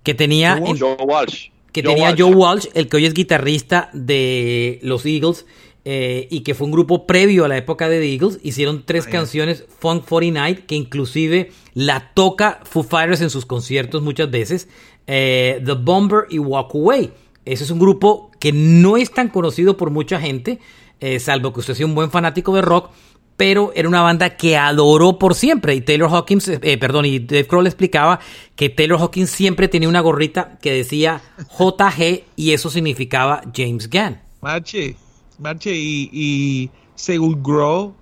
que 0.05 0.15
tenía 0.15 0.63
Joe 0.79 0.97
Walsh. 1.05 1.49
que 1.73 1.83
tenía 1.83 2.15
Joe 2.17 2.33
Walsh, 2.33 2.69
el 2.75 2.89
que 2.89 2.97
hoy 2.97 3.07
es 3.07 3.15
guitarrista 3.15 3.91
de 3.93 4.79
los 4.83 5.05
Eagles 5.05 5.47
eh, 5.87 6.29
y 6.31 6.41
que 6.41 6.55
fue 6.55 6.65
un 6.65 6.73
grupo 6.73 7.07
previo 7.07 7.45
a 7.45 7.49
la 7.49 7.59
época 7.59 7.91
de 7.91 8.01
The 8.01 8.13
Eagles. 8.13 8.39
Hicieron 8.43 8.85
tres 8.87 9.07
canciones, 9.07 9.65
Funk 9.81 10.07
49, 10.09 10.65
que 10.67 10.77
inclusive 10.77 11.51
la 11.75 12.13
toca 12.15 12.61
Foo 12.65 12.83
Fighters 12.83 13.21
en 13.21 13.29
sus 13.29 13.45
conciertos 13.45 14.03
muchas 14.03 14.31
veces, 14.31 14.69
eh, 15.07 15.61
The 15.65 15.73
Bomber 15.73 16.25
y 16.31 16.39
Walk 16.39 16.75
Away. 16.75 17.13
Ese 17.45 17.65
es 17.65 17.71
un 17.71 17.79
grupo 17.79 18.31
que 18.41 18.53
no 18.53 18.97
es 18.97 19.11
tan 19.11 19.29
conocido 19.29 19.77
por 19.77 19.91
mucha 19.91 20.19
gente, 20.19 20.59
eh, 21.01 21.21
salvo 21.21 21.53
que 21.53 21.61
usted 21.61 21.75
sea 21.75 21.85
un 21.85 21.95
buen 21.95 22.11
fanático 22.11 22.55
de 22.57 22.63
rock, 22.63 22.91
pero 23.37 23.73
era 23.75 23.87
una 23.87 24.01
banda 24.01 24.39
que 24.39 24.57
adoró 24.57 25.19
por 25.19 25.35
siempre. 25.35 25.75
Y 25.75 25.83
Taylor 25.83 26.09
Hawkins, 26.11 26.51
perdón, 26.81 27.05
y 27.05 27.19
Dave 27.19 27.47
Kroll 27.47 27.67
explicaba 27.67 28.21
que 28.57 28.71
Taylor 28.71 28.99
Hawkins 28.99 29.29
siempre 29.29 29.69
tenía 29.69 29.89
una 29.89 30.01
gorrita 30.01 30.57
que 30.63 30.73
decía 30.73 31.21
JG 31.59 32.23
y 32.37 32.53
eso 32.53 32.71
significaba 32.71 33.43
James 33.55 33.91
Gann. 33.91 34.23
Machi, 34.41 34.97
Marche, 35.39 35.73
y, 35.75 36.71
según 36.95 37.43
Grow, 37.43 37.95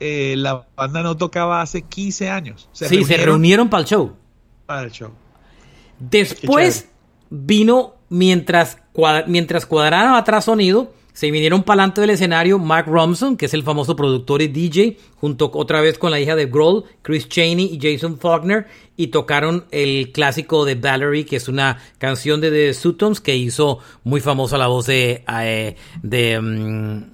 eh, 0.00 0.34
la 0.36 0.66
banda 0.76 1.02
no 1.02 1.16
tocaba 1.16 1.62
hace 1.62 1.82
15 1.82 2.28
años. 2.30 2.68
sí, 2.72 3.04
se 3.04 3.16
reunieron 3.16 3.68
para 3.68 3.82
el 3.82 3.88
show. 3.88 4.16
Para 4.66 4.82
el 4.82 4.90
show. 4.90 5.10
Después 5.98 6.88
vino, 7.30 7.94
mientras, 8.08 8.78
mientras 9.26 9.66
cuadraron 9.66 10.14
atrás 10.14 10.46
sonido, 10.46 10.92
se 11.12 11.30
vinieron 11.30 11.62
para 11.62 11.82
adelante 11.82 12.00
del 12.00 12.10
escenario 12.10 12.58
Mark 12.58 12.86
Romson, 12.88 13.36
que 13.36 13.46
es 13.46 13.54
el 13.54 13.62
famoso 13.62 13.94
productor 13.96 14.40
y 14.40 14.48
DJ, 14.48 14.96
junto 15.16 15.50
otra 15.52 15.80
vez 15.80 15.98
con 15.98 16.10
la 16.10 16.20
hija 16.20 16.34
de 16.36 16.46
Grohl, 16.46 16.84
Chris 17.02 17.28
Cheney 17.28 17.66
y 17.66 17.78
Jason 17.80 18.18
Faulkner, 18.18 18.66
y 18.96 19.08
tocaron 19.08 19.66
el 19.70 20.10
clásico 20.12 20.64
de 20.64 20.74
Valerie, 20.74 21.26
que 21.26 21.36
es 21.36 21.48
una 21.48 21.78
canción 21.98 22.40
de 22.40 22.50
The 22.50 22.74
Sutons 22.74 23.20
que 23.20 23.36
hizo 23.36 23.78
muy 24.04 24.20
famosa 24.20 24.56
la 24.56 24.68
voz 24.68 24.86
de, 24.86 25.24
eh, 25.40 25.76
de, 26.02 26.40
mm, 26.40 27.04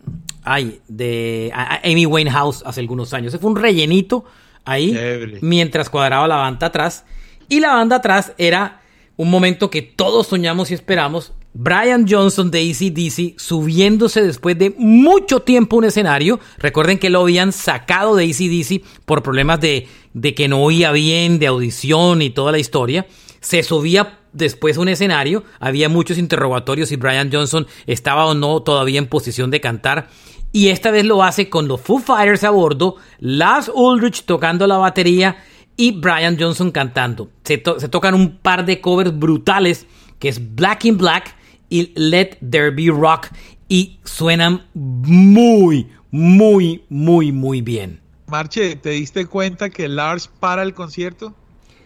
ay, 0.44 0.80
de 0.86 1.50
Amy 1.82 2.06
Winehouse 2.06 2.62
hace 2.64 2.80
algunos 2.80 3.12
años. 3.14 3.28
Ese 3.34 3.38
fue 3.38 3.50
un 3.50 3.56
rellenito 3.56 4.24
ahí, 4.64 4.96
mientras 5.40 5.90
cuadraba 5.90 6.28
la 6.28 6.36
banda 6.36 6.68
atrás. 6.68 7.04
Y 7.48 7.60
la 7.60 7.74
banda 7.74 7.96
atrás 7.96 8.32
era 8.38 8.82
un 9.16 9.30
momento 9.30 9.70
que 9.70 9.82
todos 9.82 10.28
soñamos 10.28 10.70
y 10.70 10.74
esperamos, 10.74 11.32
Brian 11.60 12.06
Johnson 12.08 12.52
de 12.52 12.70
ACDC 12.70 13.36
subiéndose 13.36 14.22
después 14.22 14.56
de 14.56 14.72
mucho 14.78 15.40
tiempo 15.40 15.76
un 15.76 15.86
escenario. 15.86 16.38
Recuerden 16.58 17.00
que 17.00 17.10
lo 17.10 17.22
habían 17.22 17.50
sacado 17.50 18.14
de 18.14 18.26
ACDC 18.26 18.84
por 19.04 19.24
problemas 19.24 19.58
de, 19.58 19.88
de 20.14 20.36
que 20.36 20.46
no 20.46 20.62
oía 20.62 20.92
bien, 20.92 21.40
de 21.40 21.48
audición 21.48 22.22
y 22.22 22.30
toda 22.30 22.52
la 22.52 22.60
historia. 22.60 23.08
Se 23.40 23.64
subía 23.64 24.20
después 24.32 24.76
un 24.76 24.88
escenario, 24.88 25.42
había 25.58 25.88
muchos 25.88 26.16
interrogatorios 26.16 26.90
si 26.90 26.96
Brian 26.96 27.28
Johnson 27.32 27.66
estaba 27.88 28.26
o 28.26 28.34
no 28.34 28.62
todavía 28.62 29.00
en 29.00 29.08
posición 29.08 29.50
de 29.50 29.60
cantar. 29.60 30.10
Y 30.52 30.68
esta 30.68 30.92
vez 30.92 31.06
lo 31.06 31.24
hace 31.24 31.50
con 31.50 31.66
los 31.66 31.80
Foo 31.80 31.98
Fighters 31.98 32.44
a 32.44 32.50
bordo, 32.50 32.98
Lars 33.18 33.68
Ulrich 33.74 34.22
tocando 34.26 34.68
la 34.68 34.76
batería 34.76 35.38
y 35.76 35.90
Brian 35.90 36.36
Johnson 36.38 36.70
cantando. 36.70 37.30
Se, 37.42 37.60
se 37.78 37.88
tocan 37.88 38.14
un 38.14 38.38
par 38.38 38.64
de 38.64 38.80
covers 38.80 39.18
brutales 39.18 39.88
que 40.20 40.28
es 40.28 40.54
Black 40.54 40.84
in 40.84 40.98
Black 40.98 41.37
y 41.68 41.92
Let 41.94 42.38
There 42.50 42.70
Be 42.70 42.88
Rock 42.88 43.28
y 43.68 43.98
suenan 44.04 44.66
muy, 44.74 45.88
muy, 46.10 46.84
muy, 46.88 47.32
muy 47.32 47.62
bien. 47.62 48.00
Marche, 48.26 48.76
¿te 48.76 48.90
diste 48.90 49.26
cuenta 49.26 49.70
que 49.70 49.88
Lars 49.88 50.28
para 50.28 50.62
el 50.62 50.74
concierto? 50.74 51.34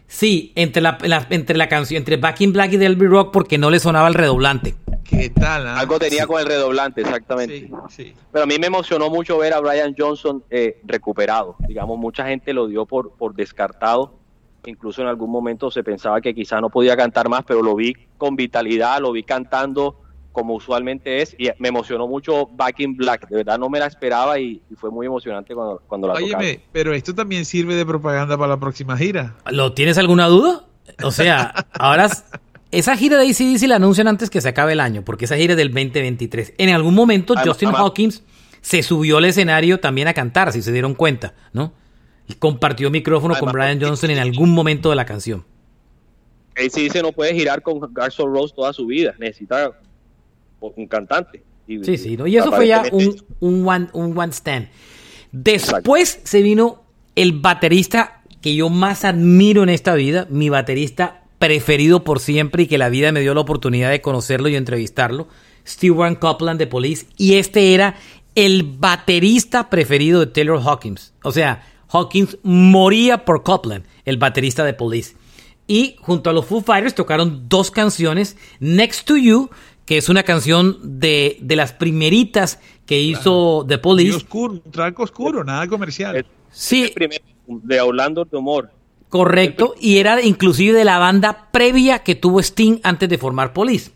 Sí, 0.06 0.52
entre 0.56 0.82
la, 0.82 0.98
entre 1.30 1.56
la 1.56 1.68
canción, 1.68 1.98
entre 1.98 2.16
Back 2.16 2.42
in 2.42 2.52
Black 2.52 2.72
y 2.72 2.76
Let 2.76 2.96
Be 2.96 3.06
Rock 3.06 3.32
porque 3.32 3.58
no 3.58 3.70
le 3.70 3.78
sonaba 3.78 4.08
el 4.08 4.14
redoblante. 4.14 4.74
¿Qué 5.04 5.30
tal? 5.30 5.66
Ah? 5.66 5.78
Algo 5.78 5.98
tenía 5.98 6.26
con 6.26 6.40
el 6.40 6.46
redoblante, 6.46 7.00
exactamente. 7.00 7.70
Sí, 7.88 8.14
Pero 8.30 8.44
a 8.44 8.46
mí 8.46 8.56
me 8.58 8.66
emocionó 8.66 9.08
mucho 9.08 9.38
ver 9.38 9.54
a 9.54 9.60
Brian 9.60 9.94
Johnson 9.96 10.44
eh, 10.50 10.80
recuperado. 10.84 11.56
Digamos, 11.66 11.98
mucha 11.98 12.26
gente 12.26 12.52
lo 12.52 12.66
dio 12.66 12.86
por, 12.86 13.12
por 13.12 13.34
descartado 13.34 14.21
incluso 14.66 15.02
en 15.02 15.08
algún 15.08 15.30
momento 15.30 15.70
se 15.70 15.82
pensaba 15.82 16.20
que 16.20 16.34
quizá 16.34 16.60
no 16.60 16.70
podía 16.70 16.96
cantar 16.96 17.28
más, 17.28 17.42
pero 17.46 17.62
lo 17.62 17.74
vi 17.74 17.94
con 18.18 18.36
vitalidad, 18.36 19.00
lo 19.00 19.12
vi 19.12 19.22
cantando 19.22 19.98
como 20.32 20.54
usualmente 20.54 21.20
es 21.20 21.36
y 21.38 21.50
me 21.58 21.68
emocionó 21.68 22.08
mucho 22.08 22.46
Back 22.46 22.80
in 22.80 22.96
Black, 22.96 23.28
de 23.28 23.36
verdad 23.36 23.58
no 23.58 23.68
me 23.68 23.78
la 23.78 23.86
esperaba 23.86 24.38
y, 24.38 24.62
fue 24.76 24.90
muy 24.90 25.06
emocionante 25.06 25.54
cuando, 25.54 25.82
cuando 25.86 26.08
la 26.08 26.14
Óyeme, 26.14 26.60
pero 26.72 26.94
esto 26.94 27.14
también 27.14 27.44
sirve 27.44 27.74
de 27.74 27.84
propaganda 27.84 28.36
para 28.36 28.48
la 28.48 28.58
próxima 28.58 28.96
gira. 28.96 29.36
¿Lo 29.50 29.74
tienes 29.74 29.98
alguna 29.98 30.26
duda? 30.26 30.64
O 31.04 31.10
sea, 31.10 31.54
ahora 31.78 32.08
esa 32.70 32.96
gira 32.96 33.18
de 33.18 33.28
ACDC 33.28 33.68
la 33.68 33.76
anuncian 33.76 34.08
antes 34.08 34.30
que 34.30 34.40
se 34.40 34.48
acabe 34.48 34.72
el 34.72 34.80
año, 34.80 35.02
porque 35.04 35.26
esa 35.26 35.36
gira 35.36 35.52
es 35.52 35.58
del 35.58 35.68
2023. 35.68 36.54
En 36.58 36.70
algún 36.70 36.94
momento 36.94 37.34
Justin 37.44 37.70
Hawkins 37.74 38.22
se 38.62 38.82
subió 38.82 39.18
al 39.18 39.26
escenario 39.26 39.78
también 39.80 40.08
a 40.08 40.14
cantar, 40.14 40.52
si 40.52 40.62
se 40.62 40.72
dieron 40.72 40.94
cuenta, 40.94 41.34
¿no? 41.52 41.74
Compartió 42.38 42.90
micrófono 42.90 43.34
con 43.38 43.52
Brian 43.52 43.80
Johnson 43.80 44.10
en 44.10 44.18
algún 44.18 44.50
momento 44.50 44.90
de 44.90 44.96
la 44.96 45.04
canción. 45.04 45.44
Él 46.54 46.70
sí 46.70 46.82
dice 46.82 47.02
no 47.02 47.12
puede 47.12 47.34
girar 47.34 47.62
con 47.62 47.80
Garson 47.92 48.32
Rose 48.32 48.54
toda 48.54 48.72
su 48.72 48.86
vida, 48.86 49.14
necesita 49.18 49.72
un 50.60 50.86
cantante. 50.86 51.42
Y, 51.66 51.82
sí, 51.84 51.96
sí, 51.96 52.18
y 52.26 52.36
eso 52.36 52.52
fue 52.52 52.66
ya 52.66 52.84
un, 52.92 53.24
un, 53.40 53.66
one, 53.66 53.88
un 53.92 54.18
one 54.18 54.32
stand. 54.32 54.68
Después 55.30 56.20
se 56.24 56.42
vino 56.42 56.82
el 57.14 57.32
baterista 57.32 58.22
que 58.40 58.54
yo 58.54 58.68
más 58.68 59.04
admiro 59.04 59.62
en 59.62 59.68
esta 59.68 59.94
vida, 59.94 60.26
mi 60.28 60.50
baterista 60.50 61.22
preferido 61.38 62.04
por 62.04 62.20
siempre 62.20 62.64
y 62.64 62.66
que 62.66 62.78
la 62.78 62.88
vida 62.88 63.12
me 63.12 63.20
dio 63.20 63.34
la 63.34 63.40
oportunidad 63.40 63.90
de 63.90 64.00
conocerlo 64.00 64.48
y 64.48 64.56
entrevistarlo, 64.56 65.28
Stewart 65.66 66.18
Copeland 66.18 66.58
de 66.58 66.66
Police, 66.66 67.06
y 67.16 67.34
este 67.34 67.74
era 67.74 67.96
el 68.34 68.62
baterista 68.62 69.70
preferido 69.70 70.20
de 70.20 70.26
Taylor 70.26 70.60
Hawkins. 70.60 71.14
O 71.22 71.32
sea, 71.32 71.64
Hawkins 71.92 72.38
moría 72.42 73.24
por 73.24 73.42
Copland, 73.42 73.84
el 74.04 74.16
baterista 74.16 74.64
de 74.64 74.74
Police. 74.74 75.16
Y 75.66 75.96
junto 76.00 76.30
a 76.30 76.32
los 76.32 76.46
Foo 76.46 76.60
Fighters 76.60 76.94
tocaron 76.94 77.48
dos 77.48 77.70
canciones, 77.70 78.36
Next 78.60 79.06
to 79.06 79.16
You, 79.16 79.50
que 79.84 79.98
es 79.98 80.08
una 80.08 80.22
canción 80.22 80.78
de, 80.82 81.38
de 81.40 81.56
las 81.56 81.72
primeritas 81.72 82.60
que 82.86 83.00
hizo 83.00 83.64
The 83.68 83.78
Police. 83.78 84.16
oscuro, 84.16 84.54
un 84.54 84.94
oscuro, 84.98 85.44
nada 85.44 85.66
comercial. 85.68 86.26
sí. 86.50 86.92
de 87.46 87.80
Orlando 87.80 88.24
de 88.24 88.36
Humor. 88.36 88.70
Correcto, 89.08 89.74
y 89.78 89.98
era 89.98 90.22
inclusive 90.22 90.78
de 90.78 90.86
la 90.86 90.98
banda 90.98 91.48
previa 91.52 91.98
que 91.98 92.14
tuvo 92.14 92.40
Sting 92.40 92.78
antes 92.82 93.08
de 93.10 93.18
formar 93.18 93.52
Police. 93.52 93.90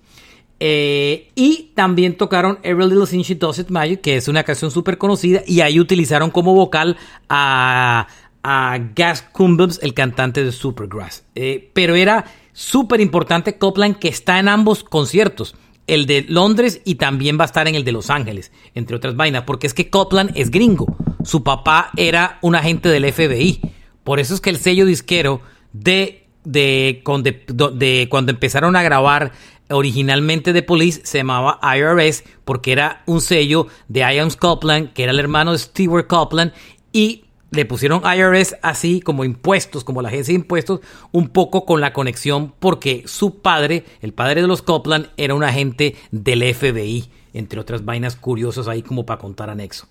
Eh, 0.59 1.31
y 1.35 1.73
también 1.75 2.17
tocaron 2.17 2.59
Every 2.63 2.89
Little 2.89 3.07
Thing 3.07 3.23
She 3.23 3.35
Does 3.35 3.59
It 3.59 3.69
Magic, 3.69 4.01
que 4.01 4.17
es 4.17 4.29
una 4.29 4.43
canción 4.43 4.71
súper 4.71 4.99
conocida, 4.99 5.43
y 5.47 5.61
ahí 5.61 5.79
utilizaron 5.79 6.31
como 6.31 6.55
vocal 6.55 6.97
a, 7.29 8.07
a 8.43 8.79
Gas 8.95 9.23
Cumbums, 9.33 9.81
el 9.83 9.93
cantante 9.93 10.45
de 10.45 10.53
Supergrass. 10.53 11.25
Eh, 11.35 11.71
pero 11.75 11.95
era 11.95 12.25
súper 12.53 13.01
importante 13.01 13.59
Copland, 13.59 13.97
que 13.99 14.09
está 14.09 14.39
en 14.39 14.49
ambos 14.49 14.83
conciertos, 14.83 15.55
el 15.87 16.07
de 16.07 16.25
Londres 16.29 16.81
y 16.85 16.97
también 16.97 17.39
va 17.39 17.45
a 17.45 17.47
estar 17.47 17.69
en 17.69 17.75
el 17.75 17.85
de 17.85 17.93
Los 17.93 18.11
Ángeles, 18.11 18.51
entre 18.75 18.97
otras 18.97 19.15
vainas, 19.15 19.45
porque 19.45 19.67
es 19.67 19.75
que 19.75 19.91
Copland 19.91 20.33
es 20.35 20.51
gringo. 20.51 20.97
Su 21.23 21.43
papá 21.43 21.91
era 21.97 22.39
un 22.41 22.55
agente 22.55 22.89
del 22.89 23.13
FBI. 23.13 23.61
Por 24.03 24.21
eso 24.21 24.35
es 24.35 24.41
que 24.41 24.51
el 24.51 24.59
sello 24.59 24.87
disquero 24.87 25.41
de, 25.73 26.27
de 26.45 27.01
cuando 27.03 28.31
empezaron 28.31 28.75
a 28.77 28.83
grabar 28.83 29.33
originalmente 29.71 30.53
de 30.53 30.63
Police 30.63 31.01
se 31.05 31.19
llamaba 31.19 31.59
IRS 31.63 32.25
porque 32.45 32.73
era 32.73 33.03
un 33.07 33.21
sello 33.21 33.67
de 33.89 34.01
Ian 34.01 34.31
Copeland, 34.31 34.93
que 34.93 35.03
era 35.05 35.13
el 35.13 35.21
hermano 35.21 35.53
de 35.53 35.59
Stewart 35.59 36.07
Copeland, 36.07 36.53
y 36.93 37.25
le 37.51 37.65
pusieron 37.65 38.03
IRS 38.05 38.57
así 38.63 39.01
como 39.01 39.25
impuestos, 39.25 39.85
como 39.85 40.03
la 40.03 40.09
agencia 40.09 40.33
de 40.33 40.41
impuestos, 40.41 40.81
un 41.13 41.29
poco 41.29 41.65
con 41.65 41.81
la 41.81 41.93
conexión 41.93 42.53
porque 42.59 43.05
su 43.07 43.41
padre, 43.41 43.85
el 44.01 44.13
padre 44.13 44.43
de 44.43 44.49
los 44.49 44.63
Copeland, 44.63 45.11
era 45.17 45.35
un 45.35 45.45
agente 45.45 45.97
del 46.11 46.43
FBI, 46.55 47.09
entre 47.33 47.61
otras 47.61 47.85
vainas 47.85 48.17
curiosas 48.17 48.69
ahí 48.69 48.83
como 48.83 49.07
para 49.07 49.21
contar 49.21 49.51
anexo. 49.51 49.87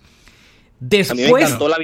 Después, 0.80 1.12
a 1.12 1.16
mí 1.16 1.34
me 1.34 1.42
encantó 1.42 1.68
la 1.70 1.78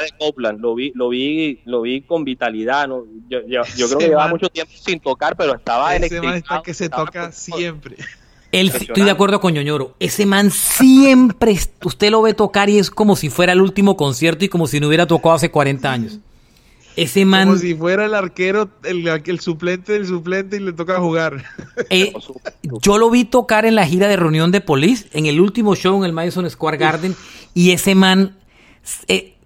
de 0.00 0.12
Copeland, 0.18 0.60
lo 0.60 0.74
vi, 0.74 0.92
lo 0.94 1.08
vi, 1.08 1.60
lo 1.64 1.82
vi 1.82 2.02
con 2.02 2.24
vitalidad, 2.24 2.88
¿no? 2.88 3.04
yo, 3.28 3.40
creo 3.40 3.98
que 3.98 4.08
llevaba 4.08 4.28
mucho 4.28 4.48
tiempo 4.48 4.72
sin 4.76 5.00
tocar, 5.00 5.36
pero 5.36 5.54
estaba 5.54 5.96
en 5.96 6.42
que 6.64 6.74
se 6.74 6.88
toca 6.88 7.32
siempre 7.32 7.96
estoy 8.52 9.04
de 9.04 9.10
acuerdo 9.10 9.40
con 9.40 9.54
Ñoñoro. 9.54 9.94
Ese 10.00 10.26
man 10.26 10.50
siempre, 10.50 11.58
usted 11.84 12.10
lo 12.10 12.22
ve 12.22 12.34
tocar 12.34 12.70
y 12.70 12.78
es 12.78 12.90
como 12.90 13.16
si 13.16 13.30
fuera 13.30 13.52
el 13.52 13.60
último 13.60 13.96
concierto 13.96 14.44
y 14.44 14.48
como 14.48 14.66
si 14.66 14.80
no 14.80 14.88
hubiera 14.88 15.06
tocado 15.06 15.34
hace 15.34 15.50
40 15.50 15.92
años. 15.92 16.18
Ese 16.96 17.24
man. 17.24 17.48
Como 17.48 17.60
si 17.60 17.74
fuera 17.74 18.06
el 18.06 18.14
arquero, 18.14 18.68
el, 18.82 19.40
suplente 19.40 19.92
del 19.92 20.06
suplente 20.06 20.56
y 20.56 20.60
le 20.60 20.72
toca 20.72 20.98
jugar. 20.98 21.44
Eh, 21.90 22.12
yo 22.82 22.98
lo 22.98 23.08
vi 23.08 23.24
tocar 23.24 23.64
en 23.64 23.76
la 23.76 23.86
gira 23.86 24.08
de 24.08 24.16
reunión 24.16 24.50
de 24.50 24.60
Police, 24.60 25.08
en 25.12 25.26
el 25.26 25.40
último 25.40 25.76
show 25.76 25.96
en 25.96 26.04
el 26.04 26.12
Madison 26.12 26.48
Square 26.50 26.76
Garden, 26.76 27.14
y 27.54 27.70
ese 27.70 27.94
man 27.94 28.36
eh, 29.06 29.36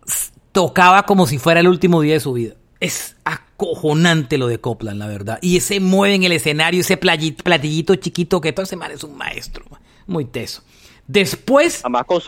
tocaba 0.53 1.05
como 1.05 1.27
si 1.27 1.39
fuera 1.39 1.61
el 1.61 1.69
último 1.69 2.01
día 2.03 2.15
de 2.15 2.21
su 2.21 2.33
vida. 2.35 2.55
Es 2.81 3.17
acojonante 3.25 4.39
lo 4.39 4.49
de 4.49 4.59
Copland, 4.59 4.99
la 4.99 5.07
verdad. 5.07 5.39
Y 5.41 5.57
ese 5.57 5.81
mueve 5.81 6.15
en 6.15 6.25
el 6.25 6.33
escenario, 6.33 6.81
ese 6.81 6.97
platillito 6.97 7.95
chiquito 7.97 8.41
que 8.41 8.53
todo 8.53 8.65
ese 8.65 8.77
man 8.77 8.91
es 8.91 9.05
un 9.05 9.17
maestro. 9.17 9.65
Muy 10.07 10.25
teso. 10.25 10.63
Después. 11.07 11.81
Además 11.83 12.05
con 12.07 12.21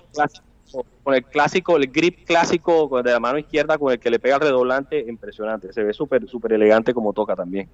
con 1.05 1.15
el 1.15 1.25
clásico, 1.25 1.77
el 1.77 1.89
grip 1.89 2.25
clásico 2.25 3.03
de 3.03 3.13
la 3.13 3.21
mano 3.21 3.39
izquierda 3.39 3.79
con 3.79 3.93
el 3.93 4.01
que 4.01 4.11
le 4.11 4.19
pega 4.19 4.37
el 4.37 4.41
redoblante, 4.41 5.05
impresionante. 5.07 5.73
Se 5.73 5.85
ve 5.85 5.93
súper, 5.93 6.27
súper 6.29 6.55
elegante 6.55 6.95
como 6.95 7.13
toca 7.13 7.37
también. 7.37 7.69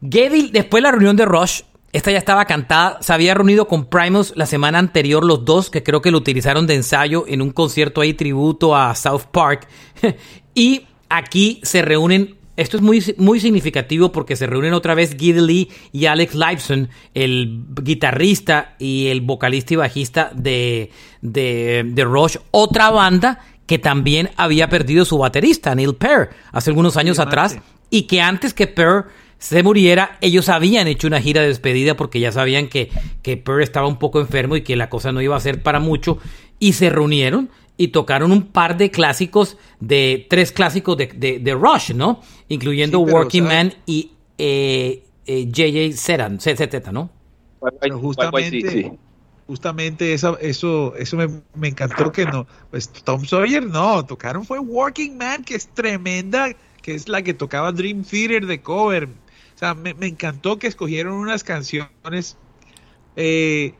Geddy, 0.00 0.50
después 0.50 0.82
de 0.82 0.88
la 0.88 0.90
reunión 0.90 1.16
de 1.16 1.26
Rush, 1.26 1.62
esta 1.94 2.10
ya 2.10 2.18
estaba 2.18 2.44
cantada, 2.44 2.98
se 3.00 3.12
había 3.12 3.34
reunido 3.34 3.68
con 3.68 3.84
Primus 3.84 4.32
la 4.34 4.46
semana 4.46 4.80
anterior 4.80 5.24
los 5.24 5.44
dos, 5.44 5.70
que 5.70 5.84
creo 5.84 6.02
que 6.02 6.10
lo 6.10 6.18
utilizaron 6.18 6.66
de 6.66 6.74
ensayo 6.74 7.24
en 7.28 7.40
un 7.40 7.52
concierto 7.52 8.00
ahí 8.00 8.14
tributo 8.14 8.74
a 8.74 8.96
South 8.96 9.26
Park. 9.30 9.68
y 10.56 10.88
aquí 11.08 11.60
se 11.62 11.82
reúnen. 11.82 12.34
Esto 12.56 12.78
es 12.78 12.82
muy, 12.82 13.02
muy 13.16 13.38
significativo 13.38 14.10
porque 14.10 14.34
se 14.34 14.48
reúnen 14.48 14.74
otra 14.74 14.96
vez 14.96 15.16
Giddy 15.16 15.40
Lee 15.40 15.70
y 15.92 16.06
Alex 16.06 16.34
Lifeson, 16.34 16.88
el 17.14 17.62
guitarrista 17.80 18.74
y 18.80 19.06
el 19.06 19.20
vocalista 19.20 19.74
y 19.74 19.76
bajista 19.76 20.32
de, 20.34 20.90
de, 21.22 22.04
Rush, 22.04 22.38
otra 22.50 22.90
banda 22.90 23.38
que 23.66 23.78
también 23.78 24.30
había 24.36 24.68
perdido 24.68 25.04
su 25.04 25.18
baterista, 25.18 25.76
Neil 25.76 25.94
Peart, 25.94 26.32
hace 26.50 26.70
algunos 26.70 26.96
años 26.96 27.20
atrás, 27.20 27.56
y 27.88 28.02
que 28.02 28.20
antes 28.20 28.52
que 28.52 28.66
Peart 28.66 29.06
se 29.44 29.62
muriera, 29.62 30.16
ellos 30.22 30.48
habían 30.48 30.88
hecho 30.88 31.06
una 31.06 31.20
gira 31.20 31.42
de 31.42 31.48
despedida 31.48 31.98
porque 31.98 32.18
ya 32.18 32.32
sabían 32.32 32.66
que, 32.66 32.88
que 33.20 33.36
Peart 33.36 33.60
estaba 33.60 33.86
un 33.86 33.98
poco 33.98 34.18
enfermo 34.18 34.56
y 34.56 34.62
que 34.62 34.74
la 34.74 34.88
cosa 34.88 35.12
no 35.12 35.20
iba 35.20 35.36
a 35.36 35.40
ser 35.40 35.62
para 35.62 35.80
mucho, 35.80 36.16
y 36.58 36.72
se 36.72 36.88
reunieron 36.88 37.50
y 37.76 37.88
tocaron 37.88 38.32
un 38.32 38.46
par 38.46 38.78
de 38.78 38.90
clásicos, 38.90 39.58
de 39.80 40.26
tres 40.30 40.50
clásicos 40.50 40.96
de, 40.96 41.40
de, 41.42 41.54
Rush, 41.54 41.92
¿no? 41.92 42.22
Incluyendo 42.48 43.00
Working 43.00 43.44
Man 43.44 43.74
y 43.84 44.12
eh, 44.38 45.04
eh, 45.26 45.46
JJ 45.50 45.92
Seran, 45.92 46.40
ZZ, 46.40 46.90
¿no? 46.90 47.10
Pero 47.82 47.98
justamente, 47.98 48.98
justamente 49.46 50.14
eso, 50.14 50.38
eso, 50.38 50.96
eso 50.96 51.16
me, 51.18 51.28
me, 51.54 51.68
encantó 51.68 52.10
que 52.12 52.24
no, 52.24 52.46
pues 52.70 52.88
Tom 52.88 53.26
Sawyer 53.26 53.66
no, 53.66 54.06
tocaron 54.06 54.46
fue 54.46 54.58
Working 54.58 55.18
Man, 55.18 55.44
que 55.44 55.56
es 55.56 55.68
tremenda, 55.68 56.48
que 56.80 56.94
es 56.94 57.10
la 57.10 57.20
que 57.20 57.34
tocaba 57.34 57.72
Dream 57.72 58.04
Theater 58.04 58.46
de 58.46 58.62
cover. 58.62 59.08
O 59.54 59.58
sea, 59.58 59.74
me, 59.74 59.94
me 59.94 60.06
encantó 60.06 60.58
que 60.58 60.66
escogieron 60.66 61.14
unas 61.14 61.44
canciones. 61.44 62.36
Eh, 63.16 63.74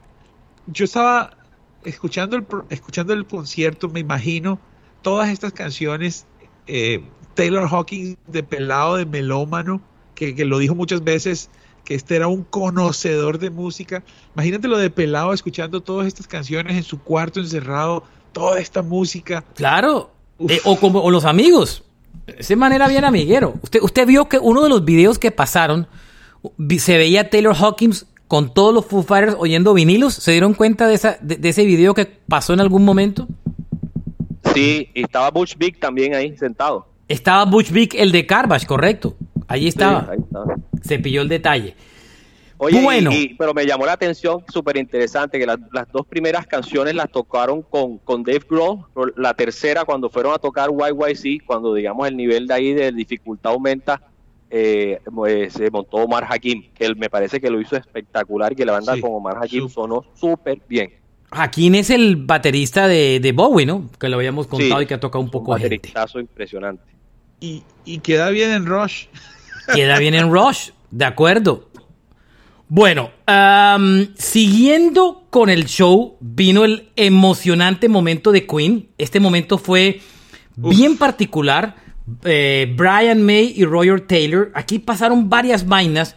yo 0.66 0.85
estaba 0.85 1.37
escuchando 1.85 2.37
el, 2.37 2.47
escuchando 2.70 3.12
el 3.12 3.27
concierto, 3.27 3.89
me 3.89 4.01
imagino 4.01 4.59
todas 5.03 5.29
estas 5.29 5.53
canciones, 5.53 6.27
eh, 6.66 7.05
Taylor 7.35 7.68
Hawkins 7.70 8.16
de 8.27 8.43
pelado, 8.43 8.97
de 8.97 9.07
melómano, 9.07 9.81
que, 10.14 10.33
lo 10.45 10.59
dijo 10.59 10.75
muchas 10.75 11.05
veces, 11.05 11.51
que 11.85 11.95
este 11.95 12.16
era 12.16 12.29
un 12.29 12.45
conocedor 12.45 13.39
de 13.39 13.51
música. 13.51 14.03
Imagínate 14.35 14.68
lo 14.68 14.79
de 14.79 14.91
pelado 14.91 15.33
escuchando 15.33 15.83
todas 15.83 16.07
estas 16.07 16.27
canciones 16.27 16.77
en 16.77 16.83
su 16.83 17.01
cuarto 17.01 17.41
encerrado, 17.41 18.05
toda 18.33 18.59
esta 18.61 18.83
música. 18.83 19.45
Claro, 19.55 20.11
eh, 20.49 20.61
o 20.64 20.79
como 20.79 21.11
los 21.11 21.25
amigos. 21.25 21.85
Ese 22.27 22.57
manera 22.57 22.89
bien 22.89 23.05
amiguero. 23.05 23.55
Usted, 23.62 23.83
usted 23.83 24.07
vio 24.07 24.29
que 24.29 24.39
uno 24.39 24.62
de 24.62 24.68
los 24.68 24.85
videos 24.85 25.18
que 25.18 25.31
pasaron 25.31 25.87
se 26.79 26.99
veía 26.99 27.31
Taylor 27.31 27.55
Hawkins 27.55 28.07
con 28.29 28.53
todos 28.53 28.75
los 28.75 28.87
Foo 28.87 29.03
Fighters 29.03 29.37
oyendo 29.39 29.75
vinilos? 29.75 30.14
¿Se 30.14 30.33
dieron 30.33 30.55
cuenta 30.55 30.87
de, 30.87 30.95
esa, 30.95 31.18
de, 31.20 31.49
ese 31.49 31.64
video 31.64 31.95
que 31.95 32.07
pasó 32.07 32.53
en 32.53 32.61
algún 32.61 32.85
momento? 32.85 33.29
Sí, 34.55 34.89
y 34.95 35.03
estaba 35.03 35.31
Butch 35.31 35.57
Vig 35.57 35.79
también 35.79 36.14
ahí 36.14 36.37
sentado. 36.37 36.89
Estaba 37.09 37.45
Butch 37.45 37.70
Vig, 37.70 37.95
el 37.97 38.12
de 38.12 38.27
Carbash, 38.27 38.64
correcto. 38.66 39.16
Allí 39.47 39.68
estaba. 39.68 40.11
Se 40.83 40.99
pilló 40.99 41.22
el 41.22 41.29
detalle. 41.29 41.77
Oye, 42.65 42.83
bueno. 42.83 43.11
pero 43.39 43.53
me 43.53 43.67
llamó 43.67 43.85
la 43.85 43.93
atención, 43.93 44.43
súper 44.49 44.79
interesante, 44.79 45.39
que 45.39 45.47
las 45.47 45.93
dos 45.93 46.07
primeras 46.07 46.47
canciones 46.47 46.95
las 46.95 47.11
tocaron 47.11 47.62
con, 47.62 47.99
con 47.99 48.23
Dave 48.23 48.43
Grohl, 48.49 48.87
la 49.17 49.35
tercera 49.35 49.85
cuando 49.85 50.09
fueron 50.09 50.33
a 50.33 50.39
tocar 50.39 50.71
YYC, 50.71 51.45
cuando 51.45 51.75
digamos 51.75 52.09
el 52.09 52.17
nivel 52.17 52.47
de 52.47 52.55
ahí 52.55 52.73
de 52.73 52.91
dificultad 52.91 53.53
aumenta, 53.53 54.01
eh, 54.51 55.01
pues, 55.15 55.53
se 55.53 55.71
montó 55.71 55.99
Omar 55.99 56.27
Hakim, 56.31 56.71
que 56.73 56.87
él 56.87 56.97
me 56.97 57.11
parece 57.11 57.41
que 57.41 57.51
lo 57.51 57.61
hizo 57.61 57.77
espectacular 57.77 58.53
y 58.53 58.57
que 58.57 58.65
la 58.65 58.73
banda 58.73 58.99
con 59.01 59.12
Omar 59.12 59.37
Hakim 59.43 59.69
sonó 59.69 60.05
súper 60.15 60.61
bien. 60.69 60.93
Hakim 61.31 61.75
es 61.75 61.91
el 61.91 62.17
baterista 62.17 62.87
de, 62.87 63.33
Bowie, 63.35 63.67
¿no? 63.67 63.91
Que 63.99 64.09
lo 64.09 64.17
habíamos 64.17 64.47
contado 64.47 64.81
y 64.81 64.87
que 64.87 64.95
ha 64.95 65.01
tocado 65.01 65.23
un 65.23 65.31
poco 65.31 65.53
un 65.53 65.61
bateristazo 65.61 66.21
impresionante. 66.21 66.85
Y, 67.41 67.62
y 67.85 67.99
queda 67.99 68.31
bien 68.31 68.53
en 68.53 68.65
Rush. 68.65 69.07
Queda 69.75 69.99
bien 69.99 70.15
en 70.15 70.33
Rush, 70.33 70.71
de 70.91 71.05
acuerdo. 71.05 71.69
Bueno, 72.69 73.11
siguiendo 74.17 75.27
con 75.31 75.51
el 75.51 75.67
show, 75.67 76.17
vino 76.21 76.65
el 76.65 76.89
emocionante 76.97 77.89
momento 77.89 78.33
de 78.33 78.47
Queen. 78.47 78.89
Este 78.99 79.21
momento 79.21 79.59
fue 79.59 80.01
bien 80.57 80.97
particular 80.97 81.77
eh, 82.25 82.73
Brian 82.77 83.23
May 83.23 83.55
y 83.57 83.65
Roger 83.65 84.01
Taylor, 84.01 84.51
aquí 84.55 84.79
pasaron 84.79 85.31
varias 85.31 85.67
vainas 85.67 86.17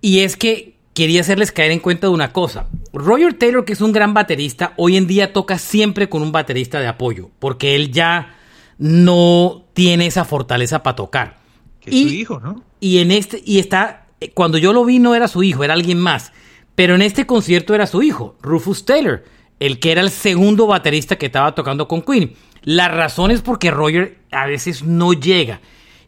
y 0.00 0.20
es 0.20 0.36
que 0.36 0.74
quería 0.92 1.20
hacerles 1.20 1.52
caer 1.52 1.70
en 1.70 1.78
cuenta 1.78 2.08
de 2.08 2.12
una 2.12 2.32
cosa. 2.32 2.68
Roger 2.92 3.34
Taylor, 3.34 3.64
que 3.64 3.72
es 3.74 3.80
un 3.80 3.92
gran 3.92 4.12
baterista, 4.12 4.74
hoy 4.76 4.96
en 4.96 5.06
día 5.06 5.32
toca 5.32 5.58
siempre 5.58 6.08
con 6.08 6.22
un 6.22 6.32
baterista 6.32 6.80
de 6.80 6.88
apoyo, 6.88 7.30
porque 7.38 7.74
él 7.74 7.92
ya 7.92 8.36
no 8.78 9.64
tiene 9.72 10.06
esa 10.06 10.24
fortaleza 10.24 10.82
para 10.82 10.96
tocar. 10.96 11.38
Que 11.80 11.90
es 11.90 12.02
su 12.02 12.08
hijo, 12.08 12.40
¿no? 12.40 12.62
Y 12.80 12.98
en 12.98 13.10
este, 13.12 13.42
y 13.44 13.58
está, 13.58 14.03
cuando 14.32 14.58
yo 14.58 14.72
lo 14.72 14.84
vi 14.84 14.98
no 14.98 15.14
era 15.14 15.28
su 15.28 15.42
hijo, 15.42 15.64
era 15.64 15.74
alguien 15.74 15.98
más. 15.98 16.32
Pero 16.74 16.94
en 16.94 17.02
este 17.02 17.26
concierto 17.26 17.74
era 17.74 17.86
su 17.86 18.02
hijo, 18.02 18.36
Rufus 18.42 18.84
Taylor, 18.84 19.24
el 19.60 19.78
que 19.78 19.92
era 19.92 20.00
el 20.00 20.10
segundo 20.10 20.66
baterista 20.66 21.16
que 21.16 21.26
estaba 21.26 21.54
tocando 21.54 21.86
con 21.86 22.02
Queen. 22.02 22.34
La 22.62 22.88
razón 22.88 23.30
es 23.30 23.42
porque 23.42 23.70
Roger 23.70 24.18
a 24.30 24.46
veces 24.46 24.82
no 24.82 25.12
llega. 25.12 25.60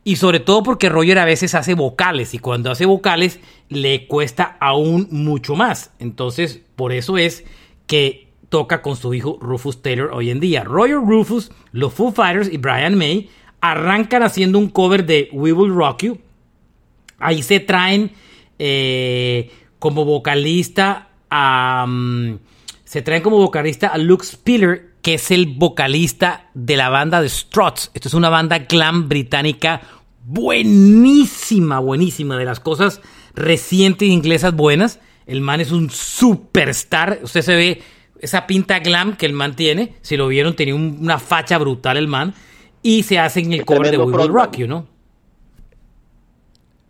Y 0.03 0.17
sobre 0.17 0.41
todo 0.41 0.62
porque 0.62 0.89
Roger 0.89 1.19
a 1.19 1.25
veces 1.25 1.55
hace 1.55 1.75
vocales 1.75 2.33
y 2.33 2.39
cuando 2.39 2.71
hace 2.71 2.87
vocales 2.87 3.41
le 3.69 4.07
cuesta 4.07 4.57
aún 4.61 5.09
mucho 5.11 5.57
más. 5.57 5.91
Entonces, 5.99 6.62
por 6.77 6.93
eso 6.93 7.19
es 7.19 7.45
que 7.87 8.29
toca 8.49 8.83
con 8.83 8.97
su 8.97 9.14
hijo 9.14 9.39
Rufus 9.41 9.83
Taylor 9.83 10.11
hoy 10.12 10.31
en 10.31 10.41
día. 10.41 10.64
Roger 10.64 10.97
Rufus, 10.97 11.51
los 11.73 11.93
Foo 11.93 12.12
Fighters 12.12 12.53
y 12.53 12.57
Brian 12.57 12.97
May 12.97 13.29
arrancan 13.61 14.23
haciendo 14.23 14.59
un 14.59 14.69
cover 14.69 15.05
de 15.05 15.29
We 15.33 15.53
Will 15.53 15.75
Rock 15.75 16.05
You. 16.05 16.19
Ahí 17.19 17.43
se 17.43 17.61
traen 17.61 18.12
eh, 18.59 19.51
como 19.79 20.05
vocalista 20.05 21.09
a... 21.31 21.85
Mm, 21.89 22.39
se 22.85 23.03
traen 23.03 23.23
como 23.23 23.39
vocalista 23.39 23.89
a 23.89 23.99
Luke 23.99 24.25
Spiller 24.25 24.95
que 25.03 25.14
es 25.14 25.31
el 25.31 25.47
vocalista 25.47 26.51
de 26.55 26.77
la 26.77 26.89
banda 26.89 27.21
de 27.21 27.29
Struts. 27.29 27.91
Esto 27.95 28.09
es 28.09 28.14
una 28.14 28.29
banda 28.29 28.59
glam 28.61 29.09
británica 29.09 29.81
buenísima, 30.25 31.79
buenísima, 31.79 32.37
de 32.37 32.45
las 32.45 32.59
cosas 32.61 33.01
recientes 33.35 34.09
inglesas 34.09 34.55
buenas. 34.55 34.99
El 35.27 35.41
man 35.41 35.61
es 35.61 35.71
un 35.73 35.91
superstar. 35.91 37.21
Usted 37.23 37.43
se 37.43 37.55
ve 37.55 37.83
esa 38.21 38.47
pinta 38.47 38.79
glam 38.81 39.17
que 39.17 39.27
el 39.27 39.33
man 39.33 39.55
tiene. 39.55 39.95
Si 40.03 40.17
lo 40.17 40.27
vieron, 40.29 40.55
tenía 40.57 40.75
un- 40.75 40.99
una 41.01 41.19
facha 41.19 41.59
brutal 41.59 41.97
el 41.97 42.09
man. 42.09 42.35
Y 42.83 43.03
se 43.05 43.19
hace 43.19 43.41
en 43.41 43.53
el 43.53 43.64
cover 43.64 43.91
de 43.91 43.99
We 43.99 44.12
Will. 44.12 44.33
Rock 44.33 44.57
You, 44.59 44.67
¿no? 44.69 44.87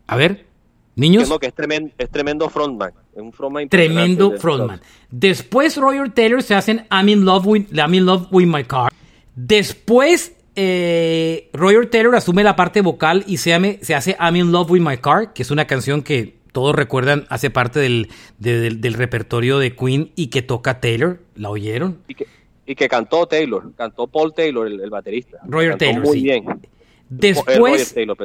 A 0.06 0.16
ver, 0.16 0.46
niños. 0.94 1.28
No, 1.28 1.38
que 1.38 1.46
es 1.46 1.54
tremendo, 1.54 1.92
es 1.98 2.10
tremendo 2.10 2.48
frontman. 2.48 2.92
Es 3.14 3.22
un 3.22 3.32
frontman 3.32 3.68
Tremendo 3.68 4.32
frontman. 4.38 4.80
Después 5.10 5.76
Roger 5.76 6.12
Taylor 6.12 6.42
se 6.42 6.54
hacen 6.54 6.86
I'm 6.90 7.08
in 7.08 7.24
love 7.24 7.46
with, 7.46 7.66
I'm 7.72 7.94
in 7.94 8.04
love 8.06 8.26
with 8.30 8.46
my 8.46 8.62
car. 8.64 8.92
Después 9.34 10.32
eh, 10.54 11.48
Roger 11.52 11.86
Taylor 11.90 12.14
asume 12.16 12.42
la 12.42 12.56
parte 12.56 12.80
vocal 12.80 13.24
y 13.26 13.36
se, 13.38 13.54
ame- 13.54 13.78
se 13.82 13.94
hace 13.94 14.16
I'm 14.20 14.36
in 14.36 14.52
love 14.52 14.70
with 14.70 14.80
my 14.80 14.96
car, 14.98 15.32
que 15.32 15.42
es 15.42 15.50
una 15.50 15.66
canción 15.66 16.02
que 16.02 16.36
todos 16.52 16.74
recuerdan 16.74 17.26
hace 17.28 17.50
parte 17.50 17.80
del, 17.80 18.08
de- 18.38 18.58
del, 18.60 18.80
del 18.80 18.94
repertorio 18.94 19.58
de 19.58 19.74
Queen 19.76 20.12
y 20.16 20.28
que 20.28 20.42
toca 20.42 20.80
Taylor. 20.80 21.20
¿La 21.34 21.50
oyeron? 21.50 21.98
Y 22.08 22.14
que, 22.14 22.26
y 22.66 22.74
que 22.74 22.88
cantó 22.88 23.26
Taylor, 23.26 23.72
cantó 23.76 24.06
Paul 24.06 24.32
Taylor, 24.34 24.66
el, 24.66 24.80
el 24.80 24.90
baterista. 24.90 25.38
Roger 25.46 25.70
Cantó 25.70 25.84
Taylor, 25.84 26.02
Muy 26.04 26.16
sí. 26.18 26.22
bien. 26.24 26.44
Después 27.08 27.94
Taylor, 27.94 28.16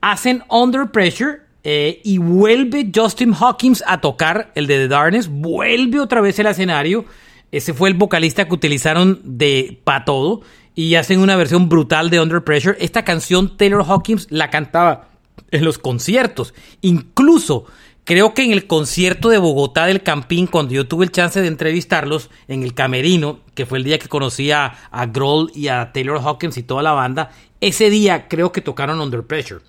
hacen 0.00 0.42
Under 0.50 0.90
Pressure 0.90 1.40
eh, 1.64 2.00
y 2.04 2.18
vuelve 2.18 2.90
Justin 2.94 3.34
Hawkins 3.34 3.82
a 3.86 4.00
tocar 4.00 4.52
el 4.54 4.66
de 4.66 4.76
The 4.76 4.88
Darkness, 4.88 5.28
vuelve 5.28 5.98
otra 6.00 6.20
vez 6.20 6.38
al 6.38 6.46
escenario. 6.46 7.04
Ese 7.50 7.74
fue 7.74 7.88
el 7.88 7.94
vocalista 7.94 8.46
que 8.46 8.54
utilizaron 8.54 9.20
de 9.24 9.80
pa 9.82 10.04
todo 10.04 10.42
y 10.74 10.94
hacen 10.94 11.20
una 11.20 11.36
versión 11.36 11.68
brutal 11.68 12.10
de 12.10 12.20
Under 12.20 12.44
Pressure. 12.44 12.76
Esta 12.80 13.04
canción 13.04 13.56
Taylor 13.56 13.84
Hawkins 13.84 14.26
la 14.30 14.50
cantaba 14.50 15.08
en 15.50 15.64
los 15.64 15.78
conciertos, 15.78 16.54
incluso 16.82 17.64
creo 18.04 18.32
que 18.34 18.44
en 18.44 18.52
el 18.52 18.68
concierto 18.68 19.28
de 19.28 19.38
Bogotá 19.38 19.86
del 19.86 20.02
Campín, 20.02 20.46
cuando 20.46 20.72
yo 20.72 20.86
tuve 20.86 21.04
el 21.04 21.10
chance 21.10 21.40
de 21.40 21.48
entrevistarlos 21.48 22.30
en 22.46 22.62
el 22.62 22.74
camerino, 22.74 23.40
que 23.54 23.66
fue 23.66 23.78
el 23.78 23.84
día 23.84 23.98
que 23.98 24.08
conocí 24.08 24.52
a, 24.52 24.66
a 24.90 25.06
Grohl 25.06 25.50
y 25.54 25.68
a 25.68 25.92
Taylor 25.92 26.20
Hawkins 26.20 26.56
y 26.56 26.62
toda 26.62 26.82
la 26.82 26.92
banda, 26.92 27.30
ese 27.60 27.90
día 27.90 28.28
creo 28.28 28.52
que 28.52 28.60
tocaron 28.60 29.00
Under 29.00 29.22
Pressure. 29.22 29.60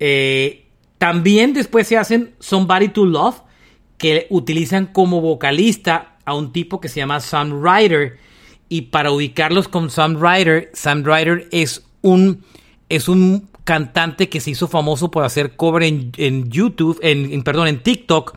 Eh, 0.00 0.66
también 0.98 1.52
después 1.54 1.86
se 1.86 1.96
hacen 1.96 2.34
Somebody 2.40 2.88
to 2.88 3.04
Love, 3.04 3.36
que 3.96 4.26
utilizan 4.30 4.86
como 4.86 5.20
vocalista 5.20 6.16
a 6.24 6.34
un 6.34 6.52
tipo 6.52 6.80
que 6.80 6.88
se 6.88 7.00
llama 7.00 7.20
Sam 7.20 7.62
Ryder. 7.62 8.18
Y 8.68 8.82
para 8.82 9.10
ubicarlos 9.10 9.68
con 9.68 9.90
Sam 9.90 10.20
Ryder, 10.20 10.70
Sam 10.74 11.02
Ryder 11.04 11.48
es 11.52 11.84
un, 12.02 12.44
es 12.88 13.08
un 13.08 13.48
cantante 13.64 14.28
que 14.28 14.40
se 14.40 14.50
hizo 14.50 14.68
famoso 14.68 15.10
por 15.10 15.24
hacer 15.24 15.56
cover 15.56 15.82
en, 15.82 16.50
YouTube, 16.50 16.98
en- 17.02 17.42
perdón, 17.42 17.68
en 17.68 17.82
TikTok. 17.82 18.36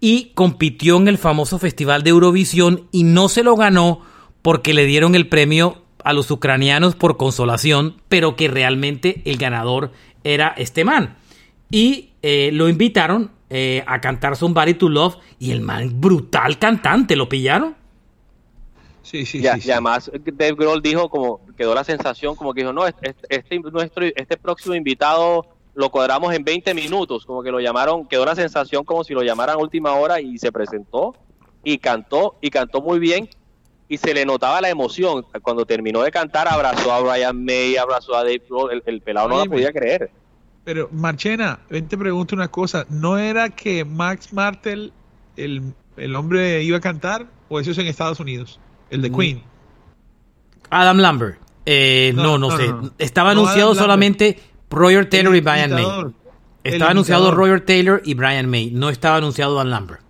Y 0.00 0.32
compitió 0.34 0.96
en 0.98 1.08
el 1.08 1.16
famoso 1.18 1.58
festival 1.58 2.02
de 2.02 2.10
Eurovisión 2.10 2.88
y 2.92 3.04
no 3.04 3.28
se 3.28 3.42
lo 3.42 3.56
ganó 3.56 4.00
porque 4.42 4.74
le 4.74 4.84
dieron 4.84 5.14
el 5.14 5.28
premio 5.28 5.82
a 6.04 6.12
los 6.12 6.30
ucranianos 6.30 6.94
por 6.94 7.16
consolación, 7.16 7.96
pero 8.08 8.36
que 8.36 8.48
realmente 8.48 9.22
el 9.24 9.38
ganador 9.38 9.90
era 10.22 10.54
este 10.56 10.84
man. 10.84 11.16
Y 11.70 12.10
eh, 12.22 12.50
lo 12.52 12.68
invitaron 12.68 13.32
eh, 13.50 13.82
a 13.86 14.00
cantar 14.00 14.36
Somebody 14.36 14.74
to 14.74 14.88
Love 14.88 15.16
y 15.38 15.50
el 15.50 15.60
man 15.60 16.00
brutal 16.00 16.58
cantante, 16.58 17.16
¿lo 17.16 17.28
pillaron? 17.28 17.74
Sí, 19.02 19.26
sí, 19.26 19.40
sí, 19.42 19.46
y 19.46 19.60
sí. 19.60 19.70
además 19.70 20.10
Dave 20.32 20.54
Grohl 20.54 20.80
dijo 20.80 21.10
como 21.10 21.40
quedó 21.58 21.74
la 21.74 21.84
sensación 21.84 22.34
como 22.36 22.54
que 22.54 22.62
dijo 22.62 22.72
no 22.72 22.86
este, 22.86 23.14
este 23.28 23.58
nuestro 23.60 24.06
este 24.06 24.38
próximo 24.38 24.74
invitado 24.74 25.46
lo 25.74 25.90
cuadramos 25.90 26.32
en 26.32 26.42
20 26.42 26.72
minutos 26.72 27.26
como 27.26 27.42
que 27.42 27.50
lo 27.50 27.60
llamaron 27.60 28.06
quedó 28.08 28.24
la 28.24 28.34
sensación 28.34 28.82
como 28.82 29.04
si 29.04 29.12
lo 29.12 29.22
llamaran 29.22 29.56
a 29.56 29.58
última 29.58 29.92
hora 29.92 30.22
y 30.22 30.38
se 30.38 30.50
presentó 30.50 31.14
y 31.62 31.76
cantó 31.76 32.38
y 32.40 32.48
cantó 32.48 32.80
muy 32.80 32.98
bien 32.98 33.28
y 33.88 33.98
se 33.98 34.14
le 34.14 34.24
notaba 34.24 34.60
la 34.60 34.70
emoción 34.70 35.24
cuando 35.42 35.64
terminó 35.66 36.02
de 36.02 36.10
cantar 36.10 36.48
abrazó 36.48 36.92
a 36.92 37.00
Brian 37.00 37.44
May 37.44 37.76
abrazó 37.76 38.14
a 38.16 38.20
Dave 38.24 38.42
Grohl 38.48 38.72
el, 38.72 38.82
el 38.86 39.00
pelado 39.02 39.28
no 39.28 39.38
la 39.38 39.44
podía 39.44 39.72
creer 39.72 40.10
Pero, 40.64 40.88
Marchena, 40.92 41.58
ven 41.68 41.86
te 41.88 41.98
pregunto 41.98 42.34
una 42.34 42.48
cosa. 42.48 42.86
¿No 42.88 43.18
era 43.18 43.50
que 43.50 43.84
Max 43.84 44.32
Martel, 44.32 44.94
el, 45.36 45.74
el 45.98 46.16
hombre, 46.16 46.62
iba 46.62 46.78
a 46.78 46.80
cantar? 46.80 47.26
¿O 47.50 47.60
eso 47.60 47.72
es 47.72 47.78
en 47.78 47.86
Estados 47.86 48.18
Unidos? 48.18 48.58
El 48.88 49.02
de 49.02 49.10
Mm. 49.10 49.14
Queen. 49.18 49.42
Adam 50.70 50.96
Lambert. 50.98 51.38
Eh, 51.66 52.12
no, 52.14 52.22
No, 52.22 52.38
no, 52.38 52.48
no, 52.50 52.56
sé. 52.56 52.68
no. 52.68 52.90
Estaba 52.98 53.34
No, 53.34 53.42
anunciado 53.42 53.72
Adam 53.72 53.82
solamente 53.82 54.38
Roger 54.70 55.08
Taylor 55.10 55.36
y 55.36 55.40
Brian 55.42 55.70
May. 55.72 55.84
El 56.64 56.72
Estaba 56.72 56.90
anunciado 56.92 57.24
imitador. 57.24 57.38
Roger 57.46 57.60
Taylor 57.66 58.02
y 58.02 58.14
Brian 58.14 58.48
May. 58.48 58.70
No 58.70 58.88
estaba 58.88 59.16
anunciado 59.16 59.58
Adam 59.60 59.70
Lambert. 59.70 60.00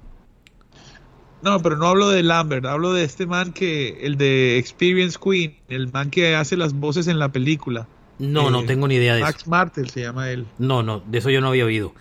No, 1.44 1.60
pero 1.60 1.76
no 1.76 1.86
hablo 1.88 2.08
de 2.08 2.22
Lambert. 2.22 2.64
Hablo 2.64 2.94
de 2.94 3.04
este 3.04 3.26
man 3.26 3.52
que, 3.52 3.98
el 4.00 4.16
de 4.16 4.56
Experience 4.58 5.18
Queen. 5.22 5.54
El 5.68 5.92
man 5.92 6.10
que 6.10 6.34
hace 6.34 6.56
las 6.56 6.72
voces 6.72 7.06
en 7.06 7.18
la 7.18 7.30
película. 7.30 7.86
No, 8.18 8.50
no 8.50 8.60
Eh, 8.60 8.66
tengo 8.66 8.88
ni 8.88 8.94
idea 8.94 9.14
de 9.14 9.20
eso. 9.20 9.26
Max 9.26 9.46
Martel 9.46 9.90
se 9.90 10.00
llama 10.00 10.30
él. 10.30 10.46
No, 10.58 10.82
no, 10.82 11.02
de 11.06 11.18
eso 11.18 11.28
yo 11.28 11.42
no 11.42 11.48
había 11.48 11.66
oído. 11.66 11.94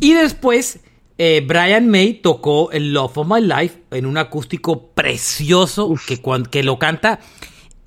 Y 0.00 0.14
después, 0.14 0.80
eh, 1.18 1.44
Brian 1.46 1.88
May 1.88 2.14
tocó 2.14 2.70
el 2.72 2.94
Love 2.94 3.18
of 3.18 3.28
My 3.28 3.40
Life 3.42 3.82
en 3.90 4.06
un 4.06 4.16
acústico 4.16 4.88
precioso 4.88 5.94
que, 6.06 6.22
que 6.50 6.62
lo 6.62 6.78
canta. 6.78 7.20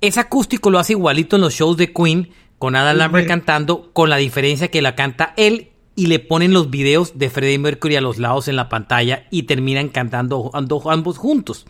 Ese 0.00 0.20
acústico 0.20 0.70
lo 0.70 0.78
hace 0.78 0.92
igualito 0.92 1.36
en 1.36 1.42
los 1.42 1.54
shows 1.54 1.76
de 1.76 1.92
Queen, 1.92 2.30
con 2.58 2.76
Adam 2.76 2.96
Lambert 2.96 3.28
con 3.28 3.82
con 3.92 4.10
la 4.10 4.16
diferencia 4.16 4.68
que 4.68 4.82
la 4.82 4.94
canta 4.94 5.34
él 5.36 5.69
y 6.00 6.06
le 6.06 6.18
ponen 6.18 6.54
los 6.54 6.70
videos 6.70 7.18
de 7.18 7.28
Freddie 7.28 7.58
Mercury 7.58 7.96
a 7.96 8.00
los 8.00 8.16
lados 8.18 8.48
en 8.48 8.56
la 8.56 8.70
pantalla 8.70 9.26
y 9.30 9.42
terminan 9.42 9.88
cantando 9.90 10.50
ando- 10.52 10.82
ambos 10.90 11.18
juntos. 11.18 11.66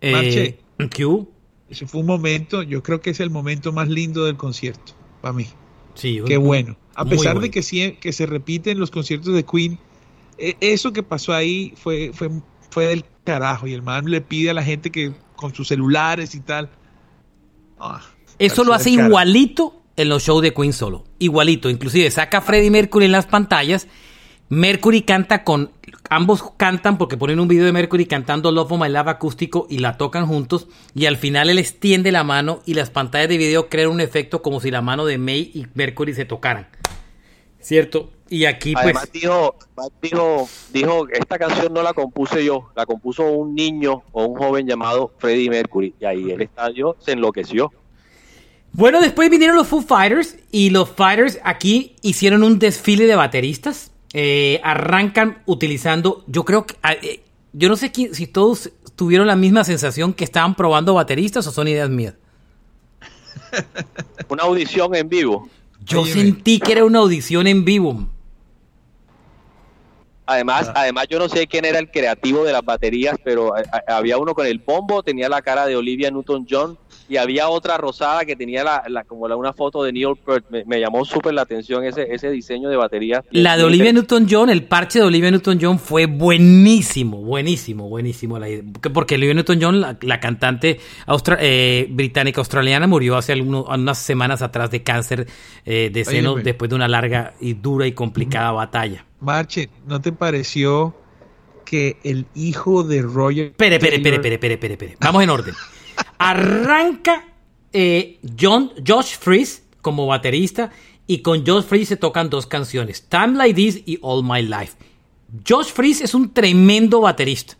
Eh, 0.00 0.12
Marche. 0.12 0.58
¿qué 0.90 1.06
hubo? 1.06 1.28
Ese 1.70 1.86
fue 1.86 2.00
un 2.00 2.06
momento, 2.06 2.62
yo 2.62 2.82
creo 2.82 3.00
que 3.00 3.10
es 3.10 3.20
el 3.20 3.30
momento 3.30 3.72
más 3.72 3.88
lindo 3.88 4.24
del 4.24 4.36
concierto, 4.36 4.94
para 5.20 5.32
mí. 5.32 5.46
Sí, 5.94 6.20
Qué 6.26 6.36
bueno. 6.38 6.76
A 6.96 7.04
pesar 7.04 7.34
bueno. 7.34 7.40
de 7.42 7.50
que, 7.52 7.98
que 8.00 8.12
se 8.12 8.26
repiten 8.26 8.80
los 8.80 8.90
conciertos 8.90 9.32
de 9.32 9.44
Queen, 9.44 9.78
eh, 10.38 10.56
eso 10.60 10.92
que 10.92 11.04
pasó 11.04 11.32
ahí 11.32 11.72
fue, 11.76 12.10
fue, 12.12 12.30
fue 12.70 12.86
del 12.86 13.04
carajo. 13.22 13.68
Y 13.68 13.74
el 13.74 13.82
man 13.82 14.06
le 14.10 14.20
pide 14.20 14.50
a 14.50 14.54
la 14.54 14.64
gente 14.64 14.90
que 14.90 15.12
con 15.36 15.54
sus 15.54 15.68
celulares 15.68 16.34
y 16.34 16.40
tal. 16.40 16.68
Ah, 17.78 18.00
Eso 18.40 18.64
lo 18.64 18.72
hace 18.74 18.90
igualito 18.90 19.77
en 19.98 20.08
los 20.08 20.22
shows 20.22 20.42
de 20.42 20.54
Queen 20.54 20.72
solo. 20.72 21.04
Igualito. 21.18 21.68
Inclusive 21.68 22.10
saca 22.10 22.38
a 22.38 22.40
Freddie 22.40 22.70
Mercury 22.70 23.06
en 23.06 23.12
las 23.12 23.26
pantallas. 23.26 23.88
Mercury 24.48 25.02
canta 25.02 25.44
con... 25.44 25.72
Ambos 26.08 26.42
cantan 26.56 26.96
porque 26.96 27.18
ponen 27.18 27.38
un 27.38 27.48
video 27.48 27.66
de 27.66 27.72
Mercury 27.72 28.06
cantando 28.06 28.50
Love 28.50 28.72
of 28.72 28.80
My 28.80 28.88
Love 28.88 29.08
acústico 29.08 29.66
y 29.68 29.78
la 29.78 29.98
tocan 29.98 30.26
juntos. 30.26 30.68
Y 30.94 31.06
al 31.06 31.16
final 31.16 31.50
él 31.50 31.58
extiende 31.58 32.12
la 32.12 32.24
mano 32.24 32.60
y 32.64 32.74
las 32.74 32.90
pantallas 32.90 33.28
de 33.28 33.36
video 33.36 33.68
crean 33.68 33.90
un 33.90 34.00
efecto 34.00 34.40
como 34.40 34.60
si 34.60 34.70
la 34.70 34.80
mano 34.80 35.04
de 35.04 35.18
May 35.18 35.50
y 35.52 35.66
Mercury 35.74 36.14
se 36.14 36.24
tocaran. 36.24 36.68
¿Cierto? 37.60 38.10
Y 38.30 38.44
aquí 38.44 38.72
pues... 38.72 38.84
Además 38.84 39.10
dijo, 39.12 39.56
dijo, 40.00 40.48
dijo, 40.72 41.08
esta 41.10 41.38
canción 41.38 41.74
no 41.74 41.82
la 41.82 41.92
compuse 41.92 42.44
yo, 42.44 42.68
la 42.76 42.86
compuso 42.86 43.24
un 43.24 43.54
niño 43.54 44.04
o 44.12 44.26
un 44.26 44.36
joven 44.36 44.66
llamado 44.66 45.12
Freddie 45.18 45.50
Mercury. 45.50 45.94
Y 46.00 46.04
ahí 46.04 46.30
el 46.30 46.40
estadio 46.40 46.96
se 47.00 47.12
enloqueció. 47.12 47.72
Bueno, 48.78 49.00
después 49.00 49.28
vinieron 49.28 49.56
los 49.56 49.66
Foo 49.66 49.82
Fighters 49.82 50.36
y 50.52 50.70
los 50.70 50.88
Fighters 50.88 51.40
aquí 51.42 51.96
hicieron 52.00 52.44
un 52.44 52.60
desfile 52.60 53.06
de 53.08 53.16
bateristas. 53.16 53.90
Eh, 54.12 54.60
arrancan 54.62 55.42
utilizando, 55.46 56.22
yo 56.28 56.44
creo 56.44 56.64
que, 56.64 56.76
ah, 56.84 56.92
eh, 56.92 57.24
yo 57.52 57.68
no 57.68 57.74
sé 57.74 57.92
qui- 57.92 58.14
si 58.14 58.28
todos 58.28 58.70
tuvieron 58.94 59.26
la 59.26 59.34
misma 59.34 59.64
sensación 59.64 60.12
que 60.12 60.22
estaban 60.22 60.54
probando 60.54 60.94
bateristas 60.94 61.44
o 61.48 61.50
son 61.50 61.66
ideas 61.66 61.90
mías. 61.90 62.14
Una 64.28 64.44
audición 64.44 64.94
en 64.94 65.08
vivo. 65.08 65.48
Yo 65.84 66.06
sentí 66.06 66.60
que 66.60 66.70
era 66.70 66.84
una 66.84 67.00
audición 67.00 67.48
en 67.48 67.64
vivo. 67.64 68.06
Además, 70.24 70.70
además 70.72 71.06
yo 71.10 71.18
no 71.18 71.28
sé 71.28 71.48
quién 71.48 71.64
era 71.64 71.80
el 71.80 71.90
creativo 71.90 72.44
de 72.44 72.52
las 72.52 72.62
baterías, 72.64 73.16
pero 73.24 73.56
a- 73.56 73.62
a- 73.88 73.96
había 73.96 74.18
uno 74.18 74.34
con 74.34 74.46
el 74.46 74.58
bombo, 74.60 75.02
tenía 75.02 75.28
la 75.28 75.42
cara 75.42 75.66
de 75.66 75.74
Olivia 75.74 76.12
Newton-John 76.12 76.78
y 77.08 77.16
había 77.16 77.48
otra 77.48 77.76
rosada 77.78 78.24
que 78.24 78.36
tenía 78.36 78.62
la, 78.64 78.82
la- 78.88 79.04
como 79.04 79.26
la, 79.28 79.36
una 79.36 79.52
foto 79.52 79.82
de 79.82 79.92
Neil 79.92 80.14
Peart. 80.24 80.44
Me, 80.50 80.64
me 80.64 80.78
llamó 80.80 81.04
súper 81.04 81.34
la 81.34 81.42
atención 81.42 81.84
ese, 81.84 82.06
ese 82.12 82.30
diseño 82.30 82.68
de 82.68 82.76
batería. 82.76 83.24
La 83.30 83.56
de 83.56 83.64
Olivia 83.64 83.92
Newton-John, 83.92 84.50
el 84.50 84.64
parche 84.64 84.98
de 84.98 85.06
Olivia 85.06 85.30
Newton-John 85.30 85.78
fue 85.78 86.06
buenísimo, 86.06 87.18
buenísimo, 87.22 87.88
buenísimo. 87.88 88.38
La- 88.38 88.46
Porque 88.92 89.14
Olivia 89.16 89.34
Newton-John, 89.34 89.80
la, 89.80 89.96
la 90.02 90.20
cantante 90.20 90.80
austra- 91.06 91.38
eh, 91.40 91.86
británica 91.90 92.40
australiana, 92.40 92.86
murió 92.86 93.16
hace 93.16 93.32
algunos- 93.32 93.66
unas 93.68 93.98
semanas 93.98 94.42
atrás 94.42 94.70
de 94.70 94.82
cáncer 94.82 95.26
eh, 95.64 95.90
de 95.92 96.04
seno 96.04 96.34
después 96.36 96.68
de 96.68 96.74
una 96.76 96.88
larga 96.88 97.34
y 97.40 97.54
dura 97.54 97.86
y 97.86 97.92
complicada 97.92 98.52
batalla. 98.52 99.04
Marche, 99.20 99.68
¿no 99.86 100.00
te 100.00 100.12
pareció 100.12 100.94
que 101.64 101.96
el 102.02 102.26
hijo 102.34 102.82
de 102.82 103.02
Roger... 103.02 103.46
Espere, 103.46 103.76
espere, 103.76 103.98
Taylor- 103.98 104.14
espere, 104.14 104.34
espere, 104.34 104.54
espere, 104.54 104.72
espere. 104.74 104.96
Vamos 105.00 105.22
en 105.22 105.30
orden. 105.30 105.54
Arranca 106.18 107.24
eh, 107.72 108.18
John, 108.38 108.72
Josh 108.86 109.16
Freeze 109.18 109.62
como 109.82 110.06
baterista 110.06 110.70
y 111.06 111.18
con 111.18 111.46
Josh 111.46 111.64
Freeze 111.64 111.90
se 111.90 111.96
tocan 111.96 112.30
dos 112.30 112.46
canciones, 112.46 113.06
Time 113.08 113.36
Like 113.36 113.54
This 113.54 113.82
y 113.86 113.98
All 114.02 114.24
My 114.24 114.42
Life. 114.42 114.76
Josh 115.46 115.68
Freeze 115.72 116.04
es 116.04 116.14
un 116.14 116.32
tremendo 116.32 117.00
baterista. 117.00 117.56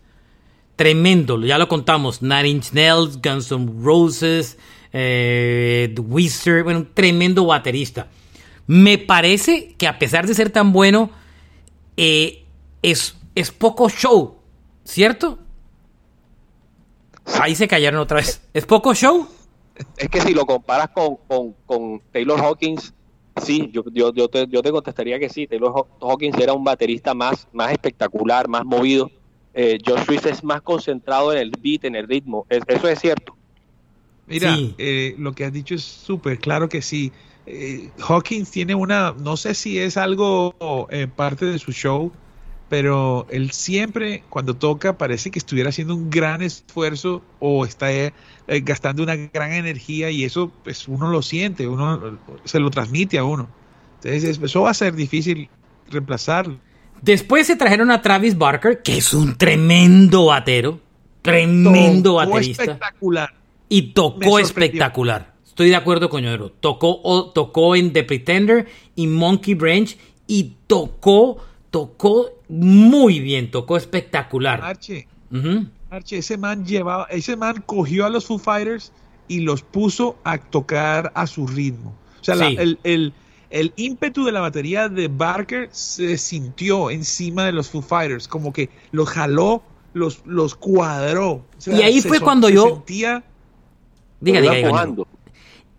tremendo, 0.76 1.40
ya 1.40 1.58
lo 1.58 1.66
contamos, 1.66 2.22
Nine 2.22 2.48
Inch 2.48 2.72
Nails, 2.72 3.20
Guns 3.20 3.50
N' 3.50 3.82
Roses, 3.82 4.56
eh, 4.92 5.90
The 5.92 6.00
Wizard, 6.00 6.62
bueno, 6.62 6.80
un 6.80 6.94
tremendo 6.94 7.44
baterista. 7.46 8.06
Me 8.68 8.96
parece 8.96 9.74
que 9.76 9.88
a 9.88 9.98
pesar 9.98 10.26
de 10.26 10.34
ser 10.34 10.50
tan 10.50 10.72
bueno, 10.72 11.10
eh, 11.96 12.44
es, 12.82 13.16
es 13.34 13.50
poco 13.50 13.88
show, 13.88 14.38
¿cierto? 14.84 15.40
Ahí 17.40 17.54
se 17.54 17.68
callaron 17.68 18.00
otra 18.00 18.16
vez. 18.16 18.40
¿Es 18.52 18.66
poco 18.66 18.94
show? 18.94 19.28
Es 19.96 20.08
que 20.08 20.20
si 20.20 20.34
lo 20.34 20.44
comparas 20.46 20.90
con, 20.90 21.16
con, 21.28 21.54
con 21.66 22.00
Taylor 22.12 22.40
Hawkins, 22.40 22.92
sí, 23.42 23.70
yo, 23.72 23.84
yo, 23.92 24.12
yo, 24.12 24.28
te, 24.28 24.46
yo 24.48 24.62
te 24.62 24.70
contestaría 24.70 25.18
que 25.18 25.28
sí. 25.28 25.46
Taylor 25.46 25.86
Hawkins 26.00 26.36
era 26.38 26.52
un 26.52 26.64
baterista 26.64 27.14
más, 27.14 27.46
más 27.52 27.72
espectacular, 27.72 28.48
más 28.48 28.64
movido. 28.64 29.10
Eh, 29.54 29.78
Josh 29.84 30.04
Swift 30.04 30.26
es 30.26 30.44
más 30.44 30.62
concentrado 30.62 31.32
en 31.32 31.38
el 31.38 31.52
beat, 31.60 31.84
en 31.84 31.96
el 31.96 32.06
ritmo. 32.06 32.46
Es, 32.48 32.62
eso 32.66 32.88
es 32.88 32.98
cierto. 32.98 33.36
Mira, 34.26 34.54
sí. 34.54 34.74
eh, 34.78 35.14
lo 35.18 35.32
que 35.32 35.44
has 35.44 35.52
dicho 35.52 35.74
es 35.74 35.82
súper 35.82 36.38
claro 36.38 36.68
que 36.68 36.82
sí. 36.82 37.12
Eh, 37.46 37.90
Hawkins 38.06 38.50
tiene 38.50 38.74
una, 38.74 39.14
no 39.18 39.36
sé 39.38 39.54
si 39.54 39.78
es 39.78 39.96
algo 39.96 40.86
eh, 40.90 41.06
parte 41.06 41.46
de 41.46 41.58
su 41.58 41.72
show, 41.72 42.12
pero 42.68 43.26
él 43.30 43.50
siempre 43.52 44.22
cuando 44.28 44.54
toca 44.54 44.98
parece 44.98 45.30
que 45.30 45.38
estuviera 45.38 45.70
haciendo 45.70 45.94
un 45.94 46.10
gran 46.10 46.42
esfuerzo 46.42 47.22
o 47.38 47.64
está 47.64 47.92
eh, 47.92 48.12
gastando 48.46 49.02
una 49.02 49.16
gran 49.16 49.52
energía 49.52 50.10
y 50.10 50.24
eso 50.24 50.52
pues 50.64 50.86
uno 50.88 51.10
lo 51.10 51.22
siente, 51.22 51.66
uno 51.66 52.18
se 52.44 52.60
lo 52.60 52.70
transmite 52.70 53.18
a 53.18 53.24
uno. 53.24 53.48
Entonces 54.02 54.38
eso 54.42 54.62
va 54.62 54.70
a 54.70 54.74
ser 54.74 54.94
difícil 54.94 55.48
reemplazarlo. 55.90 56.58
Después 57.02 57.46
se 57.46 57.56
trajeron 57.56 57.90
a 57.90 58.02
Travis 58.02 58.36
Barker, 58.36 58.82
que 58.82 58.98
es 58.98 59.14
un 59.14 59.36
tremendo 59.36 60.26
batero, 60.26 60.80
tremendo 61.22 62.18
Tocó 62.18 62.30
baterista. 62.30 62.62
espectacular. 62.64 63.34
Y 63.68 63.82
tocó 63.92 64.38
espectacular. 64.38 65.34
Estoy 65.46 65.70
de 65.70 65.76
acuerdo 65.76 66.08
con. 66.08 66.24
Tocó, 66.60 67.32
tocó 67.34 67.76
en 67.76 67.92
The 67.92 68.04
Pretender 68.04 68.66
y 68.94 69.06
Monkey 69.06 69.54
Branch 69.54 69.96
y 70.26 70.54
tocó, 70.66 71.38
tocó 71.70 72.30
muy 72.48 73.20
bien, 73.20 73.50
tocó 73.50 73.76
espectacular. 73.76 74.60
Arche, 75.90 76.18
ese 76.18 76.36
man 76.36 76.64
llevaba, 76.66 77.04
ese 77.10 77.36
man 77.36 77.62
cogió 77.64 78.04
a 78.06 78.10
los 78.10 78.26
Foo 78.26 78.38
Fighters 78.38 78.92
y 79.26 79.40
los 79.40 79.62
puso 79.62 80.16
a 80.24 80.38
tocar 80.38 81.12
a 81.14 81.26
su 81.26 81.46
ritmo. 81.46 81.94
O 82.20 82.24
sea, 82.24 82.34
la- 82.34 82.48
el, 82.48 82.78
el- 82.84 83.12
el 83.50 83.72
ímpetu 83.76 84.24
de 84.26 84.32
la 84.32 84.40
batería 84.40 84.90
de 84.90 85.08
Barker 85.08 85.70
se 85.72 86.18
sintió 86.18 86.90
encima 86.90 87.44
de 87.46 87.52
los 87.52 87.70
Foo 87.70 87.80
Fighters, 87.80 88.28
como 88.28 88.52
que 88.52 88.68
los 88.90 89.08
jaló, 89.08 89.62
los, 89.94 90.20
los 90.26 90.54
cuadró. 90.54 91.30
O 91.32 91.44
sea, 91.56 91.74
Y 91.78 91.82
ahí 91.82 92.00
fue 92.02 92.18
son- 92.18 92.24
cuando 92.24 92.50
yo- 92.50 92.66
sentía- 92.66 93.24
Diga, 94.20 94.40
diga, 94.40 94.54
diga. 94.56 94.70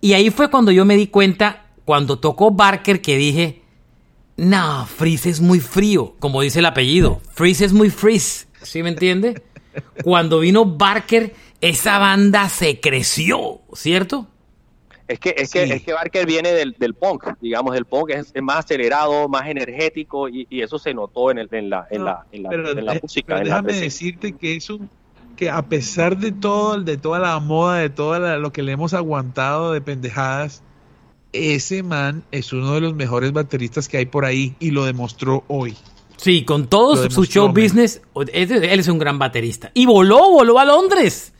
Y 0.02 0.14
ahí 0.14 0.30
fue 0.32 0.50
cuando 0.50 0.72
yo 0.72 0.86
me 0.86 0.96
di 0.96 1.08
cuenta, 1.08 1.68
cuando 1.86 2.18
tocó 2.20 2.50
Barker, 2.52 3.02
que 3.02 3.18
dije, 3.18 3.59
no, 4.40 4.86
Freeze 4.86 5.30
es 5.30 5.42
muy 5.42 5.60
frío, 5.60 6.16
como 6.20 6.42
dice 6.42 6.60
el 6.60 6.66
apellido. 6.66 7.22
Freeze 7.34 7.66
es 7.66 7.74
muy 7.74 7.90
freeze, 7.90 8.48
¿sí 8.62 8.82
me 8.84 8.90
entiende? 8.90 9.42
Cuando 10.04 10.40
vino 10.40 10.66
Barker, 10.66 11.34
esa 11.62 12.00
banda 12.00 12.50
se 12.50 12.80
creció, 12.80 13.62
¿cierto? 13.74 14.28
Es 15.08 15.20
que, 15.20 15.34
es 15.38 15.52
que, 15.52 15.64
es 15.64 15.82
que 15.84 15.94
Barker 15.94 16.26
viene 16.28 16.52
del, 16.52 16.76
del 16.78 16.94
punk, 16.94 17.26
digamos, 17.42 17.76
el 17.76 17.86
punk 17.86 18.12
es, 18.12 18.32
es 18.34 18.44
más 18.44 18.58
acelerado, 18.66 19.28
más 19.28 19.48
energético 19.48 20.30
y, 20.30 20.46
y 20.52 20.62
eso 20.62 20.78
se 20.78 20.94
notó 20.94 21.32
en, 21.32 21.40
el, 21.40 21.50
en 21.52 21.70
la, 21.70 21.88
en 21.90 22.00
No, 22.00 22.06
la, 22.06 22.26
en 22.32 22.44
la, 22.44 22.50
pero, 22.50 22.70
en 22.78 22.86
la 22.86 22.94
de- 22.94 23.00
música. 23.02 23.26
pero 23.28 23.40
en 23.40 23.50
la 23.50 23.62
déjame 23.62 23.74
decirte 23.82 24.34
que 24.34 24.56
es 24.56 24.70
un 24.70 24.90
que 25.36 25.50
a 25.50 25.62
pesar 25.64 26.18
de 26.18 26.32
todo, 26.34 26.80
de 26.82 26.98
toda 26.98 27.18
la 27.20 27.40
moda, 27.40 27.78
de 27.78 27.90
todo 27.90 28.20
lo 28.38 28.52
que 28.52 28.62
le 28.62 28.74
hemos 28.74 28.94
aguantado 28.94 29.72
de 29.72 29.80
pendejadas, 29.82 30.62
ese 31.34 31.84
man 31.84 32.24
es 32.32 32.54
uno 32.54 32.74
de 32.74 32.82
los 32.82 32.96
mejores 32.96 33.32
bateristas 33.34 33.88
que 33.88 33.98
hay 33.98 34.06
por 34.06 34.26
ahí 34.26 34.56
y 34.60 34.72
lo 34.72 34.86
demostró 34.86 35.44
hoy. 35.48 35.76
Sí, 36.18 36.44
con 36.44 36.68
todo 36.68 37.02
Lo 37.02 37.10
su, 37.10 37.26
show 37.26 37.46
man. 37.48 37.54
business, 37.54 38.02
él, 38.34 38.52
es 38.64 38.88
un 38.90 39.00
gran 39.00 39.18
baterista. 39.20 39.72
Y 39.74 39.86
voló, 39.86 40.32
voló 40.32 40.60
a 40.60 40.66
Londres. 40.66 41.32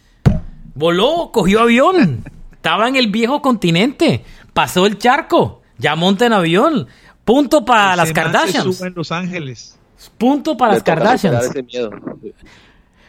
Voló, 0.74 1.32
cogió 1.34 1.62
avión. 1.62 2.24
Estaba 2.54 2.88
en 2.88 2.96
el 2.96 3.08
viejo 3.08 3.42
continente. 3.42 4.24
Pasó 4.54 4.86
el 4.86 4.98
charco. 4.98 5.62
Ya 5.78 5.96
monta 5.96 6.26
en 6.26 6.34
avión. 6.34 6.88
Punto 7.26 7.66
para 7.66 7.90
Ese 7.90 7.98
las 7.98 7.98
man 7.98 8.08
se 8.08 8.14
Kardashians. 8.14 8.78
sube 8.78 8.88
en 8.88 8.94
Los 8.96 9.12
Ángeles. 9.12 9.78
Punto 10.18 10.56
para 10.58 10.72
Le 10.74 10.78
las 10.78 10.84
Kardashians. 10.84 11.50
miedo. 11.66 11.92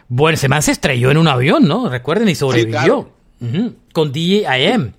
Bueno, 0.08 0.34
ese 0.34 0.48
man 0.48 0.62
se 0.62 0.72
estrelló 0.72 1.10
en 1.12 1.18
un 1.18 1.28
avión, 1.28 1.66
¿no? 1.68 1.88
Recuerden, 1.88 2.28
y 2.28 2.34
sobrevivió. 2.34 2.72
claro. 2.72 3.10
Ujú, 3.40 3.74
Con 3.92 4.12
DJIM. 4.12 4.92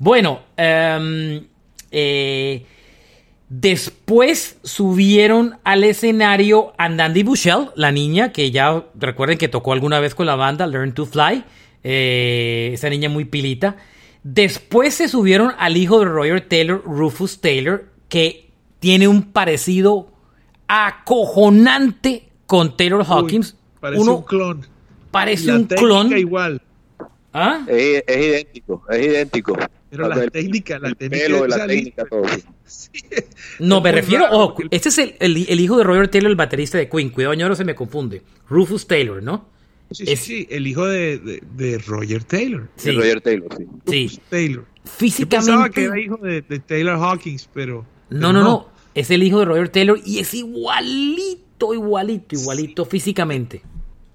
Bueno, 0.00 0.40
em, 0.56 1.44
eh, 1.90 2.64
después 3.50 4.58
subieron 4.64 5.58
al 5.62 5.84
escenario 5.84 6.72
a 6.78 6.88
Nandy 6.88 7.22
Bushell, 7.22 7.68
la 7.76 7.92
niña 7.92 8.32
que 8.32 8.50
ya 8.50 8.86
recuerden 8.94 9.36
que 9.36 9.48
tocó 9.48 9.74
alguna 9.74 10.00
vez 10.00 10.14
con 10.14 10.24
la 10.26 10.36
banda 10.36 10.66
Learn 10.66 10.94
to 10.94 11.04
Fly. 11.06 11.44
eh, 11.82 12.70
esa 12.74 12.88
niña 12.90 13.08
muy 13.10 13.24
pilita. 13.26 13.76
Después 14.22 14.94
se 14.94 15.06
subieron 15.08 15.52
al 15.58 15.76
hijo 15.78 15.98
de 16.00 16.06
Roger 16.06 16.46
Taylor, 16.48 16.82
Rufus 16.84 17.40
Taylor, 17.40 17.86
que 18.08 18.50
tiene 18.80 19.06
un 19.08 19.32
parecido 19.32 20.10
acojonante 20.68 22.28
con 22.46 22.76
Taylor 22.76 23.04
Hawkins. 23.06 23.52
Uy, 23.54 23.58
parece 23.80 24.02
Uno 24.02 24.16
un 24.16 24.22
clon. 24.24 24.66
parece 25.10 25.46
La 25.46 25.54
un 25.56 25.64
clon. 25.64 26.16
igual. 26.18 26.60
¿Ah? 27.32 27.60
Es, 27.66 28.02
es 28.06 28.16
idéntico, 28.26 28.82
es 28.90 29.06
idéntico. 29.06 29.56
Pero 29.90 30.08
la 30.08 30.22
El- 30.22 30.30
técnica, 30.30 30.78
la 30.78 30.88
el 30.88 30.96
técnica 30.96 31.24
pelo, 31.24 31.42
de 31.42 31.48
la 31.48 31.56
esa 31.56 31.66
técnica, 31.66 32.02
línea. 32.04 32.08
todo. 32.08 32.44
Sí. 32.70 32.88
No, 33.58 33.80
me 33.80 33.90
refiero. 33.90 34.24
raro, 34.26 34.38
ojo, 34.38 34.62
este 34.70 34.90
es 34.90 34.98
el, 34.98 35.14
el- 35.18 35.46
el 35.48 35.58
hijo 35.60 35.76
de 35.76 35.82
Robert 35.84 36.10
Taylor, 36.12 36.30
el 36.30 36.36
baterista 36.36 36.78
de 36.78 36.88
Queen. 36.88 37.10
Cuidado, 37.10 37.34
ñoro, 37.34 37.56
se 37.56 37.64
me 37.64 37.74
confunde. 37.74 38.22
Rufus 38.48 38.86
Taylor, 38.86 39.20
¿no? 39.22 39.48
Sí, 39.90 40.06
sí, 40.06 40.12
es- 40.12 40.20
sí, 40.20 40.46
el 40.50 40.66
hijo 40.68 40.86
de, 40.86 41.18
de- 41.18 41.42
de 41.56 41.78
Roger 41.78 42.22
Taylor. 42.22 42.68
Sí. 42.76 42.90
De 42.90 42.96
Roger 42.96 43.20
Taylor, 43.20 43.48
sí. 43.56 43.66
Sí. 43.88 44.02
Rufus 44.04 44.20
Taylor. 44.30 44.64
Yo 44.64 45.28
pensaba 45.28 45.68
que 45.68 45.80
Físicamente. 45.80 45.84
era 45.84 46.00
hijo 46.00 46.16
de, 46.18 46.42
de 46.42 46.58
Taylor 46.60 46.96
Hawkins, 47.02 47.48
pero. 47.52 47.84
No, 48.10 48.28
pero 48.28 48.32
no, 48.32 48.42
no. 48.44 48.68
Es 48.94 49.10
el 49.10 49.22
hijo 49.24 49.40
de 49.40 49.44
Robert 49.46 49.72
Taylor 49.72 49.98
y 50.04 50.18
es 50.20 50.32
igualito, 50.34 51.74
igualito, 51.74 52.34
igualito 52.36 52.84
físicamente. 52.84 53.62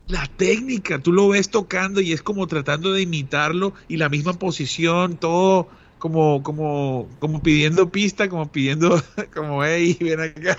La 0.08 0.28
técnica, 0.38 1.00
tú 1.00 1.12
lo 1.12 1.30
ves 1.30 1.50
tocando 1.50 2.00
y 2.02 2.14
es 2.14 2.22
como 2.22 2.46
tratando 2.48 2.94
de 2.94 3.02
imitarlo 3.02 3.74
y 3.88 3.98
la 3.98 4.08
misma 4.10 4.34
posición, 4.34 5.18
todo 5.18 5.68
como, 5.98 6.44
como, 6.44 7.10
como 7.20 7.42
pidiendo 7.42 7.90
pista, 7.90 8.30
como 8.30 8.52
pidiendo, 8.52 9.02
como, 9.34 9.64
hey, 9.64 9.98
ven 10.00 10.20
acá. 10.22 10.58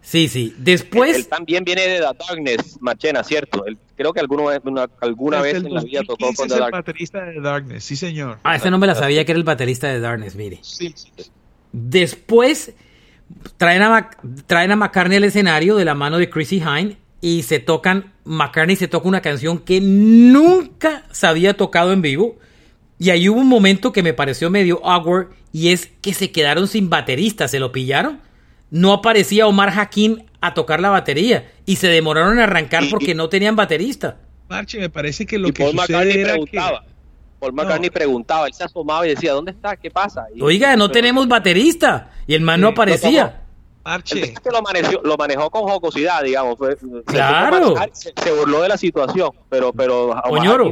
Sí, 0.00 0.28
sí. 0.28 0.52
Él 0.58 0.64
Después. 0.64 1.28
también 1.28 1.64
viene 1.64 1.82
de 1.86 1.98
The 1.98 2.02
Darkness, 2.28 2.78
Machena, 2.80 3.22
¿cierto? 3.22 3.64
Él, 3.64 3.78
creo 3.96 4.12
que 4.12 4.20
alguna 4.20 4.44
vez, 4.50 4.60
una- 4.64 4.90
alguna 5.00 5.40
vez 5.40 5.54
en 5.54 5.72
la 5.72 5.80
vida 5.82 6.00
tocó 6.06 6.26
2015 6.26 6.36
con 6.36 6.48
The 6.48 6.54
es 6.54 6.56
el 6.56 6.60
Darkness. 6.60 6.78
baterista 6.84 7.24
de 7.24 7.40
Darkness, 7.40 7.84
sí 7.84 7.96
señor. 7.96 8.38
Ah, 8.42 8.56
ese 8.56 8.70
no 8.70 8.78
me 8.78 8.86
la 8.88 8.94
sabía 8.96 9.24
que 9.24 9.32
era 9.32 9.38
el 9.38 9.44
baterista 9.44 9.88
de 9.88 10.00
Darkness, 10.00 10.34
mire. 10.34 10.58
Sí, 10.62 10.92
sí. 10.96 11.10
Después 11.72 12.72
traen 13.56 13.82
a, 13.82 13.90
Mac- 13.90 14.18
traen 14.46 14.72
a 14.72 14.76
McCartney 14.76 15.18
al 15.18 15.24
escenario 15.24 15.76
de 15.76 15.84
la 15.84 15.94
mano 15.94 16.18
de 16.18 16.28
Chrissy 16.30 16.56
Hine 16.60 16.96
y 17.20 17.42
se 17.42 17.58
tocan, 17.60 18.12
McCartney 18.24 18.76
se 18.76 18.88
toca 18.88 19.08
una 19.08 19.20
canción 19.20 19.58
que 19.58 19.80
nunca 19.80 21.04
se 21.10 21.26
había 21.26 21.54
tocado 21.56 21.92
en 21.92 22.02
vivo. 22.02 22.36
Y 22.98 23.10
ahí 23.10 23.28
hubo 23.28 23.40
un 23.40 23.48
momento 23.48 23.92
que 23.92 24.02
me 24.02 24.14
pareció 24.14 24.50
medio 24.50 24.84
awkward 24.86 25.28
y 25.52 25.70
es 25.70 25.90
que 26.00 26.14
se 26.14 26.30
quedaron 26.30 26.68
sin 26.68 26.88
baterista, 26.90 27.48
¿se 27.48 27.58
lo 27.58 27.72
pillaron? 27.72 28.20
No 28.70 28.92
aparecía 28.92 29.46
Omar 29.46 29.78
Hakim 29.78 30.22
a 30.40 30.54
tocar 30.54 30.80
la 30.80 30.90
batería 30.90 31.50
y 31.66 31.76
se 31.76 31.88
demoraron 31.88 32.34
en 32.34 32.40
arrancar 32.40 32.84
Y- 32.84 32.90
porque 32.90 33.14
no 33.14 33.28
tenían 33.28 33.56
baterista. 33.56 34.16
Marche, 34.48 34.78
me 34.78 34.90
parece 34.90 35.26
que 35.26 35.38
lo 35.38 35.48
Y 35.48 35.52
que 35.52 35.64
Paul 35.64 35.74
McCartney 35.74 36.18
era 36.18 36.30
preguntaba. 36.32 36.82
que... 36.84 36.94
Paul 37.40 37.52
McCartney 37.52 37.88
No. 37.90 37.94
preguntaba, 37.94 38.46
él 38.46 38.54
se 38.54 38.64
asomaba 38.64 39.06
y 39.06 39.10
decía, 39.10 39.32
¿dónde 39.32 39.50
está? 39.50 39.76
¿Qué 39.76 39.90
pasa? 39.90 40.26
Y- 40.34 40.40
Oiga, 40.40 40.76
no 40.76 40.84
pero- 40.88 40.92
tenemos 40.92 41.28
baterista 41.28 42.10
y 42.26 42.34
el 42.34 42.42
man 42.42 42.60
no 42.60 42.68
aparecía. 42.68 43.42
El 43.84 43.90
Marche, 43.90 44.32
es 44.32 44.40
que 44.40 44.50
lo 44.50 44.62
manejó, 44.62 45.00
lo 45.04 45.16
manejó 45.16 45.50
con 45.50 45.62
jocosidad, 45.64 46.22
digamos. 46.22 46.56
Fue, 46.56 46.76
Claro. 47.06 47.74
Se, 47.92 48.12
se 48.16 48.32
burló 48.32 48.62
de 48.62 48.68
la 48.68 48.78
situación, 48.78 49.30
pero, 49.50 49.72
pero 49.72 50.14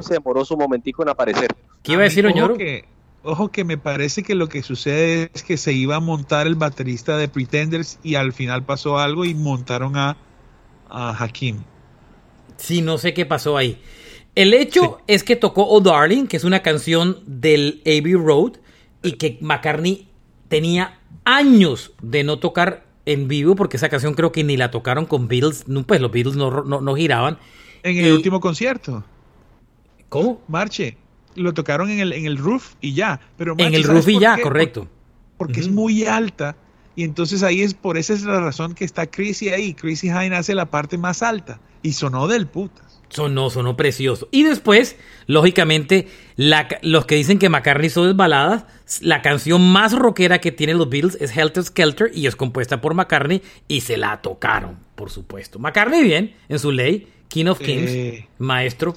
se 0.01 0.15
demoró 0.15 0.45
su 0.45 0.57
momentico 0.57 1.03
en 1.03 1.11
aparecer. 1.11 1.49
¿Qué 1.83 1.93
iba 1.93 2.03
a 2.03 2.05
decir 2.05 2.27
Oñoro? 2.27 2.55
Ojo 2.55 2.59
que, 2.59 2.85
ojo 3.23 3.49
que 3.51 3.65
me 3.65 3.77
parece 3.77 4.23
que 4.23 4.35
lo 4.35 4.49
que 4.49 4.63
sucede 4.63 5.31
es 5.35 5.43
que 5.43 5.59
se 5.59 5.73
iba 5.73 5.97
a 5.97 6.01
montar 6.01 6.47
el 6.47 6.55
baterista 6.55 7.19
de 7.19 7.29
Pretenders 7.29 7.99
y 8.03 8.15
al 8.15 8.33
final 8.33 8.65
pasó 8.65 8.99
algo 8.99 9.27
y 9.27 9.35
montaron 9.35 9.97
a, 9.97 10.17
a 10.89 11.11
Hakim. 11.23 11.65
Sí, 12.57 12.81
no 12.81 12.97
sé 12.97 13.13
qué 13.13 13.27
pasó 13.27 13.57
ahí. 13.59 13.79
El 14.35 14.55
hecho 14.55 15.01
es 15.07 15.25
que 15.25 15.37
tocó 15.37 15.67
Oh 15.69 15.81
Darling, 15.81 16.27
que 16.27 16.39
es 16.39 16.45
una 16.45 16.63
canción 16.63 17.19
del 17.27 17.83
Abbey 17.85 18.15
Road, 18.15 18.53
y 19.03 19.13
que 19.13 19.37
McCartney 19.43 20.09
tenía 20.49 21.01
años 21.25 21.93
de 22.01 22.25
no 22.25 22.39
tocar 22.39 22.85
en 23.07 23.29
vivo, 23.29 23.57
porque 23.57 23.77
esa 23.77 23.89
canción 23.89 24.15
creo 24.15 24.31
que 24.33 24.45
ni 24.45 24.57
la 24.57 24.71
tocaron 24.71 25.07
con 25.07 25.29
Beatles, 25.29 25.67
no, 25.69 25.83
pues 25.83 26.01
los 26.01 26.11
Beatles 26.13 26.37
no, 26.37 26.63
no, 26.65 26.81
no 26.81 26.95
giraban. 26.95 27.39
En 27.83 27.97
el 27.99 28.07
Y- 28.07 28.11
último 28.13 28.41
concierto. 28.41 29.05
¿Cómo? 30.09 30.41
Marche. 30.49 30.97
Lo 31.35 31.55
tocaron 31.55 31.89
en 31.91 32.01
el, 32.01 32.13
en 32.13 32.27
el 32.27 32.37
roof 32.37 32.75
y 32.81 32.93
ya. 32.93 33.21
Pero 33.39 33.55
En 33.57 33.75
el 33.75 33.85
¿sabes 33.85 34.05
roof 34.05 34.09
y 34.17 34.19
ya, 34.21 34.37
qué? 34.37 34.43
correcto. 34.43 34.87
Porque 35.39 35.61
es 35.61 35.69
muy 35.69 36.05
alta. 36.05 36.55
Y 36.95 37.05
entonces 37.05 37.43
ahí 37.43 37.63
es 37.63 37.73
por 37.73 37.97
esa 37.97 38.13
es 38.13 38.23
la 38.23 38.39
razón 38.41 38.75
que 38.75 38.85
está 38.85 39.07
Chrissy 39.07 39.49
ahí. 39.49 39.73
Chrissy 39.73 40.09
Hine 40.09 40.37
hace 40.37 40.55
la 40.55 40.67
parte 40.67 40.99
más 40.99 41.23
alta. 41.23 41.59
Y 41.83 41.95
sonó 41.95 42.29
del 42.29 42.47
putas. 42.47 43.01
Sonó, 43.13 43.51
sonó 43.51 43.77
precioso. 43.77 44.29
Y 44.31 44.43
después, 44.43 44.97
lógicamente, 45.27 46.09
la 46.37 46.67
los 46.83 47.05
que 47.05 47.15
dicen 47.15 47.39
que 47.39 47.49
McCartney 47.51 47.91
solo 47.91 48.11
es 48.11 48.17
baladas, 48.17 48.65
la 49.03 49.21
canción 49.21 49.61
más 49.71 49.93
rockera 49.93 50.41
que 50.41 50.51
tienen 50.51 50.79
los 50.79 50.89
Beatles 50.89 51.19
es 51.21 51.37
Helter 51.37 51.63
Skelter 51.65 52.11
y 52.15 52.27
es 52.27 52.37
compuesta 52.37 52.81
por 52.81 52.95
McCartney 52.95 53.43
y 53.69 53.83
se 53.83 53.97
la 53.99 54.23
tocaron, 54.23 54.79
por 54.95 55.11
supuesto. 55.11 55.59
McCartney 55.59 56.03
bien, 56.03 56.35
en 56.49 56.59
su 56.59 56.73
ley, 56.73 57.07
King 57.29 57.47
of 57.47 57.59
Kings, 57.59 57.91
Eh. 57.91 58.27
maestro. 58.39 58.95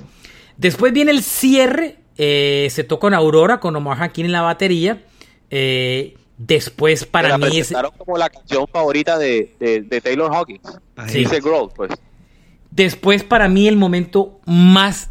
Después 0.58 0.94
viene 0.94 1.12
el 1.12 1.22
cierre, 1.22 1.98
eh, 2.18 2.68
se 2.72 2.86
toca 2.86 3.08
en 3.08 3.14
Aurora 3.16 3.60
con 3.60 3.76
Omar 3.76 4.02
Hakim 4.02 4.26
en 4.28 4.32
la 4.32 4.42
batería. 4.42 5.04
Eh, 5.50 6.16
después, 6.38 7.06
para 7.06 7.30
la 7.30 7.38
mí, 7.38 7.46
es, 7.48 7.52
presentaron 7.68 7.92
como 7.98 8.18
la 8.18 8.30
canción 8.30 8.66
favorita 8.68 9.18
de, 9.18 9.54
de, 9.60 9.82
de 9.82 10.02
Taylor 10.02 10.34
Hawkins. 10.34 10.62
Sí. 11.08 11.20
Dice 11.20 11.42
Growth, 11.42 11.74
pues. 11.76 11.92
Después, 12.76 13.24
para 13.24 13.48
mí, 13.48 13.70
el 13.70 13.78
momento 13.78 14.42
más 14.46 15.10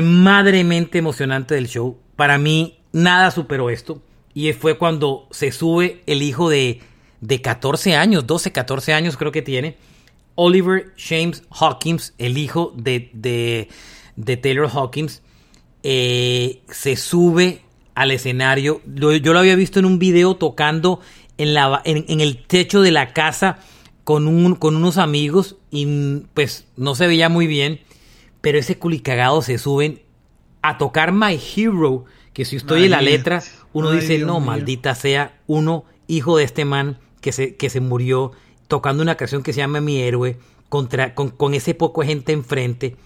madremente 0.00 0.98
emocionante 0.98 1.56
del 1.56 1.66
show. 1.66 1.98
Para 2.14 2.38
mí, 2.38 2.78
nada 2.92 3.32
superó 3.32 3.68
esto. 3.68 4.00
Y 4.32 4.52
fue 4.52 4.78
cuando 4.78 5.26
se 5.32 5.50
sube 5.50 6.02
el 6.06 6.22
hijo 6.22 6.48
de, 6.48 6.80
de 7.20 7.42
14 7.42 7.96
años, 7.96 8.26
12, 8.26 8.52
14 8.52 8.92
años 8.92 9.16
creo 9.16 9.32
que 9.32 9.42
tiene. 9.42 9.76
Oliver 10.36 10.92
James 10.96 11.42
Hawkins, 11.50 12.14
el 12.18 12.38
hijo 12.38 12.72
de, 12.76 13.10
de, 13.12 13.68
de 14.14 14.36
Taylor 14.36 14.70
Hawkins, 14.72 15.20
eh, 15.82 16.62
se 16.68 16.94
sube 16.94 17.62
al 17.96 18.12
escenario. 18.12 18.80
Yo 18.86 19.32
lo 19.32 19.38
había 19.40 19.56
visto 19.56 19.80
en 19.80 19.84
un 19.84 19.98
video 19.98 20.36
tocando 20.36 21.00
en, 21.38 21.54
la, 21.54 21.82
en 21.84 22.20
el 22.20 22.44
techo 22.46 22.82
de 22.82 22.92
la 22.92 23.12
casa 23.12 23.58
con, 24.04 24.28
un, 24.28 24.54
con 24.54 24.76
unos 24.76 24.98
amigos 24.98 25.56
y 25.70 26.20
pues 26.34 26.66
no 26.76 26.94
se 26.94 27.06
veía 27.06 27.28
muy 27.28 27.46
bien. 27.46 27.80
Pero 28.40 28.58
ese 28.58 28.78
culicagado 28.78 29.42
se 29.42 29.58
suben 29.58 30.02
a 30.62 30.78
tocar 30.78 31.12
My 31.12 31.38
Hero, 31.56 32.04
que 32.32 32.44
si 32.44 32.56
estoy 32.56 32.84
en 32.84 32.90
la 32.90 33.00
letra, 33.00 33.42
uno 33.72 33.90
ay, 33.90 34.00
dice, 34.00 34.16
Dios 34.16 34.26
no, 34.26 34.40
mío. 34.40 34.46
maldita 34.46 34.94
sea, 34.94 35.40
uno, 35.46 35.84
hijo 36.06 36.36
de 36.36 36.44
este 36.44 36.64
man 36.64 36.98
que 37.20 37.32
se, 37.32 37.56
que 37.56 37.70
se 37.70 37.80
murió 37.80 38.32
tocando 38.68 39.02
una 39.02 39.16
canción 39.16 39.42
que 39.42 39.52
se 39.52 39.60
llama 39.60 39.80
Mi 39.80 40.00
Héroe, 40.00 40.38
contra, 40.68 41.14
con, 41.14 41.30
con 41.30 41.54
ese 41.54 41.74
poco 41.74 42.00
de 42.02 42.08
gente 42.08 42.32
enfrente. 42.32 42.96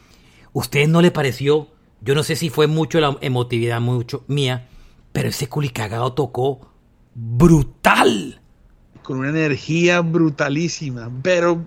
¿Ustedes 0.53 0.88
no 0.88 1.03
le 1.03 1.11
pareció? 1.11 1.68
Yo 2.01 2.14
no 2.14 2.22
sé 2.22 2.36
si 2.36 2.49
fue 2.49 2.66
mucho 2.66 3.01
la 3.01 3.16
emotividad 3.20 3.80
mucho 3.80 4.24
mía, 4.28 4.68
pero 5.12 5.28
ese 5.28 5.49
culicagado 5.49 6.12
tocó 6.12 6.72
brutal. 7.14 8.40
Con 9.09 9.21
una 9.21 9.31
energía 9.31 10.03
brutalísima. 10.03 11.11
Pero 11.23 11.63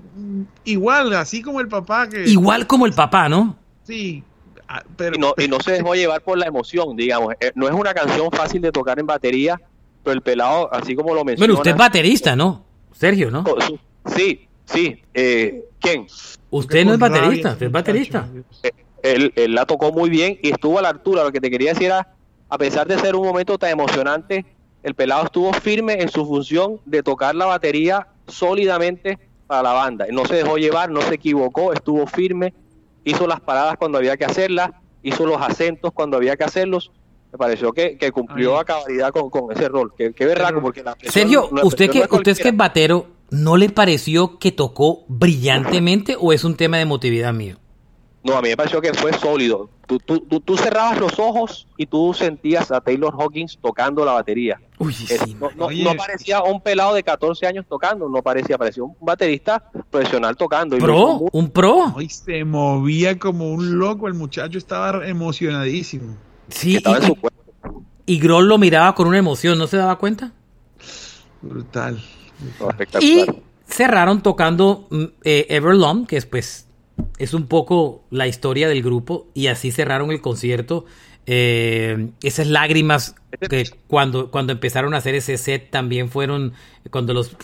igual, 0.63 1.11
así 1.13 1.41
como 1.41 1.59
el 1.59 1.67
papá 1.67 2.07
que. 2.07 2.23
Igual 2.29 2.67
como 2.67 2.85
el 2.85 2.93
papá, 2.93 3.27
¿no? 3.27 3.57
Sí. 3.81 4.23
ah, 4.67 4.83
Pero, 4.95 5.15
Y 5.15 5.19
no, 5.19 5.33
y 5.35 5.47
no 5.47 5.59
se 5.59 5.71
dejó 5.71 5.95
llevar 5.95 6.21
por 6.21 6.37
la 6.37 6.45
emoción, 6.45 6.95
digamos. 6.95 7.33
Eh, 7.39 7.51
No 7.55 7.67
es 7.67 7.73
una 7.73 7.95
canción 7.95 8.29
fácil 8.31 8.61
de 8.61 8.71
tocar 8.71 8.99
en 8.99 9.07
batería, 9.07 9.59
pero 10.03 10.13
el 10.13 10.21
pelado, 10.21 10.71
así 10.71 10.95
como 10.95 11.15
lo 11.15 11.25
menciona... 11.25 11.47
Bueno, 11.47 11.59
usted 11.59 11.71
es 11.71 11.77
baterista, 11.77 12.35
¿no? 12.35 12.63
Sergio, 12.93 13.31
¿no? 13.31 13.43
su- 13.43 13.79
Sí, 14.15 14.47
sí. 14.65 15.01
Eh, 15.15 15.63
¿Quién? 15.79 16.05
Usted 16.51 16.85
no 16.85 16.93
es 16.93 16.99
baterista, 16.99 17.53
usted 17.53 17.65
es 17.65 17.71
baterista. 17.71 18.27
él, 19.01 19.33
él 19.35 19.55
la 19.55 19.65
tocó 19.65 19.91
muy 19.91 20.11
bien 20.11 20.37
y 20.43 20.51
estuvo 20.51 20.77
a 20.77 20.83
la 20.83 20.89
altura. 20.89 21.23
Lo 21.23 21.31
que 21.31 21.41
te 21.41 21.49
quería 21.49 21.71
decir 21.71 21.87
era, 21.87 22.07
a 22.49 22.57
pesar 22.59 22.87
de 22.87 22.99
ser 22.99 23.15
un 23.15 23.25
momento 23.25 23.57
tan 23.57 23.71
emocionante, 23.71 24.45
el 24.83 24.95
pelado 24.95 25.25
estuvo 25.25 25.53
firme 25.53 26.01
en 26.01 26.09
su 26.09 26.25
función 26.25 26.79
de 26.85 27.03
tocar 27.03 27.35
la 27.35 27.45
batería 27.45 28.07
sólidamente 28.27 29.19
para 29.47 29.63
la 29.63 29.73
banda. 29.73 30.05
No 30.11 30.25
se 30.25 30.35
dejó 30.35 30.57
llevar, 30.57 30.89
no 30.89 31.01
se 31.01 31.15
equivocó, 31.15 31.73
estuvo 31.73 32.07
firme, 32.07 32.53
hizo 33.03 33.27
las 33.27 33.39
paradas 33.41 33.75
cuando 33.77 33.97
había 33.97 34.17
que 34.17 34.25
hacerlas, 34.25 34.71
hizo 35.03 35.25
los 35.25 35.41
acentos 35.41 35.91
cuando 35.93 36.17
había 36.17 36.35
que 36.37 36.43
hacerlos. 36.43 36.91
Me 37.31 37.37
pareció 37.37 37.71
que, 37.71 37.97
que 37.97 38.11
cumplió 38.11 38.55
Ay. 38.55 38.61
a 38.61 38.65
cabalidad 38.65 39.11
con, 39.11 39.29
con 39.29 39.51
ese 39.55 39.69
rol. 39.69 39.93
Berraco, 39.97 40.49
Pero- 40.49 40.61
porque 40.61 40.83
la 40.83 40.95
presión- 40.95 41.13
Sergio, 41.13 41.49
la 41.53 41.63
usted 41.65 41.89
que, 41.89 41.99
no 41.99 42.05
es 42.05 42.11
usted 42.11 42.31
es 42.33 42.39
que 42.39 42.49
es 42.49 42.57
batero, 42.57 43.07
¿no 43.29 43.55
le 43.57 43.69
pareció 43.69 44.37
que 44.37 44.51
tocó 44.51 45.05
brillantemente 45.07 46.17
o 46.19 46.33
es 46.33 46.43
un 46.43 46.55
tema 46.55 46.77
de 46.77 46.83
emotividad 46.83 47.33
mío? 47.33 47.57
No, 48.23 48.37
a 48.37 48.41
mí 48.41 48.49
me 48.49 48.57
pareció 48.57 48.79
que 48.81 48.93
fue 48.93 49.11
sólido. 49.13 49.69
Tú, 49.87 49.97
tú, 49.97 50.19
tú, 50.19 50.39
tú 50.41 50.55
cerrabas 50.55 50.99
los 50.99 51.17
ojos 51.17 51.67
y 51.75 51.87
tú 51.87 52.13
sentías 52.13 52.71
a 52.71 52.79
Taylor 52.79 53.13
Hawkins 53.19 53.57
tocando 53.61 54.05
la 54.05 54.13
batería. 54.13 54.59
Uy, 54.77 54.93
sí, 54.93 55.35
no, 55.39 55.49
no- 55.57 55.65
Oye. 55.65 55.83
no 55.83 55.95
parecía 55.95 56.41
un 56.43 56.61
pelado 56.61 56.93
de 56.93 57.01
14 57.03 57.47
años 57.47 57.65
tocando, 57.67 58.07
no 58.07 58.21
parecía, 58.21 58.57
parecía 58.59 58.83
un 58.83 58.95
baterista 59.01 59.63
profesional 59.89 60.35
tocando. 60.37 60.77
Y 60.77 60.79
pro, 60.79 61.17
muy- 61.19 61.29
un 61.31 61.49
pro. 61.49 61.93
Ay, 61.97 62.09
se 62.09 62.43
movía 62.45 63.17
como 63.17 63.51
un 63.51 63.79
loco. 63.79 64.07
El 64.07 64.13
muchacho 64.13 64.57
estaba 64.59 65.07
emocionadísimo. 65.07 66.15
Sí, 66.49 66.75
estaba 66.77 66.97
en 66.97 67.03
y, 67.03 67.07
su 67.07 67.15
cuerpo. 67.15 67.83
y 68.05 68.19
Grohl 68.19 68.47
lo 68.47 68.57
miraba 68.59 68.93
con 68.93 69.07
una 69.07 69.17
emoción, 69.17 69.57
¿no 69.57 69.65
se 69.65 69.77
daba 69.77 69.97
cuenta? 69.97 70.31
Brutal. 71.41 72.01
No, 72.59 72.67
Y 72.67 72.69
espectacular. 73.19 73.35
cerraron 73.67 74.21
tocando 74.21 74.87
mm, 74.91 75.03
eh, 75.23 75.45
Everlong, 75.49 76.05
que 76.05 76.17
es 76.17 76.25
pues 76.25 76.67
es 77.17 77.33
un 77.33 77.47
poco 77.47 78.03
la 78.09 78.27
historia 78.27 78.67
del 78.67 78.81
grupo, 78.81 79.27
y 79.33 79.47
así 79.47 79.71
cerraron 79.71 80.11
el 80.11 80.21
concierto. 80.21 80.85
Eh, 81.27 82.09
esas 82.23 82.47
lágrimas 82.47 83.15
que 83.47 83.69
cuando, 83.87 84.31
cuando 84.31 84.53
empezaron 84.53 84.95
a 84.95 84.97
hacer 84.97 85.13
ese 85.13 85.37
set 85.37 85.69
también 85.69 86.09
fueron, 86.09 86.53
cuando 86.89 87.13
los 87.13 87.37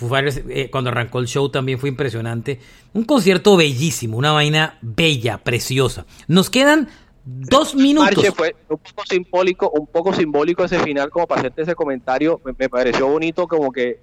eh, 0.50 0.70
cuando 0.72 0.90
arrancó 0.90 1.20
el 1.20 1.28
show 1.28 1.50
también 1.50 1.78
fue 1.78 1.90
impresionante. 1.90 2.60
Un 2.94 3.04
concierto 3.04 3.56
bellísimo, 3.56 4.18
una 4.18 4.32
vaina 4.32 4.80
bella, 4.82 5.38
preciosa. 5.38 6.08
Nos 6.28 6.50
quedan 6.50 6.90
dos 7.24 7.76
minutos. 7.76 8.16
Marche 8.16 8.32
fue 8.32 8.56
un 8.70 8.78
poco 8.80 9.04
simbólico, 9.08 9.70
un 9.70 9.88
poco 9.88 10.14
simbólico 10.14 10.64
ese 10.64 10.80
final, 10.80 11.10
como 11.12 11.28
para 11.28 11.42
hacerte 11.42 11.62
ese 11.62 11.76
comentario, 11.76 12.42
me, 12.44 12.54
me 12.58 12.70
pareció 12.70 13.08
bonito, 13.08 13.48
como 13.48 13.72
que 13.72 14.00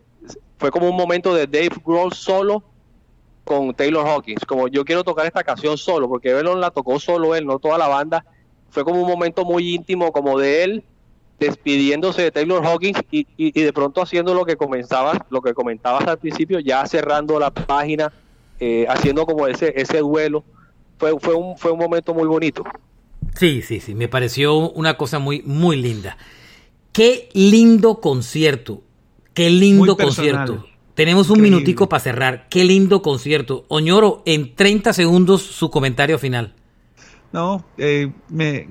fue 0.58 0.70
como 0.70 0.88
un 0.88 0.96
momento 0.96 1.34
de 1.34 1.46
Dave 1.46 1.76
Grohl 1.84 2.12
solo 2.12 2.73
con 3.44 3.74
Taylor 3.74 4.06
Hawkins, 4.06 4.44
como 4.46 4.68
yo 4.68 4.84
quiero 4.84 5.04
tocar 5.04 5.26
esta 5.26 5.44
canción 5.44 5.76
solo, 5.78 6.08
porque 6.08 6.30
Everlong 6.30 6.58
la 6.58 6.70
tocó 6.70 6.98
solo 6.98 7.34
él, 7.34 7.46
no 7.46 7.58
toda 7.58 7.76
la 7.78 7.88
banda, 7.88 8.24
fue 8.70 8.84
como 8.84 9.00
un 9.02 9.08
momento 9.08 9.44
muy 9.44 9.74
íntimo, 9.74 10.10
como 10.12 10.38
de 10.38 10.64
él 10.64 10.84
despidiéndose 11.38 12.22
de 12.22 12.30
Taylor 12.30 12.64
Hawkins 12.64 12.98
y, 13.10 13.20
y- 13.36 13.58
y 13.58 13.62
de 13.62 13.72
pronto 13.72 14.00
haciendo 14.00 14.34
lo 14.34 14.44
que 14.44 14.56
comenzabas, 14.56 15.18
lo 15.30 15.42
que 15.42 15.52
comentabas 15.52 16.06
al 16.06 16.18
principio, 16.18 16.58
ya 16.60 16.86
cerrando 16.86 17.38
la 17.38 17.50
página, 17.50 18.12
eh, 18.60 18.86
haciendo 18.88 19.26
como 19.26 19.46
ese 19.46 19.72
ese 19.76 19.98
duelo, 19.98 20.44
fue 20.98 21.18
fue 21.20 21.34
un 21.34 21.56
fue 21.58 21.72
un 21.72 21.78
momento 21.78 22.14
muy 22.14 22.26
bonito. 22.26 22.64
Sí, 23.36 23.62
sí, 23.62 23.80
sí, 23.80 23.94
me 23.94 24.06
pareció 24.08 24.54
una 24.70 24.96
cosa 24.96 25.18
muy, 25.18 25.42
muy 25.42 25.76
linda. 25.76 26.16
Qué 26.92 27.28
lindo 27.32 28.00
concierto, 28.00 28.82
qué 29.34 29.50
lindo 29.50 29.96
concierto. 29.96 30.68
Tenemos 30.94 31.28
un 31.28 31.38
Increíble. 31.38 31.56
minutico 31.56 31.88
para 31.88 32.00
cerrar. 32.00 32.46
Qué 32.48 32.64
lindo 32.64 33.02
concierto. 33.02 33.64
Oñoro, 33.68 34.22
en 34.26 34.54
30 34.54 34.92
segundos 34.92 35.42
su 35.42 35.70
comentario 35.70 36.18
final. 36.18 36.54
No, 37.32 37.64
eh, 37.78 38.12
me, 38.28 38.68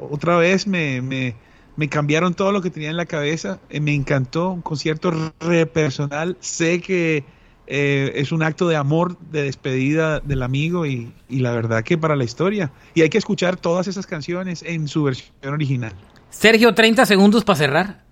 otra 0.00 0.38
vez 0.38 0.66
me, 0.66 1.02
me, 1.02 1.36
me 1.76 1.88
cambiaron 1.88 2.32
todo 2.32 2.52
lo 2.52 2.62
que 2.62 2.70
tenía 2.70 2.88
en 2.88 2.96
la 2.96 3.04
cabeza. 3.04 3.60
Eh, 3.68 3.80
me 3.80 3.94
encantó, 3.94 4.50
un 4.50 4.62
concierto 4.62 5.12
re 5.40 5.66
personal. 5.66 6.38
Sé 6.40 6.80
que 6.80 7.24
eh, 7.66 8.12
es 8.14 8.32
un 8.32 8.42
acto 8.42 8.66
de 8.66 8.76
amor, 8.76 9.18
de 9.30 9.42
despedida 9.42 10.20
del 10.20 10.42
amigo 10.42 10.86
y, 10.86 11.12
y 11.28 11.40
la 11.40 11.52
verdad 11.52 11.84
que 11.84 11.98
para 11.98 12.16
la 12.16 12.24
historia. 12.24 12.72
Y 12.94 13.02
hay 13.02 13.10
que 13.10 13.18
escuchar 13.18 13.58
todas 13.58 13.88
esas 13.88 14.06
canciones 14.06 14.62
en 14.62 14.88
su 14.88 15.02
versión 15.02 15.52
original. 15.52 15.92
Sergio, 16.30 16.74
30 16.74 17.04
segundos 17.04 17.44
para 17.44 17.58
cerrar. 17.58 18.07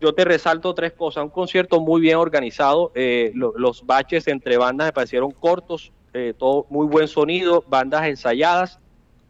Yo 0.00 0.12
te 0.14 0.24
resalto 0.24 0.74
tres 0.74 0.92
cosas. 0.92 1.24
Un 1.24 1.30
concierto 1.30 1.80
muy 1.80 2.00
bien 2.00 2.16
organizado. 2.16 2.92
eh, 2.94 3.30
lo- 3.34 3.52
los 3.56 3.84
baches 3.86 4.26
entre 4.28 4.56
bandas 4.56 4.86
me 4.88 4.92
parecieron 4.92 5.30
cortos. 5.32 5.92
eh, 6.12 6.34
todo 6.36 6.66
muy 6.70 6.86
buen 6.88 7.06
sonido. 7.06 7.62
Bandas 7.68 8.06
ensayadas. 8.08 8.80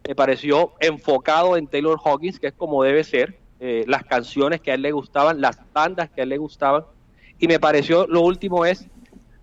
Me 0.08 0.14
pareció 0.14 0.72
enfocado 0.80 1.56
en 1.58 1.66
Taylor 1.68 1.98
Hawkins, 2.02 2.38
que 2.40 2.46
es 2.48 2.54
como 2.54 2.82
debe 2.82 3.04
ser. 3.04 3.38
eh, 3.62 3.84
las 3.86 4.04
canciones 4.04 4.62
que 4.62 4.70
a 4.70 4.74
él 4.74 4.80
le 4.80 4.90
gustaban, 4.90 5.38
las 5.42 5.58
bandas 5.74 6.08
que 6.10 6.22
a 6.22 6.24
él 6.24 6.30
le 6.30 6.38
gustaban. 6.38 6.82
Y 7.38 7.46
me 7.46 7.60
pareció, 7.60 8.06
lo 8.06 8.22
último 8.22 8.64
es, 8.64 8.88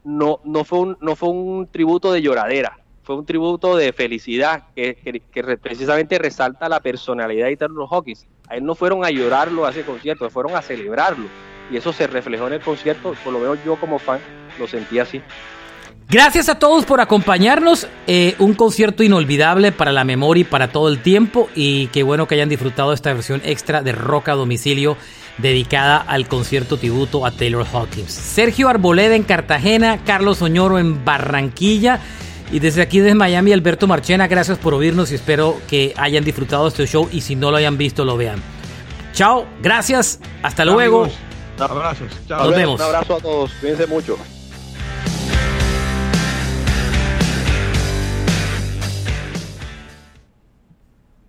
no, 0.04 0.40
no, 0.44 0.64
fue, 0.64 0.80
un, 0.80 0.98
no 1.02 1.16
fue 1.16 1.30
un 1.30 1.68
tributo 1.72 2.12
de 2.12 2.24
lloradera. 2.24 2.76
Fue 3.04 3.16
un 3.16 3.26
tributo 3.28 3.76
de 3.78 3.94
felicidad 3.94 4.64
que, 4.76 4.96
que- 4.96 5.20
que 5.32 5.42
re- 5.44 5.58
precisamente 5.60 6.18
resalta 6.18 6.68
la 6.68 6.80
personalidad 6.80 7.46
de 7.46 7.58
Taylor 7.58 7.88
Hawkins. 7.92 8.26
A 8.48 8.56
él 8.56 8.64
no 8.64 8.76
fueron 8.76 9.04
a 9.04 9.10
llorarlo 9.10 9.66
a 9.66 9.72
ese 9.72 9.84
concierto, 9.84 10.30
fueron 10.30 10.56
a 10.56 10.62
celebrarlo. 10.62 11.28
Y 11.70 11.78
eso 11.78 11.92
se 11.92 12.08
reflejó 12.08 12.48
en 12.48 12.54
el 12.54 12.62
concierto, 12.62 13.14
por 13.24 13.34
lo 13.34 13.40
menos 13.40 13.60
yo 13.66 13.76
como 13.76 14.00
fan 14.00 14.20
lo 14.58 14.68
sentí 14.68 15.00
así. 15.00 15.22
Gracias 16.10 16.48
a 16.48 16.58
todos 16.58 16.86
por 16.86 17.02
acompañarnos. 17.02 17.88
Eh, 18.08 18.36
un 18.40 18.54
concierto 18.54 19.04
inolvidable 19.04 19.74
para 19.74 19.92
la 19.92 20.06
memoria 20.06 20.42
y 20.42 20.46
para 20.46 20.70
todo 20.70 20.88
el 20.88 21.02
tiempo. 21.02 21.50
Y 21.54 21.88
qué 21.88 22.04
bueno 22.04 22.28
que 22.28 22.36
hayan 22.36 22.48
disfrutado 22.48 22.94
esta 22.94 23.12
versión 23.14 23.42
extra 23.44 23.82
de 23.82 23.92
Rock 23.92 24.30
a 24.30 24.36
Domicilio 24.36 24.96
dedicada 25.38 25.98
al 25.98 26.30
concierto 26.30 26.78
tributo 26.78 27.26
a 27.26 27.32
Taylor 27.32 27.66
Hawkins. 27.72 28.14
Sergio 28.14 28.70
Arboleda 28.70 29.16
en 29.16 29.24
Cartagena, 29.24 30.00
Carlos 30.06 30.42
Oñoro 30.42 30.80
en 30.80 31.04
Barranquilla. 31.04 32.00
Y 32.52 32.60
desde 32.60 32.82
aquí, 32.82 33.00
desde 33.00 33.16
Miami, 33.16 33.52
Alberto 33.52 33.88
Marchena, 33.88 34.28
gracias 34.28 34.58
por 34.58 34.74
oírnos 34.74 35.12
y 35.12 35.16
espero 35.16 35.58
que 35.68 35.94
hayan 35.98 36.24
disfrutado 36.24 36.68
este 36.68 36.86
show 36.88 37.10
y 37.12 37.22
si 37.22 37.36
no 37.36 37.52
lo 37.52 37.58
hayan 37.58 37.78
visto, 37.78 38.06
lo 38.06 38.16
vean. 38.16 38.42
Chao, 39.14 39.46
gracias, 39.62 40.20
hasta 40.44 40.64
luego. 40.64 41.10
Abrazos. 41.60 42.08
Chao. 42.28 42.46
Nos 42.46 42.56
vemos. 42.56 42.80
Un 42.80 42.86
abrazo 42.86 43.16
a 43.16 43.20
todos, 43.20 43.52
cuídense 43.60 43.88
mucho. 43.88 44.18